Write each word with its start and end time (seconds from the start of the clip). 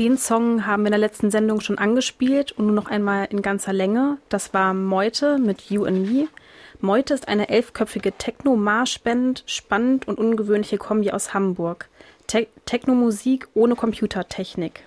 Den 0.00 0.16
Song 0.16 0.64
haben 0.64 0.84
wir 0.84 0.86
in 0.86 0.92
der 0.92 0.98
letzten 0.98 1.30
Sendung 1.30 1.60
schon 1.60 1.76
angespielt 1.76 2.52
und 2.52 2.64
nur 2.64 2.74
noch 2.74 2.86
einmal 2.86 3.26
in 3.26 3.42
ganzer 3.42 3.74
Länge. 3.74 4.16
Das 4.30 4.54
war 4.54 4.72
Meute 4.72 5.36
mit 5.36 5.68
You 5.68 5.84
and 5.84 6.10
Me. 6.10 6.26
Meute 6.80 7.12
ist 7.12 7.28
eine 7.28 7.50
elfköpfige 7.50 8.12
Techno-Marsch-Band, 8.12 9.44
spannend 9.44 10.08
und 10.08 10.16
ungewöhnliche 10.16 10.78
Kombi 10.78 11.10
aus 11.10 11.34
Hamburg. 11.34 11.90
Te 12.26 12.46
Techno-Musik 12.64 13.48
ohne 13.52 13.74
Computertechnik. 13.76 14.84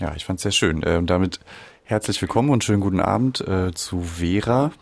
Ja, 0.00 0.14
ich 0.16 0.24
fand's 0.24 0.42
sehr 0.42 0.52
schön. 0.52 0.82
Äh, 0.82 1.02
damit 1.02 1.38
herzlich 1.84 2.22
willkommen 2.22 2.48
und 2.48 2.64
schönen 2.64 2.80
guten 2.80 3.00
Abend 3.00 3.46
äh, 3.46 3.74
zu 3.74 4.00
Vera, 4.00 4.72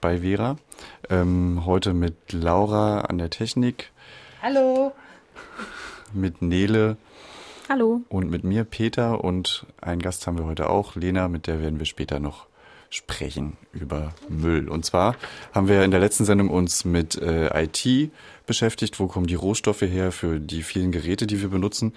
bei 0.00 0.22
Vera. 0.22 0.56
Ähm, 1.10 1.64
heute 1.64 1.94
mit 1.94 2.32
Laura 2.32 3.02
an 3.02 3.18
der 3.18 3.30
Technik, 3.30 3.92
Hallo. 4.42 4.94
mit 6.12 6.42
Nele 6.42 6.96
Hallo. 7.70 8.00
und 8.08 8.28
mit 8.28 8.42
mir, 8.42 8.64
Peter. 8.64 9.22
Und 9.22 9.64
einen 9.80 10.02
Gast 10.02 10.26
haben 10.26 10.36
wir 10.36 10.44
heute 10.44 10.68
auch, 10.68 10.96
Lena, 10.96 11.28
mit 11.28 11.46
der 11.46 11.62
werden 11.62 11.78
wir 11.78 11.86
später 11.86 12.18
noch 12.18 12.46
sprechen 12.88 13.58
über 13.72 14.12
Müll. 14.28 14.68
Und 14.68 14.84
zwar 14.84 15.14
haben 15.54 15.68
wir 15.68 15.84
in 15.84 15.92
der 15.92 16.00
letzten 16.00 16.24
Sendung 16.24 16.50
uns 16.50 16.84
mit 16.84 17.14
äh, 17.22 17.62
IT 17.62 18.10
beschäftigt. 18.44 18.98
Wo 18.98 19.06
kommen 19.06 19.28
die 19.28 19.36
Rohstoffe 19.36 19.82
her 19.82 20.10
für 20.10 20.40
die 20.40 20.64
vielen 20.64 20.90
Geräte, 20.90 21.28
die 21.28 21.40
wir 21.40 21.48
benutzen? 21.48 21.94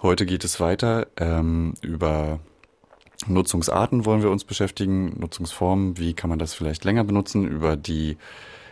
Heute 0.00 0.24
geht 0.24 0.42
es 0.42 0.58
weiter. 0.58 1.06
Ähm, 1.18 1.74
über 1.82 2.40
Nutzungsarten 3.26 4.06
wollen 4.06 4.22
wir 4.22 4.30
uns 4.30 4.44
beschäftigen, 4.44 5.20
Nutzungsformen, 5.20 5.98
wie 5.98 6.14
kann 6.14 6.30
man 6.30 6.38
das 6.38 6.54
vielleicht 6.54 6.86
länger 6.86 7.04
benutzen? 7.04 7.46
Über 7.46 7.76
die 7.76 8.16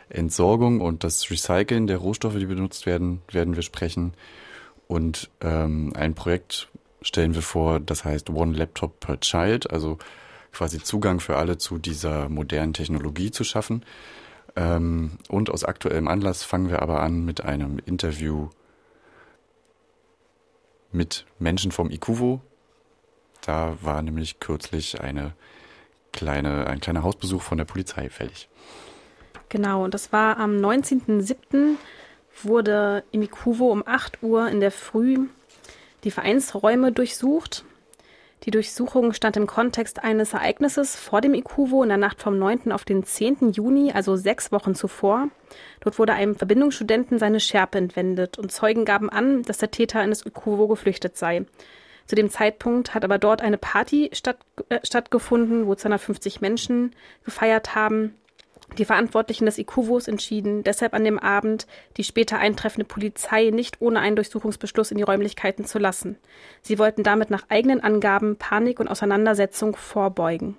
Entsorgung 0.09 0.81
und 0.81 1.05
das 1.05 1.31
Recyceln 1.31 1.87
der 1.89 1.99
Rohstoffe, 1.99 2.39
die 2.39 2.47
benutzt 2.47 2.87
werden, 2.87 3.21
werden 3.31 3.55
wir 3.55 3.63
sprechen. 3.63 4.15
Und 4.89 5.31
ähm, 5.43 5.93
ein 5.95 6.15
Projekt 6.15 6.69
stellen 7.03 7.35
wir 7.35 7.43
vor, 7.43 7.79
das 7.79 8.05
heißt 8.05 8.31
One 8.31 8.57
Laptop 8.57 8.99
per 9.01 9.21
Child, 9.21 9.71
also 9.71 9.99
quasi 10.53 10.83
Zugang 10.83 11.21
für 11.21 11.37
alle 11.37 11.59
zu 11.59 11.79
dieser 11.79 12.29
modernen 12.29 12.73
Technologie 12.73 13.31
zu 13.31 13.45
schaffen. 13.45 13.85
Ähm, 14.57 15.19
und 15.29 15.51
aus 15.51 15.65
aktuellem 15.65 16.09
Anlass 16.09 16.43
fangen 16.43 16.71
wir 16.71 16.83
aber 16.83 17.03
an 17.03 17.25
mit 17.25 17.43
einem 17.43 17.79
Interview 17.85 18.49
mit 20.91 21.27
Menschen 21.39 21.71
vom 21.71 21.91
IKUVO. 21.91 22.41
Da 23.43 23.77
war 23.83 24.03
nämlich 24.03 24.41
kürzlich 24.41 25.01
eine 25.01 25.35
kleine, 26.13 26.67
ein 26.67 26.81
kleiner 26.81 27.03
Hausbesuch 27.03 27.43
von 27.43 27.59
der 27.59 27.67
Polizei 27.67 28.09
fällig. 28.09 28.49
Genau, 29.49 29.85
und 29.85 29.95
das 29.95 30.13
war 30.13 30.39
am 30.39 30.57
19.07. 30.57 31.77
wurde 32.45 33.05
im 33.11 33.23
Ikuvo 33.23 33.71
um 33.71 33.83
8 33.87 34.23
Uhr 34.23 34.49
in 34.49 34.61
der 34.61 34.71
Früh 34.71 35.27
die 36.05 36.11
Vereinsräume 36.11 36.93
durchsucht. 36.93 37.65
Die 38.45 38.53
Durchsuchung 38.53 39.13
stand 39.13 39.37
im 39.37 39.49
Kontext 39.49 40.03
eines 40.03 40.33
Ereignisses 40.33 40.95
vor 40.95 41.21
dem 41.21 41.35
Ikuvo 41.35 41.83
in 41.83 41.89
der 41.89 41.99
Nacht 41.99 42.23
vom 42.23 42.39
9. 42.39 42.71
auf 42.71 42.85
den 42.85 43.03
10. 43.03 43.53
Juni, 43.53 43.93
also 43.93 44.15
sechs 44.15 44.53
Wochen 44.53 44.75
zuvor. 44.75 45.29
Dort 45.81 45.99
wurde 45.99 46.13
einem 46.13 46.37
Verbindungsstudenten 46.37 47.19
seine 47.19 47.41
Schärpe 47.41 47.79
entwendet 47.79 48.39
und 48.39 48.53
Zeugen 48.53 48.85
gaben 48.85 49.11
an, 49.11 49.43
dass 49.43 49.59
der 49.59 49.73
Täter 49.73 50.03
in 50.05 50.11
das 50.11 50.25
Ikuvo 50.25 50.69
geflüchtet 50.69 51.17
sei. 51.17 51.47
Zu 52.07 52.15
dem 52.15 52.31
Zeitpunkt 52.31 52.95
hat 52.95 53.05
aber 53.05 53.19
dort 53.19 53.43
eine 53.43 53.59
Party 53.59 54.09
statt, 54.15 54.39
äh, 54.71 54.79
stattgefunden, 54.83 55.67
wo 55.67 55.75
250 55.75 56.41
Menschen 56.41 56.95
gefeiert 57.25 57.75
haben. 57.75 58.15
Die 58.77 58.85
Verantwortlichen 58.85 59.47
des 59.47 59.59
IKUVOs 59.59 60.07
entschieden 60.07 60.63
deshalb 60.63 60.95
an 60.95 61.03
dem 61.03 61.19
Abend, 61.19 61.67
die 61.97 62.05
später 62.05 62.39
eintreffende 62.39 62.85
Polizei 62.85 63.51
nicht 63.51 63.81
ohne 63.81 64.01
einen 64.01 64.17
Durchsuchungsbeschluss 64.17 64.91
in 64.91 64.99
die 64.99 65.05
Räumlichkeiten 65.05 65.65
zu 65.65 65.79
lassen. 65.79 66.17
Sie 66.63 66.79
wollten 66.79 67.03
damit 67.03 67.31
nach 67.31 67.45
eigenen 67.49 67.81
Angaben 67.81 68.37
Panik 68.37 68.79
und 68.79 68.89
Auseinandersetzung 68.89 69.75
vorbeugen. 69.75 70.57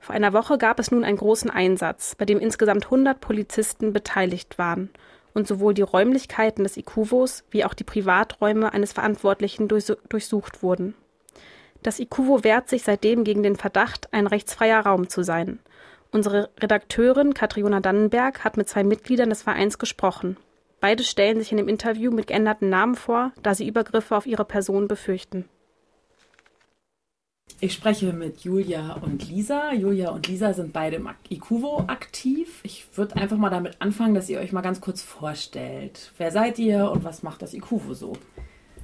Vor 0.00 0.14
einer 0.14 0.32
Woche 0.32 0.58
gab 0.58 0.78
es 0.78 0.90
nun 0.90 1.04
einen 1.04 1.18
großen 1.18 1.50
Einsatz, 1.50 2.14
bei 2.14 2.24
dem 2.24 2.40
insgesamt 2.40 2.84
100 2.84 3.20
Polizisten 3.20 3.92
beteiligt 3.92 4.58
waren 4.58 4.90
und 5.34 5.46
sowohl 5.46 5.74
die 5.74 5.82
Räumlichkeiten 5.82 6.64
des 6.64 6.76
IKUVOs 6.76 7.44
wie 7.50 7.64
auch 7.64 7.74
die 7.74 7.84
Privaträume 7.84 8.72
eines 8.72 8.92
Verantwortlichen 8.92 9.68
durchsucht 9.68 10.62
wurden. 10.62 10.94
Das 11.82 11.98
IKUVO 12.00 12.42
wehrt 12.42 12.68
sich 12.68 12.82
seitdem 12.82 13.22
gegen 13.22 13.42
den 13.42 13.56
Verdacht, 13.56 14.12
ein 14.12 14.26
rechtsfreier 14.26 14.80
Raum 14.80 15.08
zu 15.08 15.22
sein. 15.22 15.60
Unsere 16.12 16.50
Redakteurin 16.58 17.34
Katriona 17.34 17.80
Dannenberg 17.80 18.44
hat 18.44 18.56
mit 18.56 18.68
zwei 18.68 18.84
Mitgliedern 18.84 19.30
des 19.30 19.42
Vereins 19.42 19.78
gesprochen. 19.78 20.36
Beide 20.80 21.04
stellen 21.04 21.38
sich 21.38 21.50
in 21.50 21.58
dem 21.58 21.68
Interview 21.68 22.10
mit 22.10 22.28
geänderten 22.28 22.68
Namen 22.68 22.94
vor, 22.94 23.32
da 23.42 23.54
sie 23.54 23.66
Übergriffe 23.66 24.16
auf 24.16 24.26
ihre 24.26 24.44
Person 24.44 24.88
befürchten. 24.88 25.48
Ich 27.58 27.72
spreche 27.72 28.12
mit 28.12 28.40
Julia 28.40 28.98
und 29.00 29.26
Lisa. 29.30 29.72
Julia 29.72 30.10
und 30.10 30.28
Lisa 30.28 30.52
sind 30.52 30.74
beide 30.74 30.96
im 30.96 31.08
IKUVO 31.30 31.84
aktiv. 31.86 32.60
Ich 32.64 32.86
würde 32.94 33.16
einfach 33.16 33.38
mal 33.38 33.48
damit 33.48 33.76
anfangen, 33.80 34.14
dass 34.14 34.28
ihr 34.28 34.40
euch 34.40 34.52
mal 34.52 34.60
ganz 34.60 34.82
kurz 34.82 35.02
vorstellt. 35.02 36.12
Wer 36.18 36.30
seid 36.32 36.58
ihr 36.58 36.90
und 36.90 37.04
was 37.04 37.22
macht 37.22 37.40
das 37.40 37.54
IKUVO 37.54 37.94
so? 37.94 38.12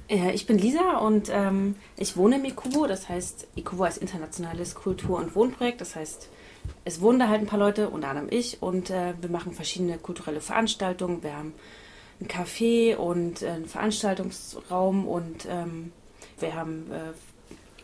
Äh, 0.09 0.31
Ich 0.33 0.47
bin 0.47 0.57
Lisa 0.57 0.97
und 0.97 1.29
ähm, 1.31 1.75
ich 1.97 2.17
wohne 2.17 2.37
im 2.37 2.45
IKUVO. 2.45 2.87
Das 2.87 3.09
heißt, 3.09 3.47
IKUVO 3.55 3.85
ist 3.85 3.97
internationales 3.97 4.73
Kultur- 4.73 5.19
und 5.19 5.35
Wohnprojekt. 5.35 5.79
Das 5.79 5.95
heißt, 5.95 6.29
es 6.85 7.01
wohnen 7.01 7.19
da 7.19 7.29
halt 7.29 7.41
ein 7.41 7.47
paar 7.47 7.59
Leute, 7.59 7.89
unter 7.89 8.09
anderem 8.09 8.27
ich, 8.31 8.61
und 8.61 8.89
äh, 8.89 9.13
wir 9.21 9.29
machen 9.29 9.53
verschiedene 9.53 9.97
kulturelle 9.97 10.41
Veranstaltungen. 10.41 11.23
Wir 11.23 11.35
haben 11.37 11.53
ein 12.19 12.27
Café 12.27 12.95
und 12.95 13.41
äh, 13.41 13.49
einen 13.49 13.65
Veranstaltungsraum 13.65 15.07
und 15.07 15.47
ähm, 15.49 15.91
wir 16.39 16.55
haben 16.55 16.91
äh, 16.91 17.13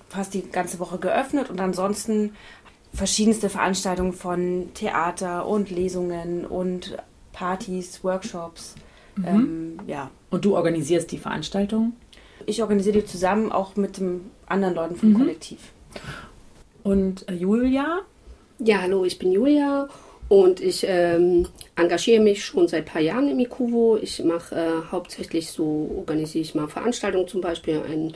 fast 0.09 0.33
die 0.33 0.49
ganze 0.49 0.79
Woche 0.79 0.97
geöffnet 0.97 1.49
und 1.49 1.59
ansonsten 1.61 2.33
verschiedenste 2.93 3.49
Veranstaltungen 3.49 4.13
von 4.13 4.73
Theater 4.73 5.47
und 5.47 5.69
Lesungen 5.69 6.45
und 6.45 6.97
Partys, 7.31 8.03
Workshops. 8.03 8.75
Ähm, 9.25 9.79
ja, 9.85 10.09
Und 10.29 10.45
du 10.45 10.55
organisierst 10.55 11.11
die 11.11 11.17
Veranstaltung. 11.17 11.93
ich 12.45 12.61
organisiere 12.61 12.99
die 12.99 13.05
zusammen 13.05 13.51
auch 13.51 13.75
mit 13.75 13.97
den 13.97 14.31
anderen 14.47 14.75
Leuten 14.75 14.95
vom 14.95 15.13
Kollektiv. 15.13 15.59
Und 16.83 17.27
äh, 17.29 17.33
Julia, 17.33 17.99
Ja, 18.61 18.81
hallo, 18.81 19.05
ich 19.05 19.17
bin 19.17 19.31
Julia 19.31 19.87
und 20.27 20.59
ich 20.59 20.85
ähm, 20.85 21.47
engagiere 21.77 22.21
mich 22.21 22.43
schon 22.43 22.67
seit 22.67 22.81
ein 22.81 22.91
paar 22.91 23.01
Jahren 23.01 23.29
im 23.29 23.39
IKUVO. 23.39 23.97
Ich 24.01 24.21
mache 24.21 24.53
äh, 24.53 24.91
hauptsächlich 24.91 25.49
so, 25.49 25.89
organisiere 25.95 26.41
ich 26.41 26.55
mal 26.55 26.67
Veranstaltungen, 26.67 27.29
zum 27.29 27.39
Beispiel 27.39 27.81
ein 27.89 28.13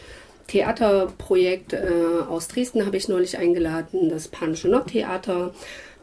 Theaterprojekt 0.47 1.71
äh, 1.71 1.87
aus 2.27 2.49
Dresden 2.49 2.85
habe 2.85 2.97
ich 2.97 3.07
neulich 3.07 3.37
eingeladen, 3.37 4.09
das 4.09 4.27
Panische 4.27 4.67
Nordtheater. 4.67 5.53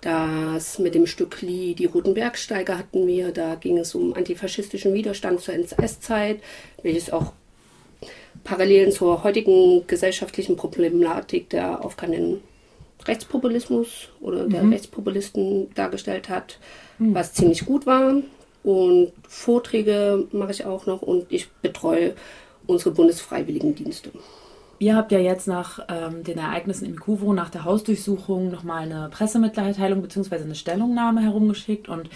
Das 0.01 0.79
mit 0.79 0.95
dem 0.95 1.07
Stück 1.07 1.43
Lie, 1.43 1.75
die 1.75 1.85
Roten 1.85 2.15
Bergsteiger 2.15 2.79
hatten 2.79 3.07
wir. 3.07 3.33
Da 3.33 3.57
ging 3.57 3.77
es 3.77 3.95
um 3.95 4.15
antifaschistischen 4.15 4.95
Widerstand 4.95 5.43
zur 5.43 5.53
NS-Zeit, 5.53 6.39
welches 6.83 7.13
auch 7.13 7.35
Parallelen 8.43 8.91
zur 8.91 9.23
heutigen 9.23 9.87
gesellschaftlichen 9.87 10.57
Problematik 10.57 11.51
der 11.51 11.85
aufkommenden 11.85 12.41
Rechtspopulismus 13.07 14.09
oder 14.21 14.47
der 14.47 14.69
Rechtspopulisten 14.71 15.73
dargestellt 15.75 16.29
hat, 16.29 16.59
was 16.99 17.33
ziemlich 17.33 17.65
gut 17.65 17.87
war. 17.87 18.15
Und 18.63 19.13
Vorträge 19.27 20.27
mache 20.33 20.53
ich 20.53 20.65
auch 20.65 20.87
noch 20.87 21.03
und 21.03 21.27
ich 21.31 21.51
betreue 21.63 22.15
unsere 22.67 22.91
Bundesfreiwilligendienste. 22.91 24.11
ihr 24.79 24.97
habt 24.97 25.13
ja 25.13 25.19
jetzt 25.19 25.47
nach 25.47 25.81
ähm, 25.89 26.25
den 26.25 26.39
Ereignissen 26.39 26.87
im 26.87 26.95
IKUVO, 26.95 27.33
nach 27.33 27.51
der 27.51 27.65
Hausdurchsuchung, 27.65 28.51
nochmal 28.51 28.83
eine 28.83 29.09
Pressemitteilung 29.11 30.03
bzw. 30.03 30.37
eine 30.37 30.55
Stellungnahme 30.55 31.23
herumgeschickt. 31.23 31.89
Und 31.89 32.11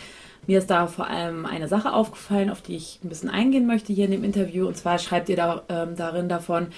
mir 0.46 0.58
ist 0.58 0.70
da 0.70 0.86
vor 0.86 1.06
allem 1.06 1.46
eine 1.46 1.68
Sache 1.68 1.92
aufgefallen, 1.92 2.50
auf 2.50 2.60
die 2.62 2.76
ich 2.76 3.00
ein 3.02 3.08
bisschen 3.08 3.30
eingehen 3.30 3.66
möchte 3.66 3.92
hier 3.92 4.04
in 4.04 4.10
dem 4.10 4.24
Interview. 4.24 4.66
Und 4.66 4.76
zwar 4.76 4.98
schreibt 4.98 5.28
ihr 5.28 5.36
da, 5.36 5.62
ähm, 5.68 5.96
darin 5.96 6.28
davon, 6.28 6.68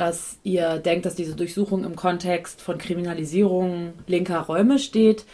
dass 0.00 0.38
ihr 0.44 0.78
denkt, 0.78 1.04
dass 1.04 1.14
diese 1.14 1.36
Durchsuchung 1.36 1.84
im 1.84 1.94
Kontext 1.94 2.62
von 2.62 2.78
Kriminalisierung 2.78 3.92
linker 4.06 4.40
Räume 4.40 4.78
steht. 4.78 5.26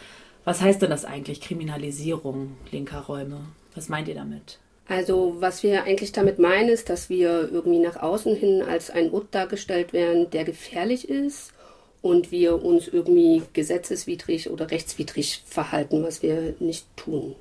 Was 0.43 0.59
heißt 0.59 0.81
denn 0.81 0.89
das 0.89 1.05
eigentlich, 1.05 1.39
Kriminalisierung 1.39 2.57
linker 2.69 2.99
Räume? 2.99 3.45
Was 3.75 3.87
meint 3.87 4.09
ihr 4.09 4.15
damit? 4.15 4.59
Also 4.89 5.37
was 5.39 5.63
wir 5.63 5.85
eigentlich 5.85 6.11
damit 6.11 6.37
meinen, 6.37 6.67
ist, 6.67 6.89
dass 6.89 7.09
wir 7.09 7.49
irgendwie 7.49 7.79
nach 7.79 7.95
außen 7.95 8.35
hin 8.35 8.61
als 8.61 8.89
ein 8.89 9.09
Ort 9.11 9.27
dargestellt 9.31 9.93
werden, 9.93 10.29
der 10.31 10.43
gefährlich 10.43 11.07
ist 11.07 11.53
und 12.01 12.33
wir 12.33 12.61
uns 12.61 12.89
irgendwie 12.89 13.43
gesetzeswidrig 13.53 14.49
oder 14.49 14.69
rechtswidrig 14.69 15.43
verhalten, 15.45 16.03
was 16.03 16.21
wir 16.21 16.55
nicht 16.59 16.85
tun. 16.97 17.37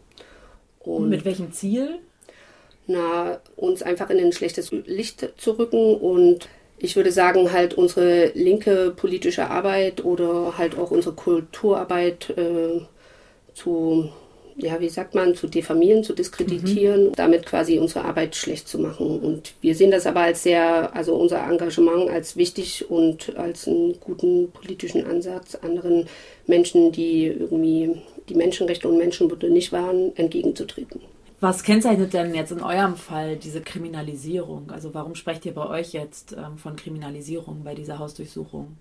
Und 0.78 1.08
mit 1.08 1.24
welchem 1.24 1.50
Ziel? 1.50 1.98
Na, 2.86 3.40
uns 3.56 3.82
einfach 3.82 4.10
in 4.10 4.20
ein 4.20 4.30
schlechtes 4.30 4.70
Licht 4.70 5.32
zu 5.38 5.58
rücken 5.58 5.96
und 5.96 6.48
ich 6.78 6.96
würde 6.96 7.12
sagen, 7.12 7.52
halt 7.52 7.74
unsere 7.74 8.32
linke 8.34 8.92
politische 8.94 9.48
Arbeit 9.48 10.04
oder 10.04 10.58
halt 10.58 10.78
auch 10.78 10.90
unsere 10.90 11.14
Kulturarbeit 11.14 12.30
äh, 12.36 12.80
zu 13.54 14.10
ja, 14.58 14.80
wie 14.80 14.88
sagt 14.88 15.14
man, 15.14 15.34
zu 15.34 15.48
diffamieren, 15.48 16.02
zu 16.02 16.14
diskreditieren, 16.14 17.08
mhm. 17.08 17.12
damit 17.14 17.44
quasi 17.44 17.78
unsere 17.78 18.04
Arbeit 18.04 18.34
schlecht 18.36 18.68
zu 18.68 18.78
machen. 18.78 19.20
Und 19.20 19.52
wir 19.60 19.74
sehen 19.74 19.90
das 19.90 20.06
aber 20.06 20.20
als 20.20 20.42
sehr, 20.42 20.94
also 20.96 21.14
unser 21.14 21.46
Engagement 21.46 22.08
als 22.08 22.36
wichtig 22.36 22.90
und 22.90 23.36
als 23.36 23.68
einen 23.68 24.00
guten 24.00 24.50
politischen 24.52 25.04
Ansatz, 25.04 25.56
anderen 25.56 26.08
Menschen, 26.46 26.90
die 26.90 27.26
irgendwie 27.26 28.00
die 28.28 28.34
Menschenrechte 28.34 28.88
und 28.88 28.96
Menschenwürde 28.96 29.50
nicht 29.50 29.72
waren, 29.72 30.16
entgegenzutreten. 30.16 31.00
Was 31.38 31.62
kennzeichnet 31.62 32.14
denn 32.14 32.34
jetzt 32.34 32.50
in 32.50 32.62
eurem 32.62 32.96
Fall 32.96 33.36
diese 33.36 33.60
Kriminalisierung? 33.60 34.70
Also 34.70 34.94
warum 34.94 35.14
sprecht 35.14 35.44
ihr 35.44 35.54
bei 35.54 35.66
euch 35.66 35.92
jetzt 35.92 36.32
ähm, 36.32 36.56
von 36.56 36.76
Kriminalisierung 36.76 37.62
bei 37.62 37.74
dieser 37.74 37.98
Hausdurchsuchung? 37.98 38.78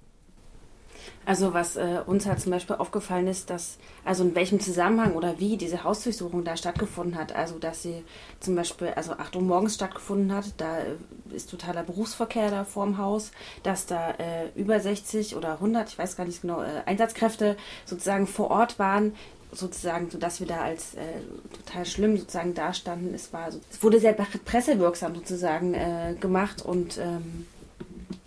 Also 1.25 1.53
was 1.53 1.75
äh, 1.75 2.01
uns 2.05 2.25
halt 2.25 2.39
zum 2.39 2.51
Beispiel 2.51 2.75
aufgefallen 2.75 3.27
ist, 3.27 3.49
dass, 3.49 3.77
also 4.03 4.23
in 4.23 4.35
welchem 4.35 4.59
Zusammenhang 4.59 5.13
oder 5.13 5.39
wie 5.39 5.57
diese 5.57 5.83
Hausdurchsuchung 5.83 6.43
da 6.43 6.55
stattgefunden 6.55 7.17
hat. 7.17 7.35
Also 7.35 7.57
dass 7.57 7.81
sie 7.81 8.03
zum 8.39 8.55
Beispiel, 8.55 8.89
also 8.89 9.13
8 9.13 9.35
Uhr 9.35 9.41
morgens 9.41 9.75
stattgefunden 9.75 10.33
hat, 10.33 10.53
da 10.57 10.79
äh, 10.79 10.95
ist 11.33 11.49
totaler 11.49 11.83
Berufsverkehr 11.83 12.51
da 12.51 12.63
vorm 12.63 12.97
Haus, 12.97 13.31
dass 13.63 13.85
da 13.85 14.11
äh, 14.11 14.49
über 14.55 14.79
60 14.79 15.35
oder 15.35 15.53
100, 15.53 15.89
ich 15.89 15.97
weiß 15.97 16.15
gar 16.15 16.25
nicht 16.25 16.41
genau, 16.41 16.61
äh, 16.61 16.83
Einsatzkräfte 16.85 17.57
sozusagen 17.85 18.27
vor 18.27 18.51
Ort 18.51 18.77
waren, 18.79 19.13
sozusagen, 19.51 20.09
sodass 20.09 20.39
wir 20.39 20.47
da 20.47 20.61
als 20.61 20.95
äh, 20.95 21.21
total 21.65 21.85
schlimm 21.85 22.17
sozusagen 22.17 22.53
dastanden. 22.53 23.13
Es 23.13 23.31
war, 23.33 23.51
so, 23.51 23.59
es 23.69 23.81
wurde 23.81 23.99
sehr 23.99 24.13
pressewirksam 24.13 25.15
sozusagen 25.15 25.73
äh, 25.73 26.15
gemacht 26.19 26.61
und 26.63 26.97
ähm, 26.97 27.47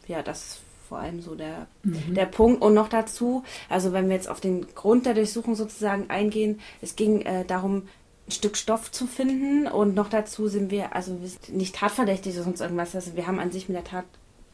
ja, 0.07 0.23
das 0.23 0.61
vor 0.89 0.99
allem 0.99 1.21
so 1.21 1.35
der, 1.35 1.67
mhm. 1.83 2.15
der 2.15 2.27
Punkt. 2.27 2.63
Und 2.63 2.75
noch 2.75 2.89
dazu, 2.89 3.45
also 3.69 3.93
wenn 3.93 4.09
wir 4.09 4.17
jetzt 4.17 4.29
auf 4.29 4.41
den 4.41 4.67
Grund 4.75 5.05
der 5.05 5.15
Durchsuchung 5.15 5.55
sozusagen 5.55 6.09
eingehen, 6.09 6.61
es 6.81 6.97
ging 6.97 7.21
äh, 7.23 7.45
darum, 7.45 7.89
ein 8.27 8.33
Stück 8.33 8.57
Stoff 8.57 8.91
zu 8.91 9.07
finden 9.07 9.67
und 9.67 9.95
noch 9.95 10.09
dazu 10.09 10.49
sind 10.49 10.71
wir, 10.71 10.95
also 10.95 11.19
nicht 11.49 11.77
tatverdächtig 11.77 12.35
oder 12.35 12.45
sonst 12.45 12.61
irgendwas, 12.61 12.95
also 12.95 13.17
wir 13.17 13.27
haben 13.27 13.39
an 13.39 13.53
sich 13.53 13.69
mit 13.69 13.77
der 13.77 13.85
Tat 13.85 14.05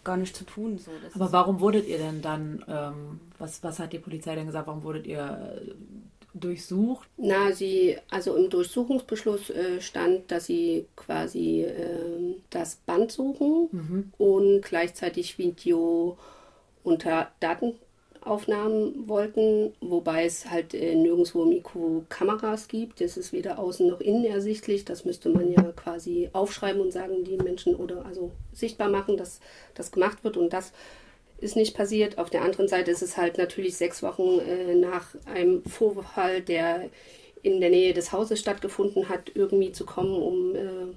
gar 0.05 0.17
nichts 0.17 0.39
zu 0.39 0.45
tun. 0.45 0.79
So. 0.79 0.91
Aber 1.15 1.33
warum 1.33 1.61
wurdet 1.61 1.89
ihr 1.89 1.99
denn 1.99 2.23
dann, 2.23 2.65
ähm, 2.69 3.21
was, 3.39 3.65
was 3.65 3.79
hat 3.79 3.93
die 3.93 3.99
Polizei 3.99 4.35
denn 4.35 4.47
gesagt, 4.47 4.67
warum 4.67 4.85
wurdet 4.85 5.07
ihr 5.07 5.57
äh, 5.57 5.71
durchsucht? 6.35 7.09
Na, 7.17 7.53
sie, 7.53 7.97
also 8.11 8.37
im 8.37 8.51
Durchsuchungsbeschluss 8.51 9.51
äh, 9.51 9.81
stand, 9.81 10.31
dass 10.31 10.47
sie 10.47 10.87
quasi 10.97 11.63
äh, 11.63 12.35
das 12.51 12.77
Band 12.77 13.13
suchen 13.13 13.69
mhm. 13.71 14.13
und 14.19 14.63
gleichzeitig 14.63 15.39
Video 15.39 16.19
unter 16.83 17.31
Datenaufnahmen 17.41 19.09
wollten, 19.09 19.73
wobei 19.81 20.27
es 20.27 20.51
halt 20.51 20.75
äh, 20.75 20.95
nirgendwo 20.95 21.45
Mikrokameras 21.45 22.69
gibt. 22.69 23.01
Das 23.01 23.17
ist 23.17 23.33
weder 23.33 23.59
außen 23.59 23.87
noch 23.87 24.01
innen 24.01 24.25
ersichtlich. 24.25 24.85
Das 24.85 25.05
müsste 25.05 25.31
man 25.31 25.53
ja 25.53 25.63
quasi 25.73 26.29
aufschreiben 26.33 26.83
und 26.83 26.93
sagen, 26.93 27.25
die 27.25 27.37
Menschen 27.37 27.75
oder 27.77 28.05
also 28.05 28.33
sichtbar 28.53 28.91
machen, 28.91 29.17
dass 29.17 29.41
das 29.75 29.93
gemacht 29.93 30.25
wird 30.25 30.37
und 30.37 30.53
das 30.53 30.73
ist 31.45 31.57
nicht 31.57 31.77
passiert. 31.77 32.19
Auf 32.19 32.31
der 32.31 32.43
anderen 32.43 32.69
Seite 32.69 32.91
ist 32.91 33.03
es 33.03 33.17
halt 33.17 33.39
natürlich 33.39 33.77
sechs 33.77 34.03
Wochen 34.03 34.41
äh, 34.41 34.75
nach 34.75 35.09
einem 35.27 35.63
Vorfall, 35.65 36.41
der 36.41 36.89
in 37.43 37.61
der 37.61 37.71
Nähe 37.71 37.93
des 37.93 38.13
Hauses 38.13 38.41
stattgefunden 38.41 39.09
hat, 39.09 39.31
irgendwie 39.35 39.71
zu 39.71 39.85
kommen, 39.85 40.21
um 40.23 40.57
äh, 40.57 40.95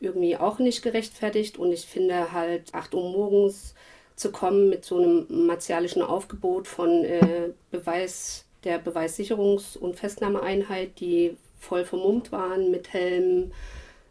irgendwie 0.00 0.36
auch 0.36 0.60
nicht 0.60 0.82
gerechtfertigt. 0.82 1.58
Und 1.58 1.72
ich 1.72 1.86
finde 1.86 2.32
halt 2.32 2.72
acht 2.72 2.94
Uhr 2.94 3.02
morgens 3.02 3.74
zu 4.14 4.30
kommen 4.30 4.68
mit 4.68 4.84
so 4.84 4.98
einem 4.98 5.26
martialischen 5.28 6.02
Aufgebot 6.02 6.68
von 6.68 7.04
äh, 7.04 7.50
Beweis 7.72 8.44
der 8.62 8.82
Beweissicherungs- 8.82 9.76
und 9.76 9.96
Festnahmeeinheit, 9.96 11.00
die 11.00 11.36
voll 11.58 11.84
vermummt 11.84 12.30
waren 12.30 12.70
mit 12.70 12.92
Helmen. 12.92 13.52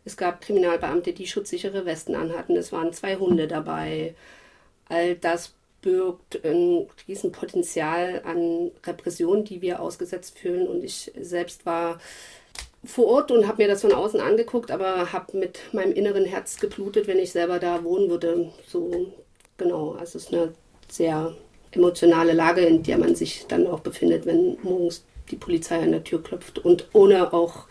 Es 0.03 0.17
gab 0.17 0.41
Kriminalbeamte, 0.41 1.13
die 1.13 1.27
schutzsichere 1.27 1.85
Westen 1.85 2.15
anhatten. 2.15 2.57
Es 2.57 2.73
waren 2.73 2.91
zwei 2.91 3.15
Hunde 3.15 3.47
dabei 3.47 4.13
all 4.89 5.15
das 5.15 5.53
birgt 5.83 6.43
ein 6.43 6.87
Riesenpotenzial 7.07 8.23
an 8.25 8.71
Repression, 8.85 9.43
die 9.43 9.61
wir 9.61 9.81
ausgesetzt 9.81 10.39
fühlen. 10.39 10.67
Und 10.67 10.83
ich 10.83 11.11
selbst 11.19 11.67
war 11.67 11.99
vor 12.83 13.05
Ort 13.05 13.31
und 13.31 13.47
habe 13.47 13.61
mir 13.61 13.67
das 13.67 13.81
von 13.81 13.93
außen 13.93 14.19
angeguckt, 14.19 14.71
aber 14.71 15.13
habe 15.13 15.37
mit 15.37 15.59
meinem 15.73 15.93
inneren 15.93 16.25
Herz 16.25 16.57
geblutet, 16.59 17.07
wenn 17.07 17.19
ich 17.19 17.31
selber 17.31 17.59
da 17.59 17.83
wohnen 17.83 18.09
würde. 18.09 18.51
So 18.67 19.13
genau, 19.57 19.91
also 19.91 20.17
es 20.17 20.25
ist 20.25 20.33
eine 20.33 20.53
sehr 20.89 21.33
emotionale 21.71 22.33
Lage, 22.33 22.61
in 22.61 22.83
der 22.83 22.97
man 22.97 23.15
sich 23.15 23.45
dann 23.47 23.67
auch 23.67 23.79
befindet, 23.79 24.25
wenn 24.25 24.57
morgens 24.63 25.03
die 25.31 25.35
Polizei 25.35 25.79
an 25.81 25.91
der 25.91 26.03
Tür 26.03 26.21
klopft 26.21 26.59
und 26.59 26.87
ohne 26.93 27.33
auch 27.33 27.65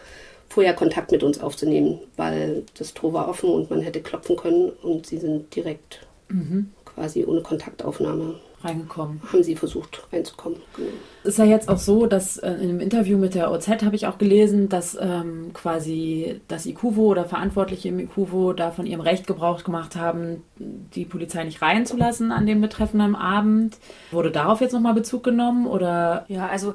vorher 0.48 0.74
Kontakt 0.74 1.12
mit 1.12 1.22
uns 1.22 1.40
aufzunehmen, 1.40 2.00
weil 2.16 2.64
das 2.76 2.94
Tor 2.94 3.12
war 3.12 3.28
offen 3.28 3.50
und 3.50 3.70
man 3.70 3.80
hätte 3.80 4.02
klopfen 4.02 4.36
können 4.36 4.70
und 4.70 5.06
sie 5.06 5.18
sind 5.18 5.54
direkt 5.54 6.06
mhm 6.28 6.72
quasi 6.94 7.24
ohne 7.24 7.42
Kontaktaufnahme 7.42 8.36
reingekommen. 8.64 9.20
Haben 9.32 9.42
sie 9.42 9.56
versucht 9.56 10.06
reinzukommen. 10.12 10.58
Genau. 10.76 10.88
Ist 11.24 11.38
ja 11.38 11.44
jetzt 11.44 11.68
auch 11.68 11.78
so, 11.78 12.06
dass 12.06 12.36
äh, 12.36 12.50
in 12.52 12.70
einem 12.70 12.80
Interview 12.80 13.18
mit 13.18 13.34
der 13.34 13.50
OZ 13.50 13.68
habe 13.68 13.96
ich 13.96 14.06
auch 14.06 14.18
gelesen, 14.18 14.68
dass 14.68 14.96
ähm, 15.00 15.50
quasi 15.52 16.40
das 16.48 16.66
IKUVO 16.66 17.02
oder 17.06 17.24
Verantwortliche 17.24 17.88
im 17.88 17.98
IKUVO 17.98 18.52
da 18.52 18.70
von 18.70 18.86
ihrem 18.86 19.00
Recht 19.00 19.26
Gebrauch 19.26 19.64
gemacht 19.64 19.96
haben, 19.96 20.42
die 20.58 21.04
Polizei 21.04 21.44
nicht 21.44 21.62
reinzulassen 21.62 22.32
an 22.32 22.46
dem 22.46 22.60
betreffenden 22.60 23.14
Abend. 23.14 23.76
Wurde 24.10 24.30
darauf 24.30 24.60
jetzt 24.60 24.72
nochmal 24.72 24.94
Bezug 24.94 25.22
genommen 25.22 25.66
oder? 25.66 26.24
Ja, 26.28 26.46
also 26.46 26.74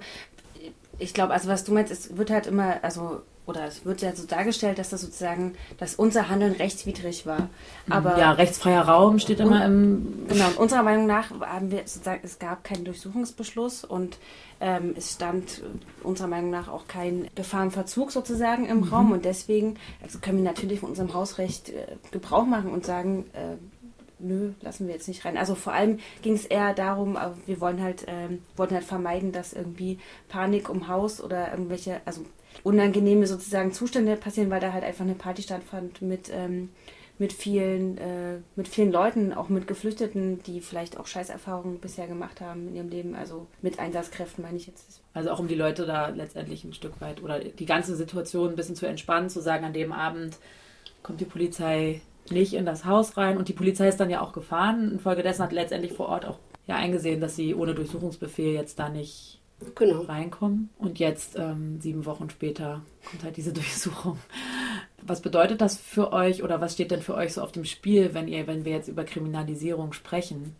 ich 0.99 1.13
glaube, 1.13 1.33
also 1.33 1.47
was 1.49 1.63
du 1.63 1.73
meinst, 1.73 1.91
es 1.91 2.17
wird 2.17 2.31
halt 2.31 2.47
immer, 2.47 2.83
also 2.83 3.21
oder 3.47 3.65
es 3.65 3.85
wird 3.85 4.01
ja 4.01 4.13
so 4.15 4.27
dargestellt, 4.27 4.77
dass 4.77 4.89
das 4.89 5.01
sozusagen, 5.01 5.55
dass 5.77 5.95
unser 5.95 6.29
Handeln 6.29 6.53
rechtswidrig 6.53 7.25
war. 7.25 7.49
Mhm. 7.87 7.93
Aber 7.93 8.19
ja, 8.19 8.31
rechtsfreier 8.33 8.83
Raum 8.83 9.19
steht 9.19 9.39
immer 9.39 9.65
im. 9.65 10.27
Genau, 10.27 10.49
unserer 10.57 10.83
Meinung 10.83 11.07
nach 11.07 11.31
haben 11.41 11.71
wir 11.71 11.79
sozusagen, 11.85 12.21
es 12.23 12.39
gab 12.39 12.63
keinen 12.63 12.83
Durchsuchungsbeschluss 12.85 13.85
und 13.85 14.17
ähm, 14.59 14.93
es 14.97 15.13
stand 15.13 15.63
unserer 16.03 16.27
Meinung 16.27 16.49
nach 16.49 16.67
auch 16.67 16.87
kein 16.87 17.29
Gefahrenverzug 17.35 18.11
sozusagen 18.11 18.65
im 18.65 18.81
mhm. 18.81 18.83
Raum 18.83 19.11
und 19.13 19.23
deswegen 19.23 19.77
also 20.03 20.19
können 20.19 20.37
wir 20.37 20.45
natürlich 20.45 20.81
von 20.81 20.89
unserem 20.89 21.13
Hausrecht 21.13 21.69
äh, 21.69 21.95
Gebrauch 22.11 22.45
machen 22.45 22.71
und 22.71 22.85
sagen, 22.85 23.25
äh, 23.33 23.55
nö, 24.19 24.51
lassen 24.61 24.87
wir 24.87 24.95
jetzt 24.95 25.07
nicht 25.07 25.23
rein. 25.25 25.37
Also 25.37 25.55
vor 25.55 25.73
allem 25.73 25.99
ging 26.21 26.33
es 26.33 26.45
eher 26.45 26.73
darum, 26.73 27.17
wir 27.45 27.61
wollen 27.61 27.81
halt, 27.81 28.05
ähm, 28.07 28.41
wollten 28.55 28.75
halt 28.75 28.83
vermeiden, 28.83 29.31
dass 29.31 29.53
irgendwie 29.53 29.99
Panik 30.27 30.69
um 30.69 30.87
Haus 30.87 31.21
oder 31.21 31.51
irgendwelche, 31.51 32.01
also 32.05 32.25
unangenehme 32.63 33.27
sozusagen 33.27 33.71
Zustände 33.71 34.15
passieren, 34.15 34.49
weil 34.49 34.59
da 34.59 34.73
halt 34.73 34.83
einfach 34.83 35.05
eine 35.05 35.15
Party 35.15 35.41
stattfand 35.41 36.01
mit, 36.01 36.29
ähm, 36.33 36.69
mit 37.19 37.33
vielen, 37.33 37.97
äh, 37.97 38.39
mit 38.55 38.67
vielen 38.67 38.91
Leuten, 38.91 39.33
auch 39.33 39.49
mit 39.49 39.67
Geflüchteten, 39.67 40.43
die 40.43 40.61
vielleicht 40.61 40.99
auch 40.99 41.07
Scheißerfahrungen 41.07 41.79
bisher 41.79 42.07
gemacht 42.07 42.41
haben 42.41 42.67
in 42.69 42.75
ihrem 42.75 42.89
Leben, 42.89 43.15
also 43.15 43.47
mit 43.61 43.79
Einsatzkräften 43.79 44.43
meine 44.43 44.57
ich 44.57 44.67
jetzt. 44.67 45.01
Also 45.13 45.31
auch 45.31 45.39
um 45.39 45.47
die 45.47 45.55
Leute 45.55 45.85
da 45.85 46.09
letztendlich 46.09 46.63
ein 46.63 46.73
Stück 46.73 47.01
weit 47.01 47.23
oder 47.23 47.39
die 47.39 47.65
ganze 47.65 47.95
Situation 47.95 48.49
ein 48.49 48.55
bisschen 48.55 48.75
zu 48.75 48.85
entspannen, 48.85 49.29
zu 49.29 49.41
sagen, 49.41 49.65
an 49.65 49.73
dem 49.73 49.91
Abend 49.91 50.37
kommt 51.01 51.21
die 51.21 51.25
Polizei 51.25 52.01
nicht 52.29 52.53
in 52.53 52.65
das 52.65 52.85
Haus 52.85 53.17
rein 53.17 53.37
und 53.37 53.47
die 53.47 53.53
Polizei 53.53 53.87
ist 53.87 53.99
dann 53.99 54.09
ja 54.09 54.21
auch 54.21 54.33
gefahren. 54.33 54.91
Infolgedessen 54.91 55.43
hat 55.43 55.53
letztendlich 55.53 55.93
vor 55.93 56.09
Ort 56.09 56.25
auch 56.25 56.39
ja 56.67 56.75
eingesehen, 56.75 57.21
dass 57.21 57.35
sie 57.35 57.55
ohne 57.55 57.73
Durchsuchungsbefehl 57.73 58.53
jetzt 58.53 58.77
da 58.77 58.89
nicht 58.89 59.36
genau. 59.75 60.01
reinkommen. 60.01 60.69
Und 60.77 60.99
jetzt, 60.99 61.37
ähm, 61.37 61.79
sieben 61.79 62.05
Wochen 62.05 62.29
später, 62.29 62.81
kommt 63.09 63.23
halt 63.23 63.37
diese 63.37 63.53
Durchsuchung. 63.53 64.17
Was 65.01 65.21
bedeutet 65.21 65.61
das 65.61 65.77
für 65.77 66.13
euch 66.13 66.43
oder 66.43 66.61
was 66.61 66.73
steht 66.73 66.91
denn 66.91 67.01
für 67.01 67.15
euch 67.15 67.33
so 67.33 67.41
auf 67.41 67.51
dem 67.51 67.65
Spiel, 67.65 68.13
wenn 68.13 68.27
ihr, 68.27 68.47
wenn 68.47 68.65
wir 68.65 68.73
jetzt 68.73 68.87
über 68.87 69.03
Kriminalisierung 69.03 69.93
sprechen? 69.93 70.55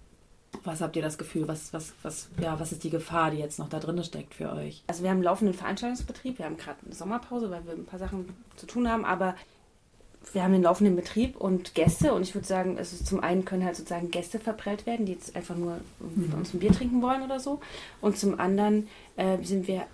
Was 0.63 0.82
habt 0.82 0.96
ihr 0.96 1.01
das 1.01 1.18
Gefühl? 1.18 1.48
Was, 1.48 1.74
was, 1.74 1.94
was, 2.01 2.30
ja, 2.42 2.60
was 2.60 2.72
ist 2.72 2.84
die 2.84 2.89
Gefahr, 2.89 3.32
die 3.32 3.38
jetzt 3.38 3.60
noch 3.60 3.70
da 3.70 3.80
drin 3.80 4.01
steckt 4.04 4.34
für 4.34 4.51
euch? 4.54 4.84
Also 4.88 5.04
wir 5.04 5.10
haben 5.10 5.18
einen 5.18 5.24
laufenden 5.24 5.54
Veranstaltungsbetrieb, 5.54 6.39
wir 6.39 6.46
haben 6.46 6.58
gerade 6.58 6.80
eine 6.86 6.96
Sommerpause, 6.96 7.51
weil 7.51 7.66
wir 7.66 7.74
ein 7.74 7.86
paar 7.86 8.00
Sachen 8.00 8.30
zu 8.56 8.66
tun 8.66 8.89
haben, 8.89 9.06
aber 9.06 9.36
wir 10.34 10.43
haben 10.43 10.53
den 10.53 10.63
laufenden 10.63 10.96
Betrieb 10.96 11.38
und 11.38 11.74
Gäste 11.74 12.13
und 12.13 12.22
ich 12.22 12.36
würde 12.36 12.48
sagen, 12.48 12.77
ist 12.77 13.05
zum 13.05 13.22
einen 13.22 13.46
können 13.46 13.65
halt 13.65 13.75
sozusagen 13.75 14.12
Gäste 14.12 14.39
verprellt 14.39 14.86
werden, 14.86 15.05
die 15.05 15.13
jetzt 15.13 15.36
einfach 15.36 15.55
nur 15.55 15.77
mhm. 16.00 16.29
bei 16.31 16.38
uns 16.38 16.53
ein 16.53 16.60
Bier 16.60 16.72
trinken 16.72 17.01
wollen 17.01 17.24
oder 17.24 17.39
so. 17.39 17.60
Und 18.01 18.17
zum 18.17 18.39
anderen 18.39 18.88
äh, 19.15 19.38
sind 19.43 19.67
wir 19.67 19.86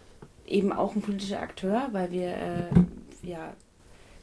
eben 0.47 0.73
auch 0.73 0.95
ein 0.95 1.01
politischer 1.01 1.41
Akteur, 1.41 1.89
weil 1.91 2.11
wir 2.11 2.29
äh, 2.29 3.27
ja 3.27 3.53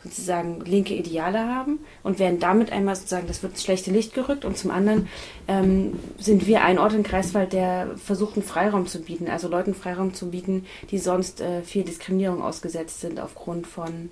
sozusagen 0.03 0.61
linke 0.65 0.95
Ideale 0.95 1.41
haben 1.41 1.81
und 2.03 2.19
werden 2.19 2.41
damit 2.41 2.73
einmal 2.73 2.97
sozusagen, 2.97 3.27
das 3.27 3.43
wird 3.43 3.53
ins 3.53 3.65
schlechte 3.65 3.91
Licht 3.91 4.15
gerückt 4.15 4.45
und 4.45 4.57
zum 4.57 4.71
anderen 4.71 5.09
ähm, 5.47 5.99
sind 6.19 6.47
wir 6.47 6.63
ein 6.63 6.79
Ort 6.79 6.95
in 6.95 7.03
Greifswald, 7.03 7.53
der 7.53 7.97
versucht, 7.97 8.37
einen 8.37 8.43
Freiraum 8.43 8.87
zu 8.87 9.03
bieten, 9.03 9.29
also 9.29 9.49
Leuten 9.49 9.75
Freiraum 9.75 10.15
zu 10.15 10.31
bieten, 10.31 10.65
die 10.91 10.99
sonst 10.99 11.43
äh, 11.43 11.63
viel 11.63 11.85
Diskriminierung 11.85 12.41
ausgesetzt 12.43 13.01
sind 13.01 13.21
aufgrund 13.21 13.67
von 13.67 14.09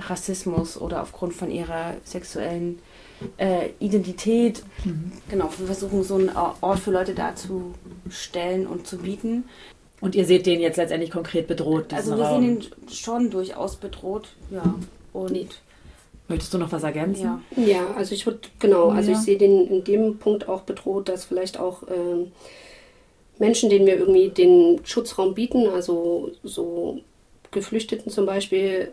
Rassismus 0.00 0.80
oder 0.80 1.02
aufgrund 1.02 1.34
von 1.34 1.50
ihrer 1.50 1.94
sexuellen 2.04 2.78
äh, 3.36 3.70
Identität. 3.78 4.62
Mhm. 4.84 5.12
Genau, 5.28 5.50
wir 5.56 5.66
versuchen 5.66 6.02
so 6.02 6.16
einen 6.16 6.30
Ort 6.60 6.78
für 6.80 6.90
Leute 6.90 7.14
darzustellen 7.14 8.66
und 8.66 8.86
zu 8.86 8.98
bieten. 8.98 9.44
Und 10.00 10.14
ihr 10.14 10.24
seht 10.24 10.46
den 10.46 10.60
jetzt 10.60 10.76
letztendlich 10.76 11.10
konkret 11.10 11.46
bedroht? 11.46 11.92
Also 11.92 12.16
wir 12.16 12.24
Raum. 12.24 12.42
sehen 12.42 12.60
ihn 12.60 12.90
schon 12.90 13.30
durchaus 13.30 13.76
bedroht, 13.76 14.28
ja. 14.50 14.74
Und 15.12 15.60
Möchtest 16.30 16.54
du 16.54 16.58
noch 16.58 16.70
was 16.70 16.84
ergänzen? 16.84 17.42
Ja, 17.56 17.62
ja 17.62 17.86
also 17.96 18.14
ich 18.14 18.24
würde, 18.24 18.38
genau, 18.60 18.90
also 18.90 19.10
ja. 19.10 19.18
ich 19.18 19.24
sehe 19.24 19.36
den 19.36 19.66
in 19.66 19.82
dem 19.82 20.18
Punkt 20.18 20.48
auch 20.48 20.60
bedroht, 20.60 21.08
dass 21.08 21.24
vielleicht 21.24 21.58
auch 21.58 21.82
äh, 21.82 22.28
Menschen, 23.40 23.68
denen 23.68 23.84
wir 23.84 23.98
irgendwie 23.98 24.28
den 24.28 24.80
Schutzraum 24.84 25.34
bieten, 25.34 25.66
also 25.66 26.30
so 26.44 27.00
Geflüchteten 27.50 28.12
zum 28.12 28.26
Beispiel, 28.26 28.90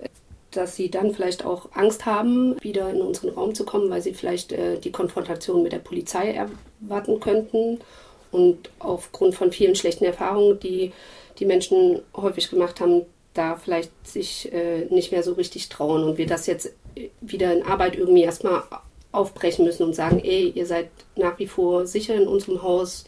dass 0.57 0.75
sie 0.75 0.89
dann 0.89 1.13
vielleicht 1.13 1.45
auch 1.45 1.69
Angst 1.73 2.05
haben, 2.05 2.55
wieder 2.61 2.89
in 2.89 3.01
unseren 3.01 3.29
Raum 3.29 3.55
zu 3.55 3.63
kommen, 3.63 3.89
weil 3.89 4.01
sie 4.01 4.13
vielleicht 4.13 4.51
äh, 4.51 4.79
die 4.79 4.91
Konfrontation 4.91 5.63
mit 5.63 5.71
der 5.71 5.79
Polizei 5.79 6.33
erwarten 6.33 7.19
könnten. 7.19 7.79
Und 8.31 8.69
aufgrund 8.79 9.35
von 9.35 9.51
vielen 9.51 9.75
schlechten 9.75 10.03
Erfahrungen, 10.03 10.59
die 10.59 10.91
die 11.39 11.45
Menschen 11.45 12.01
häufig 12.15 12.49
gemacht 12.49 12.81
haben, 12.81 13.03
da 13.33 13.55
vielleicht 13.55 13.91
sich 14.05 14.51
äh, 14.51 14.85
nicht 14.89 15.11
mehr 15.11 15.23
so 15.23 15.33
richtig 15.33 15.69
trauen 15.69 16.03
und 16.03 16.17
wir 16.17 16.25
das 16.25 16.47
jetzt 16.47 16.73
wieder 17.21 17.53
in 17.53 17.63
Arbeit 17.63 17.95
irgendwie 17.95 18.23
erstmal 18.23 18.63
aufbrechen 19.11 19.63
müssen 19.63 19.83
und 19.83 19.93
sagen, 19.93 20.19
ey, 20.23 20.49
ihr 20.49 20.65
seid 20.65 20.89
nach 21.15 21.37
wie 21.39 21.47
vor 21.47 21.85
sicher 21.85 22.15
in 22.15 22.27
unserem 22.27 22.63
Haus, 22.63 23.05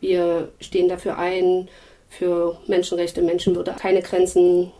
wir 0.00 0.52
stehen 0.60 0.88
dafür 0.88 1.16
ein, 1.18 1.68
für 2.10 2.58
Menschenrechte, 2.66 3.22
Menschenwürde, 3.22 3.74
keine 3.78 4.02
Grenzen, 4.02 4.72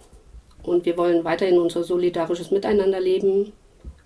und 0.64 0.85
wir 0.85 0.97
wollen 0.97 1.25
weiterhin 1.25 1.59
unser 1.59 1.85
solidarisches 1.85 2.50
Miteinander 2.50 3.00
leben 3.00 3.52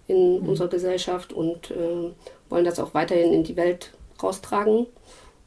in 0.07 0.41
mhm. 0.41 0.49
unserer 0.49 0.69
Gesellschaft 0.69 1.33
und 1.33 1.71
äh, 1.71 2.11
wollen 2.49 2.65
das 2.65 2.81
auch 2.81 2.95
weiterhin 2.95 3.33
in 3.33 3.45
die 3.45 3.57
Welt 3.57 3.93
raustragen 4.23 4.87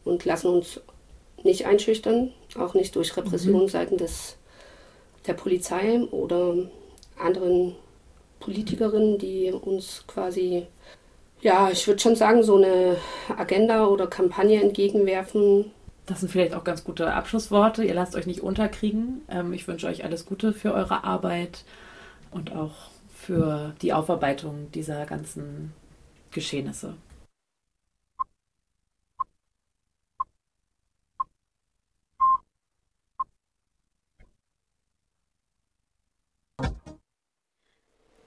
und 0.06 0.26
lassen 0.26 0.48
uns 0.48 0.82
nicht 1.44 1.66
einschüchtern, 1.66 2.32
auch 2.58 2.74
nicht 2.74 2.96
durch 2.96 3.16
Repression 3.18 3.64
mhm. 3.64 3.68
seitens 3.68 4.38
der 5.28 5.34
Polizei 5.34 6.02
oder 6.12 6.56
anderen 7.18 7.76
Politikerinnen, 8.40 9.18
die 9.18 9.52
uns 9.52 10.04
quasi, 10.08 10.66
ja, 11.42 11.70
ich 11.72 11.88
würde 11.88 12.00
schon 12.00 12.16
sagen, 12.16 12.44
so 12.44 12.56
eine 12.56 12.98
Agenda 13.38 13.88
oder 13.88 14.08
Kampagne 14.08 14.62
entgegenwerfen, 14.62 15.72
das 16.12 16.20
sind 16.20 16.30
vielleicht 16.30 16.54
auch 16.54 16.66
ganz 16.66 16.84
gute 16.84 17.14
Abschlussworte. 17.14 17.86
Ihr 17.86 17.94
lasst 17.94 18.16
euch 18.18 18.28
nicht 18.28 18.42
unterkriegen. 18.42 19.22
Ähm, 19.30 19.54
ich 19.54 19.66
wünsche 19.68 19.88
euch 19.88 20.04
alles 20.04 20.26
Gute 20.26 20.52
für 20.52 20.74
eure 20.74 21.06
Arbeit 21.06 21.64
und 22.32 22.52
auch 22.52 22.90
für 23.16 23.74
die 23.82 23.94
Aufarbeitung 23.94 24.70
dieser 24.74 25.06
ganzen 25.06 25.72
Geschehnisse. 26.32 26.96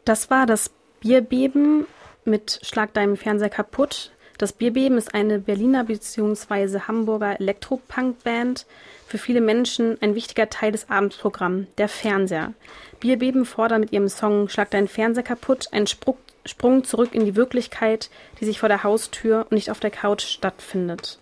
Das 0.07 0.31
war 0.31 0.47
das 0.47 0.71
Bierbeben 1.01 1.87
mit 2.25 2.61
Schlag 2.63 2.95
deinem 2.95 3.19
Fernseher 3.19 3.51
kaputt 3.51 4.11
das 4.39 4.53
Bierbeben 4.53 4.99
ist 4.99 5.15
eine 5.15 5.39
Berliner 5.39 5.85
bzw. 5.85 6.81
Hamburger 6.81 7.41
Elektropunk-Band. 7.41 8.67
Für 9.07 9.19
viele 9.19 9.41
Menschen 9.41 9.97
ein 10.01 10.15
wichtiger 10.15 10.51
Teil 10.51 10.73
des 10.73 10.91
Abendprogramms, 10.91 11.67
der 11.79 11.89
Fernseher. 11.89 12.53
Bierbeben 13.01 13.45
fordern 13.45 13.83
mit 13.83 13.93
ihrem 13.93 14.09
Song 14.09 14.49
Schlag 14.49 14.71
deinen 14.71 14.89
Fernseher 14.89 15.23
kaputt 15.23 15.69
einen 15.73 15.87
Sprung, 15.87 16.17
Sprung 16.45 16.85
zurück 16.85 17.15
in 17.15 17.25
die 17.25 17.37
Wirklichkeit, 17.37 18.11
die 18.41 18.45
sich 18.45 18.59
vor 18.59 18.69
der 18.69 18.83
Haustür 18.83 19.43
und 19.43 19.53
nicht 19.53 19.71
auf 19.71 19.81
der 19.81 19.91
Couch 19.91 20.25
stattfindet. 20.25 21.19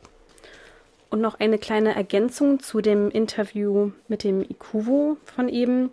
Und 1.10 1.20
noch 1.20 1.38
eine 1.38 1.58
kleine 1.58 1.94
Ergänzung 1.94 2.60
zu 2.60 2.80
dem 2.80 3.10
Interview 3.10 3.90
mit 4.08 4.24
dem 4.24 4.40
Ikuvo 4.42 5.18
von 5.24 5.48
eben. 5.48 5.90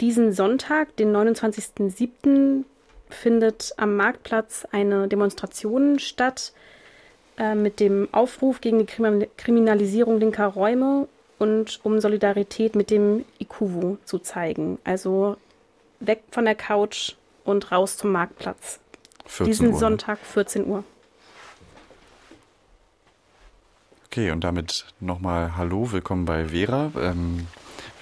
Diesen 0.00 0.32
Sonntag, 0.32 0.96
den 0.96 1.14
29.07., 1.16 2.64
findet 3.12 3.72
am 3.76 3.96
Marktplatz 3.96 4.66
eine 4.72 5.08
Demonstration 5.08 5.98
statt 5.98 6.52
äh, 7.38 7.54
mit 7.54 7.80
dem 7.80 8.08
Aufruf 8.12 8.60
gegen 8.60 8.78
die 8.78 9.28
Kriminalisierung 9.36 10.18
linker 10.18 10.46
Räume 10.46 11.08
und 11.38 11.80
um 11.82 12.00
Solidarität 12.00 12.74
mit 12.76 12.90
dem 12.90 13.24
Ikuvu 13.38 13.96
zu 14.04 14.18
zeigen. 14.18 14.78
Also 14.84 15.36
weg 16.00 16.22
von 16.30 16.44
der 16.44 16.54
Couch 16.54 17.14
und 17.44 17.72
raus 17.72 17.96
zum 17.96 18.12
Marktplatz. 18.12 18.80
Diesen 19.40 19.68
Uhr, 19.68 19.72
ne? 19.72 19.78
Sonntag 19.78 20.18
14 20.18 20.66
Uhr. 20.66 20.84
Okay, 24.06 24.30
und 24.30 24.44
damit 24.44 24.84
nochmal 25.00 25.56
Hallo, 25.56 25.90
willkommen 25.90 26.26
bei 26.26 26.48
Vera. 26.48 26.92
Ähm, 27.00 27.46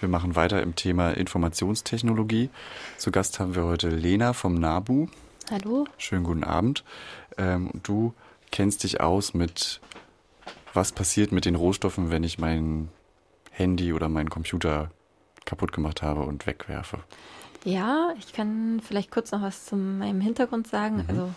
wir 0.00 0.08
machen 0.08 0.36
weiter 0.36 0.62
im 0.62 0.74
Thema 0.74 1.10
Informationstechnologie. 1.10 2.50
Zu 2.96 3.10
Gast 3.10 3.38
haben 3.38 3.54
wir 3.54 3.64
heute 3.64 3.88
Lena 3.88 4.32
vom 4.32 4.54
NABU. 4.54 5.08
Hallo. 5.50 5.86
Schönen 5.98 6.24
guten 6.24 6.44
Abend. 6.44 6.84
Ähm, 7.36 7.70
du 7.82 8.14
kennst 8.50 8.82
dich 8.84 9.00
aus 9.00 9.34
mit, 9.34 9.80
was 10.72 10.92
passiert 10.92 11.32
mit 11.32 11.44
den 11.44 11.54
Rohstoffen, 11.54 12.10
wenn 12.10 12.24
ich 12.24 12.38
mein 12.38 12.88
Handy 13.50 13.92
oder 13.92 14.08
meinen 14.08 14.30
Computer 14.30 14.90
kaputt 15.44 15.72
gemacht 15.72 16.02
habe 16.02 16.22
und 16.22 16.46
wegwerfe. 16.46 16.98
Ja, 17.64 18.14
ich 18.18 18.32
kann 18.32 18.80
vielleicht 18.82 19.10
kurz 19.10 19.32
noch 19.32 19.42
was 19.42 19.66
zu 19.66 19.76
meinem 19.76 20.20
Hintergrund 20.20 20.66
sagen. 20.66 20.96
Mhm. 20.96 21.04
Also 21.08 21.30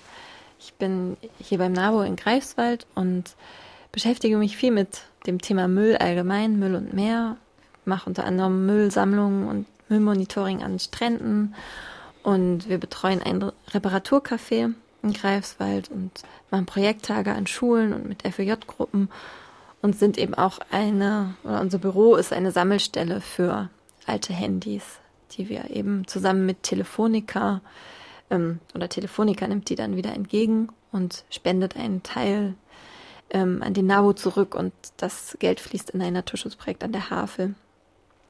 ich 0.60 0.74
bin 0.76 1.18
hier 1.40 1.58
beim 1.58 1.74
NABU 1.74 2.02
in 2.02 2.16
Greifswald 2.16 2.88
und 2.96 3.36
beschäftige 3.92 4.38
mich 4.38 4.56
viel 4.56 4.72
mit 4.72 5.04
dem 5.28 5.42
Thema 5.42 5.68
Müll 5.68 5.98
allgemein, 5.98 6.60
Müll 6.60 6.76
und 6.76 6.94
Meer, 6.94 7.38
mache 7.86 8.08
unter 8.08 8.26
anderem 8.26 8.66
Müllsammlungen 8.66 9.48
und 9.48 9.66
Müllmonitoring 9.90 10.64
an 10.64 10.80
Stränden 10.80 11.56
und 12.24 12.70
wir 12.70 12.78
betreuen 12.78 13.22
ein 13.22 13.52
Reparaturcafé 13.72 14.74
in 15.04 15.14
Greifswald 15.14 15.92
und 15.92 16.12
machen 16.50 16.66
Projekttage 16.66 17.34
an 17.34 17.48
Schulen 17.48 17.94
und 17.94 18.08
mit 18.08 18.24
FEJ-Gruppen 18.24 19.10
und 19.82 20.00
sind 20.00 20.18
eben 20.18 20.34
auch 20.34 20.60
eine, 20.72 21.36
oder 21.44 21.60
unser 21.60 21.78
Büro 21.78 22.16
ist 22.16 22.32
eine 22.32 22.52
Sammelstelle 22.52 23.20
für 23.20 23.70
alte 24.06 24.34
Handys, 24.34 24.84
die 25.32 25.50
wir 25.50 25.70
eben 25.70 26.08
zusammen 26.08 26.46
mit 26.46 26.64
Telefonica 26.64 27.62
ähm, 28.30 28.60
oder 28.74 28.90
Telefonica 28.90 29.48
nimmt 29.48 29.70
die 29.70 29.76
dann 29.76 29.96
wieder 29.96 30.14
entgegen 30.14 30.70
und 30.92 31.26
spendet 31.30 31.76
einen 31.76 32.04
Teil 32.04 32.56
ähm, 33.30 33.62
an 33.62 33.74
den 33.74 33.88
NABU 33.88 34.14
zurück 34.14 34.56
und 34.56 34.74
das 34.98 35.38
Geld 35.40 35.60
fließt 35.60 35.92
in 35.92 36.02
ein 36.02 36.14
Naturschutzprojekt 36.14 36.84
an 36.84 36.92
der 36.92 37.10
Havel. 37.10 37.56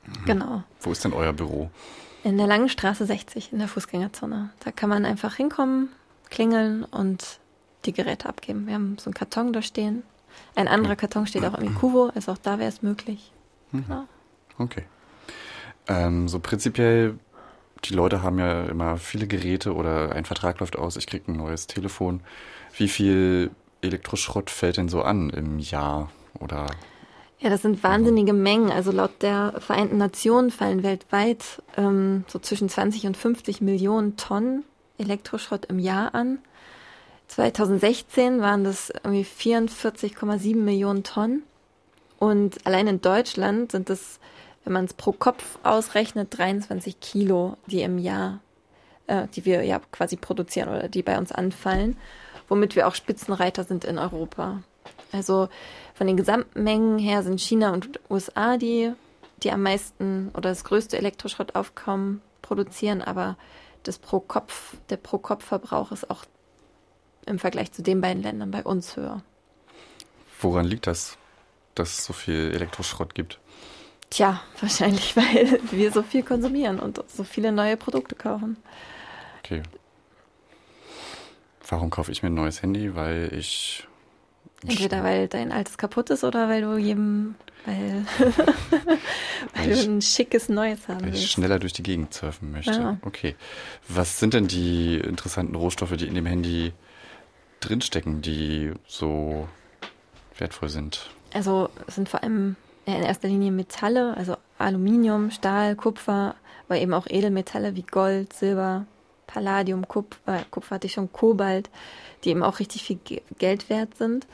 Mhm. 0.06 0.26
Genau. 0.26 0.64
Wo 0.82 0.92
ist 0.92 1.04
denn 1.04 1.14
euer 1.14 1.34
Büro? 1.34 1.70
In 2.24 2.38
der 2.38 2.48
Langen 2.48 2.70
Straße 2.70 3.06
60 3.06 3.52
in 3.52 3.60
der 3.60 3.68
Fußgängerzone. 3.68 4.50
Da 4.64 4.72
kann 4.72 4.90
man 4.90 5.06
einfach 5.06 5.36
hinkommen, 5.36 5.90
klingeln 6.30 6.84
und 6.86 7.40
die 7.86 7.94
Geräte 7.94 8.30
abgeben. 8.30 8.66
Wir 8.68 8.76
haben 8.76 8.98
so 8.98 9.08
einen 9.08 9.14
Karton 9.14 9.52
da 9.52 9.62
stehen. 9.62 10.04
Ein 10.56 10.68
anderer 10.68 10.96
Karton 10.96 11.28
steht 11.28 11.46
auch 11.46 11.58
im 11.58 11.76
Kuvo, 11.76 12.12
also 12.16 12.32
auch 12.32 12.38
da 12.38 12.60
wäre 12.60 12.70
es 12.70 12.82
möglich. 12.82 13.32
Mhm. 13.72 13.86
Genau. 13.86 14.08
Okay. 14.58 14.84
Ähm, 15.88 16.28
so 16.28 16.40
prinzipiell, 16.40 17.20
die 17.86 17.94
Leute 17.94 18.24
haben 18.24 18.40
ja 18.40 18.66
immer 18.66 18.98
viele 18.98 19.28
Geräte 19.28 19.74
oder 19.74 20.14
ein 20.14 20.26
Vertrag 20.26 20.60
läuft 20.60 20.78
aus, 20.78 20.96
ich 20.96 21.08
kriege 21.08 21.32
ein 21.32 21.36
neues 21.36 21.68
Telefon. 21.68 22.22
Wie 22.78 22.88
viel 22.88 23.52
Elektroschrott 23.82 24.50
fällt 24.50 24.78
denn 24.78 24.90
so 24.90 25.02
an 25.02 25.30
im 25.30 25.60
Jahr 25.60 26.10
oder 26.40 26.68
ja, 27.44 27.50
das 27.50 27.62
sind 27.62 27.84
wahnsinnige 27.84 28.32
Mengen. 28.32 28.72
Also 28.72 28.92
laut 28.92 29.22
der 29.22 29.56
Vereinten 29.60 29.98
Nationen 29.98 30.50
fallen 30.50 30.82
weltweit 30.82 31.62
ähm, 31.76 32.24
so 32.28 32.40
zwischen 32.40 32.70
20 32.70 33.06
und 33.06 33.18
50 33.18 33.60
Millionen 33.60 34.16
Tonnen 34.16 34.64
Elektroschrott 34.98 35.66
im 35.66 35.78
Jahr 35.78 36.16
an. 36.16 36.40
2016 37.28 38.40
waren 38.40 38.64
das 38.64 38.92
irgendwie 39.04 39.26
44,7 39.26 40.56
Millionen 40.56 41.04
Tonnen. 41.04 41.44
Und 42.18 42.66
allein 42.66 42.88
in 42.88 43.02
Deutschland 43.02 43.74
sind 43.74 43.90
es, 43.90 44.22
wenn 44.64 44.72
man 44.72 44.86
es 44.86 44.94
pro 44.94 45.12
Kopf 45.12 45.60
ausrechnet, 45.64 46.38
23 46.38 47.02
Kilo, 47.02 47.58
die 47.68 47.82
im 47.82 47.98
Jahr, 47.98 48.40
äh, 49.08 49.28
die 49.36 49.44
wir 49.44 49.64
ja 49.64 49.82
quasi 49.92 50.16
produzieren 50.16 50.70
oder 50.70 50.88
die 50.88 51.04
bei 51.04 51.18
uns 51.18 51.34
anfallen, 51.34 51.98
womit 52.48 52.78
wir 52.78 52.88
auch 52.88 52.96
Spitzenreiter 52.96 53.66
sind 53.66 53.84
in 53.84 53.98
Europa. 53.98 54.64
Also 55.12 55.50
von 56.04 56.08
den 56.10 56.18
Gesamtmengen 56.18 57.00
her 57.00 57.24
sind 57.24 57.40
China 57.40 57.72
und 57.72 57.98
USA 58.10 58.58
die, 58.58 58.92
die 59.42 59.52
am 59.54 59.64
meisten 59.64 60.32
oder 60.32 60.50
das 60.50 60.66
größte 60.66 60.98
Elektroschrottaufkommen 60.98 62.22
produzieren, 62.42 63.02
aber 63.02 63.38
das 63.84 64.00
pro 64.00 64.20
Kopf, 64.20 64.76
der 64.90 64.98
pro 64.98 65.18
Kopf 65.18 65.46
Verbrauch 65.46 65.94
ist 65.94 66.10
auch 66.10 66.26
im 67.26 67.40
Vergleich 67.40 67.72
zu 67.72 67.84
den 67.84 68.02
beiden 68.02 68.22
Ländern 68.22 68.52
bei 68.52 68.66
uns 68.66 68.98
höher. 68.98 69.24
Woran 70.42 70.66
liegt 70.66 70.88
das, 70.88 71.18
dass 71.74 72.00
es 72.00 72.04
so 72.04 72.12
viel 72.12 72.52
Elektroschrott 72.54 73.16
gibt? 73.16 73.40
Tja, 74.10 74.42
wahrscheinlich, 74.60 75.16
weil 75.16 75.58
wir 75.72 75.94
so 75.94 76.04
viel 76.04 76.24
konsumieren 76.24 76.82
und 76.82 77.02
so 77.08 77.24
viele 77.24 77.54
neue 77.54 77.78
Produkte 77.78 78.16
kaufen. 78.16 78.58
Okay. 79.40 79.64
Warum 81.66 81.90
kaufe 81.90 82.12
ich 82.12 82.24
mir 82.24 82.30
ein 82.30 82.34
neues 82.34 82.62
Handy? 82.62 82.94
Weil 82.94 83.34
ich. 83.34 83.88
Entweder 84.68 85.04
weil 85.04 85.28
dein 85.28 85.52
altes 85.52 85.78
kaputt 85.78 86.10
ist 86.10 86.24
oder 86.24 86.48
weil 86.50 86.62
du 86.62 86.78
jedem, 86.78 87.36
weil, 87.66 88.06
weil 89.56 89.70
du 89.70 89.82
ein 89.92 90.02
schickes 90.02 90.50
neues 90.50 90.88
haben 90.88 91.02
weil 91.02 91.10
ich 91.10 91.16
willst. 91.16 91.32
schneller 91.32 91.60
durch 91.60 91.74
die 91.74 91.84
Gegend 91.84 92.14
surfen 92.14 92.52
möchte. 92.52 92.72
Ja. 92.72 92.98
Okay. 93.04 93.36
Was 93.90 94.20
sind 94.20 94.34
denn 94.34 94.48
die 94.48 94.98
interessanten 94.98 95.56
Rohstoffe, 95.56 95.96
die 95.98 96.08
in 96.08 96.16
dem 96.16 96.26
Handy 96.26 96.72
drinstecken, 97.60 98.22
die 98.22 98.72
so 98.88 99.48
wertvoll 100.38 100.70
sind? 100.70 101.10
Also 101.34 101.70
es 101.88 101.96
sind 101.96 102.10
vor 102.10 102.24
allem 102.24 102.56
in 102.86 102.94
erster 103.02 103.28
Linie 103.28 103.52
Metalle, 103.52 104.16
also 104.18 104.36
Aluminium, 104.60 105.32
Stahl, 105.32 105.76
Kupfer, 105.76 106.36
aber 106.68 106.80
eben 106.80 106.94
auch 106.94 107.08
Edelmetalle 107.10 107.76
wie 107.76 107.84
Gold, 107.84 108.34
Silber, 108.34 108.86
Palladium, 109.28 109.88
Kupfer, 109.88 110.44
Kupfer 110.52 110.76
hatte 110.76 110.88
ich 110.88 110.94
schon, 110.94 111.12
Kobalt, 111.12 111.70
die 112.24 112.30
eben 112.30 112.44
auch 112.44 112.60
richtig 112.60 112.84
viel 112.84 113.00
Ge- 113.04 113.22
Geld 113.40 113.70
wert 113.70 113.96
sind. 113.96 114.28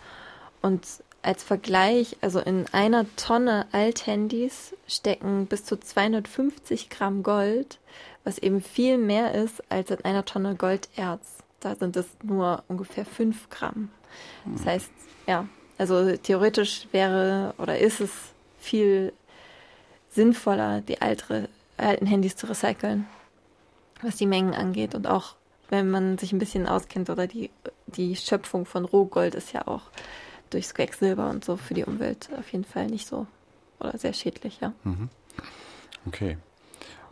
Und 0.62 0.86
als 1.22 1.44
Vergleich, 1.44 2.18
also 2.22 2.40
in 2.40 2.66
einer 2.72 3.06
Tonne 3.16 3.68
Althandys 3.72 4.76
stecken 4.88 5.48
bis 5.48 5.66
zu 5.66 5.80
250 5.80 6.90
Gramm 6.90 7.24
Gold, 7.24 7.80
was 8.24 8.38
eben 8.38 8.62
viel 8.62 8.98
mehr 8.98 9.34
ist 9.34 9.64
als 9.70 9.92
in 9.92 10.04
einer 10.06 10.26
Tonne 10.26 10.56
Golderz. 10.56 11.38
Da 11.60 11.76
sind 11.76 11.98
es 11.98 12.06
nur 12.24 12.64
ungefähr 12.68 13.06
5 13.06 13.50
Gramm. 13.50 13.90
Das 14.46 14.66
heißt, 14.66 14.92
ja, 15.28 15.48
also 15.78 16.16
theoretisch 16.18 16.88
wäre 16.92 17.54
oder 17.58 17.78
ist 17.80 18.00
es 18.00 18.12
viel 18.58 19.14
sinnvoller, 20.10 20.82
die 20.82 21.02
altere, 21.02 21.50
alten 21.78 22.06
Handys 22.06 22.36
zu 22.36 22.48
recyceln, 22.48 23.08
was 24.02 24.16
die 24.16 24.26
Mengen 24.26 24.54
angeht. 24.54 24.96
Und 24.96 25.08
auch 25.08 25.36
wenn 25.70 25.90
man 25.90 26.18
sich 26.18 26.32
ein 26.32 26.40
bisschen 26.40 26.68
auskennt 26.68 27.10
oder 27.10 27.28
die, 27.28 27.52
die 27.88 28.16
Schöpfung 28.16 28.66
von 28.66 28.86
Rohgold 28.86 29.36
ist 29.36 29.54
ja 29.54 29.68
auch 29.68 29.84
durchs 30.50 30.74
Quecksilber 30.74 31.30
und 31.30 31.46
so 31.46 31.58
für 31.58 31.74
die 31.74 31.84
Umwelt 31.84 32.30
auf 32.38 32.52
jeden 32.52 32.66
Fall 32.66 32.88
nicht 32.88 33.08
so 33.08 33.28
oder 33.80 33.98
sehr 33.98 34.14
schädlich, 34.14 34.60
ja. 34.62 34.74
Okay. 36.06 36.38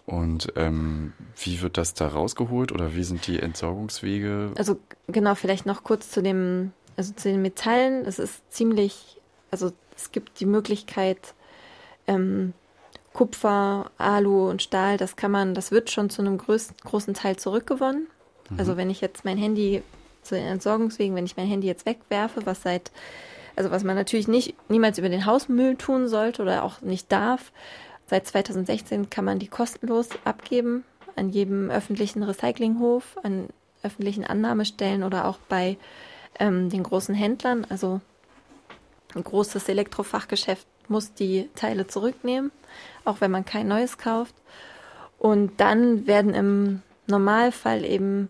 Und 0.05 0.53
ähm, 0.55 1.13
wie 1.35 1.61
wird 1.61 1.77
das 1.77 1.93
da 1.93 2.07
rausgeholt 2.07 2.71
oder 2.71 2.95
wie 2.95 3.03
sind 3.03 3.27
die 3.27 3.39
Entsorgungswege? 3.39 4.51
Also 4.57 4.79
genau, 5.07 5.35
vielleicht 5.35 5.65
noch 5.65 5.83
kurz 5.83 6.09
zu 6.09 6.21
dem, 6.23 6.71
also 6.95 7.13
zu 7.13 7.29
den 7.29 7.41
Metallen. 7.41 8.05
Es 8.05 8.17
ist 8.17 8.49
ziemlich, 8.51 9.17
also 9.51 9.73
es 9.95 10.11
gibt 10.11 10.39
die 10.39 10.45
Möglichkeit, 10.45 11.33
ähm, 12.07 12.53
Kupfer, 13.11 13.91
Alu 13.97 14.49
und 14.49 14.61
Stahl, 14.61 14.97
das 14.97 15.15
kann 15.15 15.31
man, 15.31 15.55
das 15.55 15.71
wird 15.71 15.89
schon 15.89 16.09
zu 16.09 16.21
einem 16.21 16.37
größten, 16.37 16.77
großen 16.85 17.13
Teil 17.13 17.35
zurückgewonnen. 17.35 18.07
Also 18.57 18.77
wenn 18.77 18.89
ich 18.89 19.01
jetzt 19.01 19.25
mein 19.25 19.37
Handy 19.37 19.83
zu 20.27 20.35
den 20.35 20.47
Entsorgungswegen, 20.47 21.15
wenn 21.15 21.25
ich 21.25 21.37
mein 21.37 21.47
Handy 21.47 21.67
jetzt 21.67 21.85
wegwerfe, 21.85 22.45
was 22.45 22.61
seit, 22.61 22.91
also 23.55 23.71
was 23.71 23.83
man 23.83 23.95
natürlich 23.95 24.27
nicht 24.27 24.55
niemals 24.69 24.97
über 24.97 25.09
den 25.09 25.25
Hausmüll 25.25 25.75
tun 25.75 26.07
sollte 26.07 26.41
oder 26.41 26.63
auch 26.63 26.81
nicht 26.81 27.11
darf. 27.11 27.51
Seit 28.05 28.27
2016 28.27 29.09
kann 29.09 29.25
man 29.25 29.39
die 29.39 29.47
kostenlos 29.47 30.09
abgeben 30.23 30.83
an 31.15 31.29
jedem 31.29 31.69
öffentlichen 31.69 32.23
Recyclinghof, 32.23 33.17
an 33.23 33.47
öffentlichen 33.83 34.23
Annahmestellen 34.23 35.03
oder 35.03 35.25
auch 35.25 35.37
bei 35.49 35.77
ähm, 36.39 36.69
den 36.69 36.83
großen 36.83 37.15
Händlern. 37.15 37.65
Also 37.69 38.01
ein 39.15 39.23
großes 39.23 39.67
Elektrofachgeschäft 39.69 40.67
muss 40.87 41.13
die 41.13 41.49
Teile 41.55 41.87
zurücknehmen, 41.87 42.51
auch 43.03 43.21
wenn 43.21 43.31
man 43.31 43.45
kein 43.45 43.67
neues 43.67 43.97
kauft. 43.97 44.35
Und 45.17 45.59
dann 45.59 46.07
werden 46.07 46.33
im 46.33 46.81
Normalfall 47.07 47.83
eben 47.83 48.29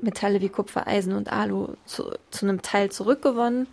Metalle 0.00 0.40
wie 0.40 0.48
Kupfer, 0.48 0.86
Eisen 0.86 1.12
und 1.14 1.32
Alu 1.32 1.74
zu, 1.86 2.10
zu 2.30 2.46
einem 2.46 2.62
Teil 2.62 2.90
zurückgewonnen. 2.90 3.66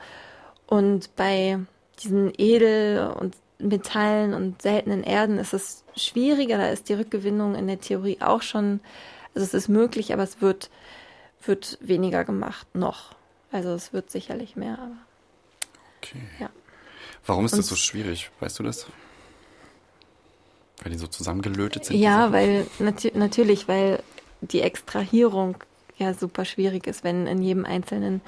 Und 0.68 1.16
bei 1.16 1.60
diesen 2.04 2.34
Edel- 2.38 3.14
und 3.20 3.36
Metallen 3.60 4.34
und 4.34 4.62
seltenen 4.62 5.04
Erden 5.04 5.38
ist 5.38 5.54
es 5.54 5.84
schwieriger. 5.96 6.58
Da 6.58 6.68
ist 6.70 6.90
die 6.90 6.94
Rückgewinnung 6.94 7.56
in 7.56 7.68
der 7.68 7.80
Theorie 7.80 8.18
auch 8.22 8.42
schon, 8.42 8.80
also 9.36 9.46
es 9.46 9.54
ist 9.54 9.68
möglich, 9.70 10.14
aber 10.14 10.24
es 10.24 10.42
wird, 10.42 10.70
wird 11.46 11.78
weniger 11.82 12.24
gemacht 12.26 12.68
noch. 12.74 13.16
Also 13.52 13.70
es 13.74 13.94
wird 13.94 14.10
sicherlich 14.10 14.56
mehr, 14.56 14.80
aber 14.80 14.96
Okay. 16.02 16.20
Ja. 16.40 16.50
Warum 17.26 17.46
ist 17.46 17.52
das 17.52 17.60
Und- 17.60 17.66
so 17.66 17.76
schwierig? 17.76 18.30
Weißt 18.42 18.60
du 18.60 18.64
das? 18.64 18.88
Weil 20.82 20.92
die 20.92 20.98
so 20.98 21.08
zusammengelötet 21.08 21.86
sind? 21.86 21.98
Ja, 21.98 22.34
weil 22.34 22.68
natu 22.80 23.10
natürlich, 23.14 23.70
weil 23.70 24.04
die 24.42 24.60
Extrahierung 24.62 25.56
ja 25.98 26.14
super 26.14 26.46
schwierig 26.46 26.88
ist, 26.88 27.04
wenn 27.04 27.28
in 27.28 27.42
jedem 27.42 27.66
einzelnen 27.66 28.22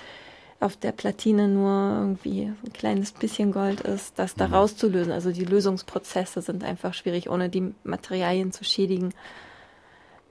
auf 0.60 0.78
der 0.78 0.94
Platine 0.94 1.48
nur 1.48 2.00
irgendwie 2.00 2.44
ein 2.44 2.74
kleines 2.74 3.12
bisschen 3.12 3.52
Gold 3.52 3.82
ist, 3.82 4.18
das 4.18 4.36
da 4.36 4.46
rauszulösen. 4.46 5.12
Also 5.12 5.32
die 5.32 5.44
Lösungsprozesse 5.44 6.42
sind 6.42 6.64
einfach 6.64 6.94
schwierig, 6.94 7.30
ohne 7.30 7.50
die 7.50 7.74
Materialien 7.84 8.52
zu 8.52 8.64
schädigen. 8.64 9.14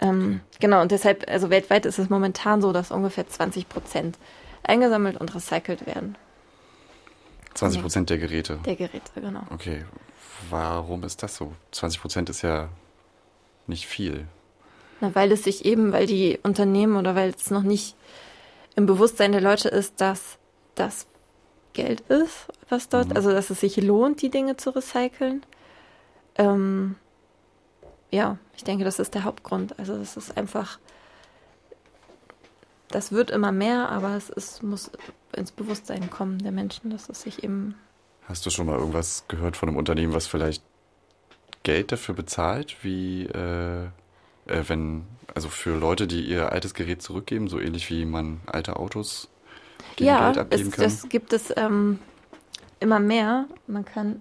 Ähm, 0.01 0.40
genau, 0.61 0.81
und 0.81 0.90
deshalb, 0.90 1.29
also 1.29 1.51
weltweit 1.51 1.87
ist 1.87 1.99
es 1.99 2.09
momentan 2.09 2.62
so, 2.62 2.73
dass 2.73 2.90
ungefähr 2.90 3.29
20 3.29 3.68
Prozent 3.68 4.18
eingesammelt 4.62 5.20
und 5.20 5.35
recycelt 5.35 5.87
werden 5.87 6.16
20 7.55 7.83
Prozent 7.83 8.11
der 8.11 8.18
Geräte. 8.18 8.59
der 8.64 8.77
Geräte, 8.77 9.20
genau. 9.20 9.42
Okay. 9.51 9.85
Warum 10.51 11.05
ist 11.05 11.23
das 11.23 11.37
so? 11.37 11.53
20 11.70 12.01
Prozent 12.01 12.31
ist 12.31 12.42
ja 12.42 12.68
nicht 13.66 13.87
viel. 13.87 14.27
Na, 15.01 15.15
weil 15.15 15.33
es 15.33 15.45
sich 15.45 15.65
eben, 15.65 15.93
weil 15.93 16.07
die 16.07 16.39
Unternehmen 16.43 16.97
oder 16.97 17.15
weil 17.15 17.31
es 17.31 17.51
noch 17.51 17.63
nicht 17.63 17.97
im 18.77 18.87
Bewusstsein 18.87 19.33
der 19.33 19.41
Leute 19.41 19.69
ist, 19.69 20.01
dass 20.01 20.39
das 20.75 21.07
Geld 21.73 22.01
ist, 22.03 22.47
was 22.69 22.89
dort, 22.89 23.15
also 23.17 23.31
dass 23.31 23.51
es 23.51 23.61
sich 23.61 23.77
lohnt, 23.77 24.23
die 24.23 24.31
Dinge 24.31 24.57
zu 24.57 24.71
recyceln. 24.71 25.45
Ähm, 26.37 26.97
ja, 28.11 28.39
ich 28.57 28.65
denke, 28.65 28.85
das 28.85 28.99
ist 28.99 29.15
der 29.15 29.25
Hauptgrund. 29.25 29.79
Also 29.79 29.95
es 29.95 30.17
ist 30.17 30.37
einfach, 30.37 30.79
das 32.89 33.11
wird 33.11 33.31
immer 33.31 33.53
mehr, 33.53 33.91
aber 33.91 34.17
es 34.17 34.31
ist, 34.31 34.63
muss 34.63 34.91
ins 35.37 35.51
Bewusstsein 35.51 36.11
kommen 36.11 36.39
der 36.39 36.53
Menschen, 36.53 36.91
dass 36.91 37.09
es 37.09 37.23
sich 37.23 37.43
eben 37.43 37.75
Hast 38.27 38.47
du 38.47 38.51
schon 38.51 38.67
mal 38.67 38.79
irgendwas 38.79 39.25
gehört 39.29 39.57
von 39.57 39.69
einem 39.69 39.77
Unternehmen, 39.77 40.15
was 40.15 40.27
vielleicht 40.27 40.63
Geld 41.63 41.93
dafür 41.93 42.15
bezahlt, 42.15 42.77
wie 42.83 43.25
äh, 43.27 43.89
äh, 44.47 44.63
wenn, 44.67 45.05
also 45.35 45.49
für 45.49 45.77
Leute, 45.77 46.07
die 46.07 46.23
ihr 46.23 46.53
altes 46.53 46.75
Gerät 46.75 47.03
zurückgeben, 47.03 47.49
so 47.49 47.59
ähnlich 47.59 47.91
wie 47.91 48.05
man 48.05 48.41
alte 48.47 48.77
Autos 48.77 49.29
gegen 49.97 50.09
ja, 50.09 50.27
Geld 50.27 50.39
abgeben 50.39 50.69
es, 50.69 50.75
kann? 50.75 50.85
das 50.85 51.09
gibt 51.09 51.33
es 51.33 51.53
ähm, 51.57 51.99
immer 52.81 53.01
mehr. 53.01 53.47
Man 53.67 53.85
kann, 53.85 54.21